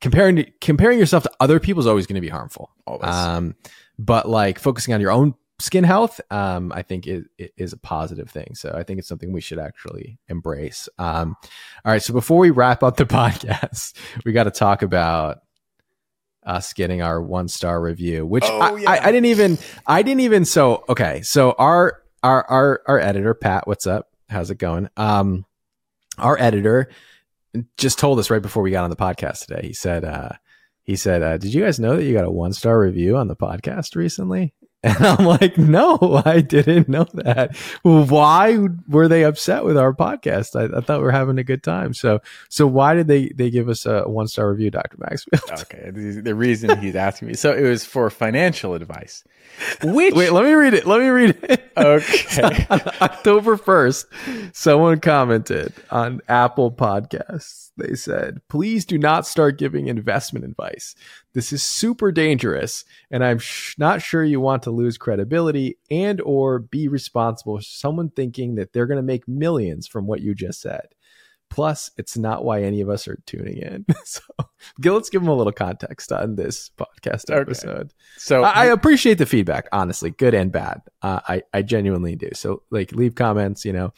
comparing 0.00 0.50
comparing 0.60 0.98
yourself 0.98 1.22
to 1.22 1.30
other 1.40 1.58
people 1.60 1.80
is 1.80 1.86
always 1.86 2.06
going 2.06 2.14
to 2.14 2.20
be 2.20 2.28
harmful 2.28 2.70
always. 2.86 3.08
um 3.08 3.54
but 3.98 4.28
like 4.28 4.58
focusing 4.58 4.92
on 4.94 5.00
your 5.00 5.10
own 5.10 5.34
skin 5.58 5.84
health, 5.84 6.20
um, 6.30 6.70
I 6.74 6.82
think 6.82 7.06
is 7.06 7.72
a 7.72 7.78
positive 7.78 8.28
thing. 8.30 8.54
So 8.54 8.74
I 8.76 8.82
think 8.82 8.98
it's 8.98 9.08
something 9.08 9.32
we 9.32 9.40
should 9.40 9.58
actually 9.58 10.18
embrace. 10.28 10.88
Um, 10.98 11.34
all 11.84 11.92
right. 11.92 12.02
So 12.02 12.12
before 12.12 12.38
we 12.38 12.50
wrap 12.50 12.82
up 12.82 12.96
the 12.96 13.06
podcast, 13.06 13.94
we 14.24 14.32
got 14.32 14.44
to 14.44 14.50
talk 14.50 14.82
about 14.82 15.38
us 16.44 16.72
getting 16.72 17.02
our 17.02 17.20
one 17.22 17.48
star 17.48 17.80
review, 17.80 18.26
which 18.26 18.44
Oh, 18.46 18.58
I, 18.60 18.76
yeah. 18.76 18.90
I, 18.90 18.98
I 19.08 19.12
didn't 19.12 19.26
even, 19.26 19.58
I 19.86 20.02
didn't 20.02 20.20
even. 20.20 20.44
So 20.44 20.84
okay, 20.88 21.22
so 21.22 21.52
our 21.52 22.02
our 22.22 22.44
our 22.48 22.82
our 22.86 22.98
editor 22.98 23.34
Pat, 23.34 23.66
what's 23.66 23.86
up? 23.86 24.08
How's 24.28 24.50
it 24.50 24.58
going? 24.58 24.88
Um, 24.96 25.44
our 26.18 26.38
editor 26.38 26.88
just 27.76 27.98
told 27.98 28.18
us 28.18 28.30
right 28.30 28.42
before 28.42 28.62
we 28.62 28.70
got 28.70 28.84
on 28.84 28.90
the 28.90 28.96
podcast 28.96 29.46
today. 29.46 29.66
He 29.66 29.72
said, 29.72 30.04
uh, 30.04 30.30
he 30.82 30.96
said, 30.96 31.22
uh, 31.22 31.36
"Did 31.36 31.54
you 31.54 31.62
guys 31.62 31.80
know 31.80 31.96
that 31.96 32.04
you 32.04 32.12
got 32.12 32.24
a 32.24 32.30
one 32.30 32.52
star 32.52 32.78
review 32.78 33.16
on 33.16 33.28
the 33.28 33.36
podcast 33.36 33.96
recently?" 33.96 34.54
And 34.86 35.04
I'm 35.04 35.26
like, 35.26 35.58
"No, 35.58 36.22
I 36.24 36.40
didn't 36.40 36.88
know 36.88 37.06
that. 37.14 37.56
Why 37.82 38.68
were 38.86 39.08
they 39.08 39.24
upset 39.24 39.64
with 39.64 39.76
our 39.76 39.92
podcast? 39.92 40.54
I, 40.54 40.76
I 40.76 40.80
thought 40.80 40.98
we 40.98 41.04
were 41.04 41.10
having 41.10 41.38
a 41.38 41.44
good 41.44 41.62
time. 41.64 41.92
So, 41.92 42.20
so 42.48 42.66
why 42.66 42.94
did 42.94 43.08
they 43.08 43.30
they 43.30 43.50
give 43.50 43.68
us 43.68 43.84
a 43.84 44.02
one 44.02 44.28
star 44.28 44.50
review, 44.50 44.70
Doctor 44.70 44.96
Maxfield? 44.98 45.42
Okay, 45.66 45.90
the 45.90 46.20
the 46.20 46.34
reason 46.34 46.78
he's 46.78 46.94
asking 46.94 47.28
me. 47.28 47.34
So 47.34 47.52
it 47.52 47.62
was 47.62 47.84
for 47.84 48.08
financial 48.10 48.74
advice. 48.74 49.24
Which 49.82 50.14
Wait, 50.14 50.32
let 50.32 50.44
me 50.44 50.52
read 50.52 50.74
it. 50.74 50.86
Let 50.86 51.00
me 51.00 51.08
read 51.08 51.38
it. 51.42 51.72
okay. 51.76 52.66
October 53.00 53.56
1st, 53.56 54.54
someone 54.54 55.00
commented 55.00 55.72
on 55.90 56.20
Apple 56.28 56.70
Podcasts. 56.70 57.70
They 57.76 57.94
said, 57.94 58.40
please 58.48 58.84
do 58.84 58.98
not 58.98 59.26
start 59.26 59.58
giving 59.58 59.86
investment 59.86 60.44
advice. 60.44 60.94
This 61.36 61.52
is 61.52 61.62
super 61.62 62.10
dangerous, 62.12 62.86
and 63.10 63.22
I'm 63.22 63.38
sh- 63.38 63.74
not 63.76 64.00
sure 64.00 64.24
you 64.24 64.40
want 64.40 64.62
to 64.62 64.70
lose 64.70 64.96
credibility 64.96 65.76
and 65.90 66.18
or 66.22 66.58
be 66.58 66.88
responsible 66.88 67.58
for 67.58 67.62
someone 67.62 68.08
thinking 68.08 68.54
that 68.54 68.72
they're 68.72 68.86
going 68.86 68.96
to 68.96 69.02
make 69.02 69.28
millions 69.28 69.86
from 69.86 70.06
what 70.06 70.22
you 70.22 70.34
just 70.34 70.62
said. 70.62 70.86
Plus, 71.50 71.90
it's 71.98 72.16
not 72.16 72.42
why 72.42 72.62
any 72.62 72.80
of 72.80 72.88
us 72.88 73.06
are 73.06 73.18
tuning 73.26 73.58
in. 73.58 73.84
so, 74.06 74.22
let's 74.82 75.10
give 75.10 75.20
them 75.20 75.28
a 75.28 75.34
little 75.34 75.52
context 75.52 76.10
on 76.10 76.36
this 76.36 76.70
podcast 76.78 77.30
Okay. 77.30 77.38
episode. 77.38 77.92
So 78.16 78.42
I, 78.42 78.62
I 78.62 78.64
appreciate 78.68 79.18
the 79.18 79.26
feedback, 79.26 79.68
honestly, 79.72 80.12
good 80.12 80.32
and 80.32 80.50
bad. 80.50 80.80
Uh, 81.02 81.20
I 81.28 81.42
I 81.52 81.60
genuinely 81.60 82.16
do. 82.16 82.30
So 82.32 82.62
like, 82.70 82.92
leave 82.92 83.14
comments, 83.14 83.62
you 83.66 83.74
know. 83.74 83.92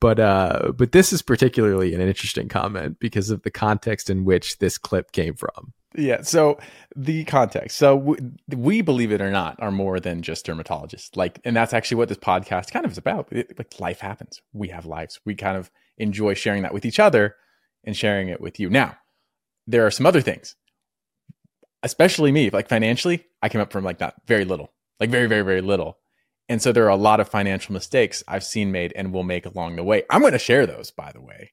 But 0.00 0.20
uh, 0.20 0.72
but 0.76 0.92
this 0.92 1.14
is 1.14 1.22
particularly 1.22 1.94
an 1.94 2.02
interesting 2.02 2.48
comment 2.48 2.98
because 3.00 3.30
of 3.30 3.40
the 3.40 3.50
context 3.50 4.10
in 4.10 4.26
which 4.26 4.58
this 4.58 4.76
clip 4.76 5.12
came 5.12 5.34
from. 5.34 5.72
Yeah. 5.96 6.22
So 6.22 6.58
the 6.96 7.24
context. 7.24 7.76
So 7.76 8.18
we, 8.48 8.82
believe 8.82 9.12
it 9.12 9.20
or 9.20 9.30
not, 9.30 9.56
are 9.60 9.70
more 9.70 10.00
than 10.00 10.22
just 10.22 10.46
dermatologists. 10.46 11.16
Like, 11.16 11.40
and 11.44 11.54
that's 11.54 11.72
actually 11.72 11.98
what 11.98 12.08
this 12.08 12.18
podcast 12.18 12.70
kind 12.72 12.84
of 12.84 12.92
is 12.92 12.98
about. 12.98 13.28
It, 13.30 13.58
like, 13.58 13.78
life 13.78 14.00
happens. 14.00 14.42
We 14.52 14.68
have 14.68 14.86
lives. 14.86 15.20
We 15.24 15.34
kind 15.34 15.56
of 15.56 15.70
enjoy 15.98 16.34
sharing 16.34 16.62
that 16.62 16.74
with 16.74 16.84
each 16.84 16.98
other 16.98 17.36
and 17.84 17.96
sharing 17.96 18.28
it 18.28 18.40
with 18.40 18.58
you. 18.58 18.70
Now, 18.70 18.96
there 19.66 19.86
are 19.86 19.90
some 19.90 20.06
other 20.06 20.20
things, 20.20 20.56
especially 21.82 22.32
me. 22.32 22.50
Like 22.50 22.68
financially, 22.68 23.24
I 23.40 23.48
came 23.48 23.60
up 23.60 23.72
from 23.72 23.84
like 23.84 24.00
not 24.00 24.14
very 24.26 24.44
little, 24.44 24.72
like 25.00 25.10
very, 25.10 25.26
very, 25.26 25.42
very 25.42 25.60
little. 25.60 25.98
And 26.48 26.60
so 26.60 26.72
there 26.72 26.84
are 26.84 26.90
a 26.90 26.96
lot 26.96 27.20
of 27.20 27.28
financial 27.28 27.72
mistakes 27.72 28.22
I've 28.28 28.44
seen 28.44 28.70
made 28.72 28.92
and 28.94 29.12
will 29.12 29.22
make 29.22 29.46
along 29.46 29.76
the 29.76 29.84
way. 29.84 30.02
I'm 30.10 30.20
going 30.20 30.32
to 30.34 30.38
share 30.38 30.66
those, 30.66 30.90
by 30.90 31.12
the 31.12 31.22
way. 31.22 31.52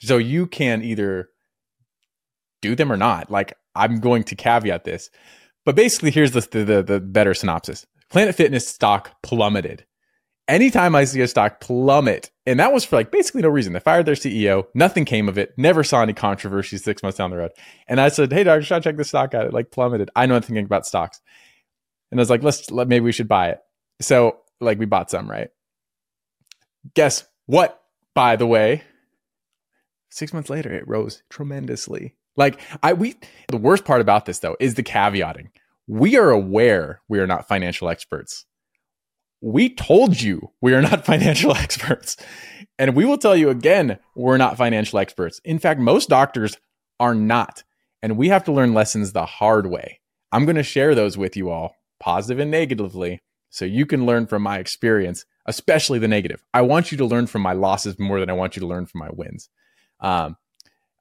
So 0.00 0.18
you 0.18 0.46
can 0.46 0.82
either 0.82 1.30
do 2.62 2.76
them 2.76 2.92
or 2.92 2.96
not. 2.96 3.30
Like 3.30 3.54
I'm 3.78 4.00
going 4.00 4.24
to 4.24 4.34
caveat 4.34 4.84
this, 4.84 5.10
but 5.64 5.76
basically, 5.76 6.10
here's 6.10 6.32
the 6.32 6.40
the, 6.40 6.82
the, 6.82 7.00
better 7.00 7.34
synopsis: 7.34 7.86
Planet 8.10 8.34
Fitness 8.34 8.66
stock 8.66 9.12
plummeted. 9.22 9.84
Anytime 10.46 10.94
I 10.94 11.04
see 11.04 11.20
a 11.20 11.28
stock 11.28 11.60
plummet, 11.60 12.30
and 12.46 12.58
that 12.58 12.72
was 12.72 12.84
for 12.84 12.96
like 12.96 13.10
basically 13.10 13.42
no 13.42 13.48
reason. 13.48 13.74
They 13.74 13.80
fired 13.80 14.06
their 14.06 14.14
CEO, 14.14 14.64
nothing 14.74 15.04
came 15.04 15.28
of 15.28 15.36
it, 15.36 15.52
never 15.58 15.84
saw 15.84 16.02
any 16.02 16.14
controversy 16.14 16.78
six 16.78 17.02
months 17.02 17.18
down 17.18 17.30
the 17.30 17.36
road. 17.36 17.50
And 17.86 18.00
I 18.00 18.08
said, 18.08 18.32
"Hey, 18.32 18.44
Doctor 18.44 18.62
Shah, 18.62 18.80
check 18.80 18.96
the 18.96 19.04
stock 19.04 19.34
out. 19.34 19.46
It 19.46 19.52
like 19.52 19.70
plummeted. 19.70 20.10
I 20.16 20.26
know 20.26 20.34
nothing 20.34 20.56
about 20.58 20.86
stocks." 20.86 21.20
And 22.10 22.18
I 22.18 22.22
was 22.22 22.30
like, 22.30 22.42
"Let's 22.42 22.70
let 22.70 22.88
maybe 22.88 23.04
we 23.04 23.12
should 23.12 23.28
buy 23.28 23.50
it." 23.50 23.60
So 24.00 24.38
like 24.60 24.78
we 24.78 24.86
bought 24.86 25.10
some, 25.10 25.30
right? 25.30 25.50
Guess 26.94 27.26
what? 27.46 27.80
By 28.14 28.36
the 28.36 28.46
way, 28.46 28.82
six 30.10 30.32
months 30.32 30.50
later, 30.50 30.72
it 30.72 30.88
rose 30.88 31.22
tremendously. 31.30 32.16
Like 32.38 32.60
I 32.82 32.94
we 32.94 33.16
the 33.48 33.58
worst 33.58 33.84
part 33.84 34.00
about 34.00 34.24
this 34.24 34.38
though 34.38 34.56
is 34.58 34.74
the 34.74 34.82
caveating. 34.82 35.48
We 35.86 36.16
are 36.16 36.30
aware 36.30 37.02
we 37.08 37.18
are 37.18 37.26
not 37.26 37.48
financial 37.48 37.88
experts. 37.88 38.46
We 39.40 39.74
told 39.74 40.20
you 40.20 40.52
we 40.62 40.72
are 40.72 40.82
not 40.82 41.04
financial 41.12 41.54
experts. 41.54 42.16
And 42.78 42.94
we 42.94 43.04
will 43.04 43.18
tell 43.18 43.36
you 43.36 43.50
again, 43.50 43.98
we're 44.14 44.38
not 44.38 44.56
financial 44.56 44.98
experts. 44.98 45.40
In 45.44 45.58
fact, 45.58 45.80
most 45.80 46.08
doctors 46.08 46.56
are 47.00 47.14
not. 47.14 47.64
And 48.02 48.16
we 48.16 48.28
have 48.28 48.44
to 48.44 48.52
learn 48.52 48.72
lessons 48.72 49.12
the 49.12 49.26
hard 49.26 49.66
way. 49.66 50.00
I'm 50.30 50.44
going 50.44 50.56
to 50.56 50.62
share 50.62 50.94
those 50.94 51.18
with 51.18 51.36
you 51.36 51.50
all, 51.50 51.74
positive 51.98 52.38
and 52.38 52.50
negatively, 52.50 53.20
so 53.50 53.64
you 53.64 53.86
can 53.86 54.06
learn 54.06 54.26
from 54.26 54.42
my 54.42 54.58
experience, 54.58 55.24
especially 55.46 55.98
the 55.98 56.06
negative. 56.06 56.44
I 56.54 56.62
want 56.62 56.92
you 56.92 56.98
to 56.98 57.06
learn 57.06 57.26
from 57.26 57.42
my 57.42 57.54
losses 57.54 57.98
more 57.98 58.20
than 58.20 58.30
I 58.30 58.34
want 58.34 58.54
you 58.54 58.60
to 58.60 58.66
learn 58.66 58.86
from 58.86 59.00
my 59.00 59.08
wins. 59.10 59.48
Um, 60.00 60.36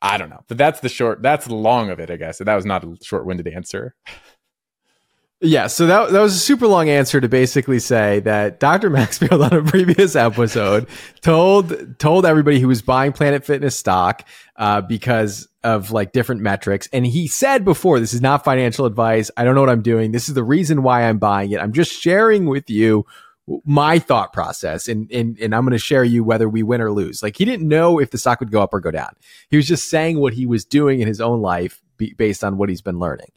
I 0.01 0.17
don't 0.17 0.29
know, 0.29 0.43
but 0.47 0.57
that's 0.57 0.79
the 0.81 0.89
short. 0.89 1.21
That's 1.21 1.45
the 1.45 1.55
long 1.55 1.89
of 1.89 1.99
it, 1.99 2.11
I 2.11 2.17
guess. 2.17 2.37
That 2.37 2.55
was 2.55 2.65
not 2.65 2.83
a 2.83 2.95
short-winded 3.01 3.47
answer. 3.47 3.95
Yeah, 5.39 5.67
so 5.67 5.85
that 5.85 6.11
that 6.11 6.19
was 6.19 6.35
a 6.35 6.39
super 6.39 6.65
long 6.65 6.89
answer 6.89 7.21
to 7.21 7.29
basically 7.29 7.77
say 7.77 8.21
that 8.21 8.59
Dr. 8.59 8.89
Maxfield 8.89 9.39
on 9.43 9.53
a 9.53 9.63
previous 9.63 10.15
episode 10.15 10.87
told 11.21 11.99
told 11.99 12.25
everybody 12.25 12.57
he 12.57 12.65
was 12.65 12.81
buying 12.81 13.11
Planet 13.11 13.45
Fitness 13.45 13.77
stock 13.77 14.27
uh, 14.55 14.81
because 14.81 15.47
of 15.63 15.91
like 15.91 16.11
different 16.11 16.41
metrics, 16.41 16.89
and 16.91 17.05
he 17.05 17.27
said 17.27 17.63
before, 17.63 17.99
"This 17.99 18.15
is 18.15 18.21
not 18.21 18.43
financial 18.43 18.87
advice. 18.87 19.29
I 19.37 19.43
don't 19.43 19.53
know 19.53 19.61
what 19.61 19.69
I'm 19.69 19.83
doing. 19.83 20.11
This 20.11 20.27
is 20.27 20.33
the 20.33 20.43
reason 20.43 20.81
why 20.81 21.03
I'm 21.03 21.19
buying 21.19 21.51
it. 21.51 21.59
I'm 21.59 21.73
just 21.73 21.91
sharing 21.91 22.47
with 22.47 22.69
you." 22.71 23.05
My 23.65 23.99
thought 23.99 24.33
process 24.33 24.87
and 24.87 25.09
and, 25.11 25.37
and 25.39 25.55
I'm 25.55 25.63
going 25.63 25.71
to 25.71 25.77
share 25.77 26.03
you 26.03 26.23
whether 26.23 26.49
we 26.49 26.63
win 26.63 26.81
or 26.81 26.91
lose. 26.91 27.23
Like 27.23 27.37
he 27.37 27.45
didn't 27.45 27.67
know 27.67 27.99
if 27.99 28.11
the 28.11 28.17
stock 28.17 28.39
would 28.39 28.51
go 28.51 28.61
up 28.61 28.73
or 28.73 28.79
go 28.79 28.91
down. 28.91 29.15
He 29.49 29.57
was 29.57 29.67
just 29.67 29.89
saying 29.89 30.19
what 30.19 30.33
he 30.33 30.45
was 30.45 30.65
doing 30.65 30.99
in 30.99 31.07
his 31.07 31.21
own 31.21 31.41
life 31.41 31.81
based 32.17 32.43
on 32.43 32.57
what 32.57 32.69
he's 32.69 32.81
been 32.81 32.99
learning. 32.99 33.31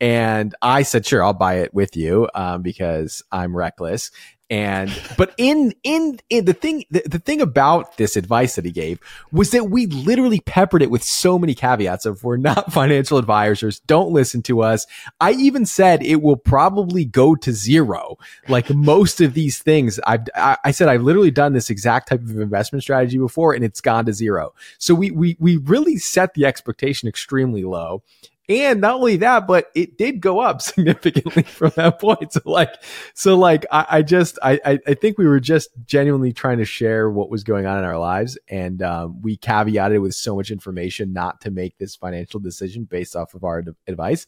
And 0.00 0.54
I 0.62 0.82
said, 0.82 1.06
sure, 1.06 1.22
I'll 1.22 1.32
buy 1.32 1.54
it 1.58 1.74
with 1.74 1.96
you 1.96 2.28
um, 2.34 2.62
because 2.62 3.22
I'm 3.32 3.56
reckless. 3.56 4.10
And 4.50 4.92
but 5.16 5.34
in 5.38 5.72
in 5.84 6.20
in 6.28 6.44
the 6.44 6.52
thing 6.52 6.84
the, 6.90 7.02
the 7.06 7.18
thing 7.18 7.40
about 7.40 7.96
this 7.96 8.14
advice 8.14 8.56
that 8.56 8.66
he 8.66 8.72
gave 8.72 9.00
was 9.32 9.52
that 9.52 9.70
we 9.70 9.86
literally 9.86 10.40
peppered 10.40 10.82
it 10.82 10.90
with 10.90 11.02
so 11.02 11.38
many 11.38 11.54
caveats 11.54 12.04
of 12.04 12.22
we're 12.22 12.36
not 12.36 12.70
financial 12.72 13.16
advisors, 13.16 13.80
don't 13.80 14.12
listen 14.12 14.42
to 14.42 14.60
us. 14.60 14.86
I 15.18 15.32
even 15.32 15.64
said 15.64 16.02
it 16.02 16.20
will 16.20 16.36
probably 16.36 17.06
go 17.06 17.34
to 17.36 17.52
zero. 17.52 18.18
Like 18.46 18.68
most 18.68 19.22
of 19.22 19.32
these 19.32 19.60
things, 19.60 19.98
I've 20.06 20.26
I, 20.34 20.58
I 20.62 20.70
said 20.72 20.88
I've 20.88 21.02
literally 21.02 21.30
done 21.30 21.54
this 21.54 21.70
exact 21.70 22.08
type 22.08 22.20
of 22.20 22.38
investment 22.38 22.82
strategy 22.82 23.16
before, 23.16 23.54
and 23.54 23.64
it's 23.64 23.80
gone 23.80 24.04
to 24.04 24.12
zero. 24.12 24.52
So 24.76 24.94
we 24.94 25.10
we 25.10 25.38
we 25.40 25.56
really 25.56 25.96
set 25.96 26.34
the 26.34 26.44
expectation 26.44 27.08
extremely 27.08 27.64
low. 27.64 28.02
And 28.46 28.82
not 28.82 28.96
only 28.96 29.16
that, 29.18 29.46
but 29.46 29.70
it 29.74 29.96
did 29.96 30.20
go 30.20 30.38
up 30.38 30.60
significantly 30.62 31.44
from 31.44 31.72
that 31.76 31.98
point. 31.98 32.32
So 32.32 32.40
like, 32.44 32.74
so 33.14 33.38
like, 33.38 33.64
I, 33.72 33.86
I 33.88 34.02
just, 34.02 34.38
I, 34.42 34.80
I 34.86 34.94
think 34.94 35.16
we 35.16 35.26
were 35.26 35.40
just 35.40 35.70
genuinely 35.86 36.32
trying 36.32 36.58
to 36.58 36.66
share 36.66 37.10
what 37.10 37.30
was 37.30 37.42
going 37.42 37.64
on 37.64 37.78
in 37.78 37.84
our 37.84 37.98
lives, 37.98 38.38
and 38.48 38.82
um, 38.82 39.22
we 39.22 39.38
caveated 39.38 40.02
with 40.02 40.14
so 40.14 40.36
much 40.36 40.50
information 40.50 41.12
not 41.12 41.40
to 41.42 41.50
make 41.50 41.78
this 41.78 41.96
financial 41.96 42.38
decision 42.38 42.84
based 42.84 43.16
off 43.16 43.34
of 43.34 43.44
our 43.44 43.60
ad- 43.60 43.74
advice. 43.86 44.26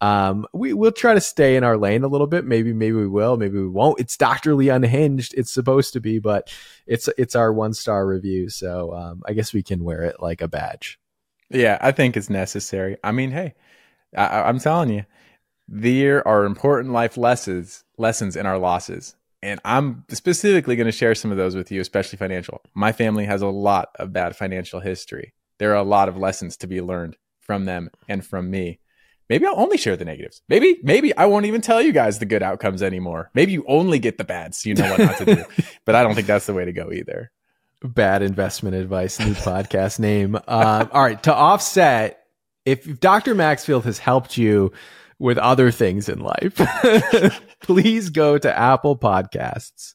Um, 0.00 0.46
we 0.52 0.74
will 0.74 0.92
try 0.92 1.14
to 1.14 1.20
stay 1.20 1.56
in 1.56 1.64
our 1.64 1.78
lane 1.78 2.04
a 2.04 2.08
little 2.08 2.26
bit. 2.26 2.44
Maybe, 2.44 2.74
maybe 2.74 2.96
we 2.96 3.08
will, 3.08 3.36
maybe 3.38 3.58
we 3.58 3.68
won't. 3.68 3.98
It's 3.98 4.16
doctorly 4.16 4.68
unhinged. 4.68 5.32
It's 5.34 5.50
supposed 5.50 5.94
to 5.94 6.00
be, 6.00 6.18
but 6.18 6.52
it's 6.86 7.08
it's 7.16 7.34
our 7.34 7.52
one 7.52 7.72
star 7.72 8.06
review. 8.06 8.50
So 8.50 8.92
um, 8.92 9.22
I 9.26 9.32
guess 9.32 9.54
we 9.54 9.62
can 9.62 9.84
wear 9.84 10.02
it 10.02 10.20
like 10.20 10.42
a 10.42 10.48
badge. 10.48 10.98
Yeah, 11.50 11.78
I 11.80 11.92
think 11.92 12.16
it's 12.16 12.30
necessary. 12.30 12.96
I 13.04 13.12
mean, 13.12 13.30
hey, 13.30 13.54
I, 14.16 14.42
I'm 14.42 14.58
telling 14.58 14.90
you, 14.90 15.04
there 15.68 16.26
are 16.26 16.44
important 16.44 16.92
life 16.92 17.16
lessons 17.16 17.84
lessons 17.96 18.36
in 18.36 18.46
our 18.46 18.58
losses, 18.58 19.14
and 19.42 19.60
I'm 19.64 20.04
specifically 20.08 20.76
going 20.76 20.86
to 20.86 20.92
share 20.92 21.14
some 21.14 21.30
of 21.30 21.36
those 21.36 21.54
with 21.54 21.70
you, 21.70 21.80
especially 21.80 22.18
financial. 22.18 22.60
My 22.74 22.92
family 22.92 23.26
has 23.26 23.42
a 23.42 23.48
lot 23.48 23.90
of 23.98 24.12
bad 24.12 24.36
financial 24.36 24.80
history. 24.80 25.32
There 25.58 25.72
are 25.72 25.76
a 25.76 25.82
lot 25.82 26.08
of 26.08 26.16
lessons 26.16 26.56
to 26.58 26.66
be 26.66 26.80
learned 26.80 27.16
from 27.40 27.64
them 27.64 27.90
and 28.08 28.24
from 28.24 28.50
me. 28.50 28.80
Maybe 29.28 29.46
I'll 29.46 29.58
only 29.58 29.78
share 29.78 29.96
the 29.96 30.04
negatives. 30.04 30.42
Maybe, 30.48 30.78
maybe 30.82 31.16
I 31.16 31.26
won't 31.26 31.46
even 31.46 31.60
tell 31.60 31.80
you 31.80 31.92
guys 31.92 32.18
the 32.18 32.26
good 32.26 32.42
outcomes 32.42 32.82
anymore. 32.82 33.30
Maybe 33.34 33.52
you 33.52 33.64
only 33.66 33.98
get 33.98 34.18
the 34.18 34.24
bad, 34.24 34.54
so 34.54 34.68
you 34.68 34.74
know 34.74 34.90
what 34.90 35.00
not 35.00 35.16
to 35.18 35.24
do. 35.24 35.44
But 35.86 35.94
I 35.94 36.02
don't 36.02 36.14
think 36.14 36.26
that's 36.26 36.46
the 36.46 36.54
way 36.54 36.64
to 36.64 36.72
go 36.72 36.90
either. 36.92 37.30
Bad 37.84 38.22
investment 38.22 38.74
advice 38.74 39.20
new 39.20 39.34
podcast 39.34 39.98
name 39.98 40.36
um, 40.48 40.88
all 40.92 41.02
right 41.02 41.22
to 41.22 41.34
offset 41.34 42.24
if 42.64 42.98
Dr. 42.98 43.34
Maxfield 43.34 43.84
has 43.84 43.98
helped 43.98 44.36
you 44.36 44.72
with 45.18 45.38
other 45.38 45.70
things 45.70 46.08
in 46.08 46.20
life, 46.20 46.60
please 47.62 48.10
go 48.10 48.38
to 48.38 48.58
Apple 48.58 48.96
Podcasts. 48.96 49.94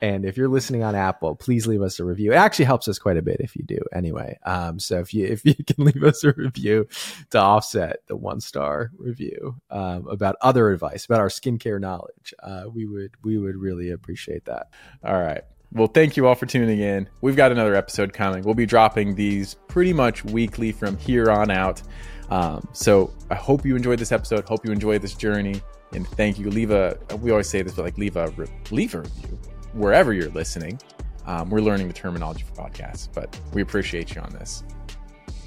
And 0.00 0.24
if 0.24 0.36
you're 0.36 0.48
listening 0.48 0.82
on 0.82 0.94
Apple, 0.94 1.34
please 1.34 1.66
leave 1.66 1.80
us 1.80 1.98
a 1.98 2.04
review. 2.04 2.32
It 2.32 2.36
actually 2.36 2.66
helps 2.66 2.88
us 2.88 2.98
quite 2.98 3.16
a 3.16 3.22
bit 3.22 3.38
if 3.40 3.56
you 3.56 3.62
do. 3.64 3.78
Anyway, 3.92 4.38
um, 4.44 4.78
so 4.78 4.98
if 4.98 5.14
you 5.14 5.24
if 5.26 5.44
you 5.44 5.54
can 5.54 5.84
leave 5.84 6.02
us 6.02 6.24
a 6.24 6.32
review 6.32 6.86
to 7.30 7.38
offset 7.38 8.00
the 8.06 8.16
one 8.16 8.40
star 8.40 8.90
review 8.98 9.56
um, 9.70 10.06
about 10.08 10.36
other 10.42 10.70
advice 10.70 11.06
about 11.06 11.20
our 11.20 11.28
skincare 11.28 11.80
knowledge, 11.80 12.34
uh, 12.42 12.64
we 12.72 12.84
would 12.84 13.12
we 13.22 13.38
would 13.38 13.56
really 13.56 13.90
appreciate 13.90 14.44
that. 14.44 14.68
All 15.02 15.18
right. 15.18 15.44
Well, 15.74 15.88
thank 15.88 16.16
you 16.16 16.26
all 16.28 16.36
for 16.36 16.46
tuning 16.46 16.78
in. 16.78 17.08
We've 17.20 17.34
got 17.34 17.50
another 17.50 17.74
episode 17.74 18.12
coming. 18.12 18.44
We'll 18.44 18.54
be 18.54 18.66
dropping 18.66 19.16
these 19.16 19.54
pretty 19.66 19.92
much 19.92 20.24
weekly 20.24 20.70
from 20.70 20.96
here 20.96 21.30
on 21.30 21.50
out. 21.50 21.82
Um, 22.30 22.66
so 22.72 23.12
I 23.28 23.34
hope 23.34 23.66
you 23.66 23.74
enjoyed 23.74 23.98
this 23.98 24.12
episode. 24.12 24.44
Hope 24.44 24.64
you 24.64 24.70
enjoyed 24.70 25.02
this 25.02 25.14
journey. 25.14 25.60
And 25.92 26.06
thank 26.06 26.38
you. 26.38 26.48
Leave 26.48 26.70
a, 26.70 26.96
we 27.20 27.32
always 27.32 27.48
say 27.48 27.62
this, 27.62 27.74
but 27.74 27.84
like 27.84 27.98
leave 27.98 28.16
a, 28.16 28.32
leave 28.70 28.94
a 28.94 29.00
review 29.00 29.38
wherever 29.72 30.12
you're 30.12 30.30
listening. 30.30 30.78
Um, 31.26 31.50
we're 31.50 31.60
learning 31.60 31.88
the 31.88 31.94
terminology 31.94 32.44
for 32.44 32.52
podcasts, 32.52 33.08
but 33.12 33.38
we 33.52 33.62
appreciate 33.62 34.14
you 34.14 34.20
on 34.20 34.30
this. 34.30 34.62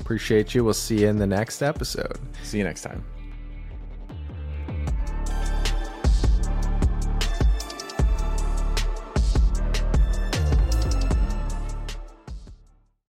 Appreciate 0.01 0.53
you. 0.53 0.63
We'll 0.63 0.73
see 0.73 1.01
you 1.01 1.07
in 1.07 1.17
the 1.17 1.27
next 1.27 1.61
episode. 1.61 2.19
See 2.43 2.57
you 2.57 2.63
next 2.63 2.81
time. 2.81 3.03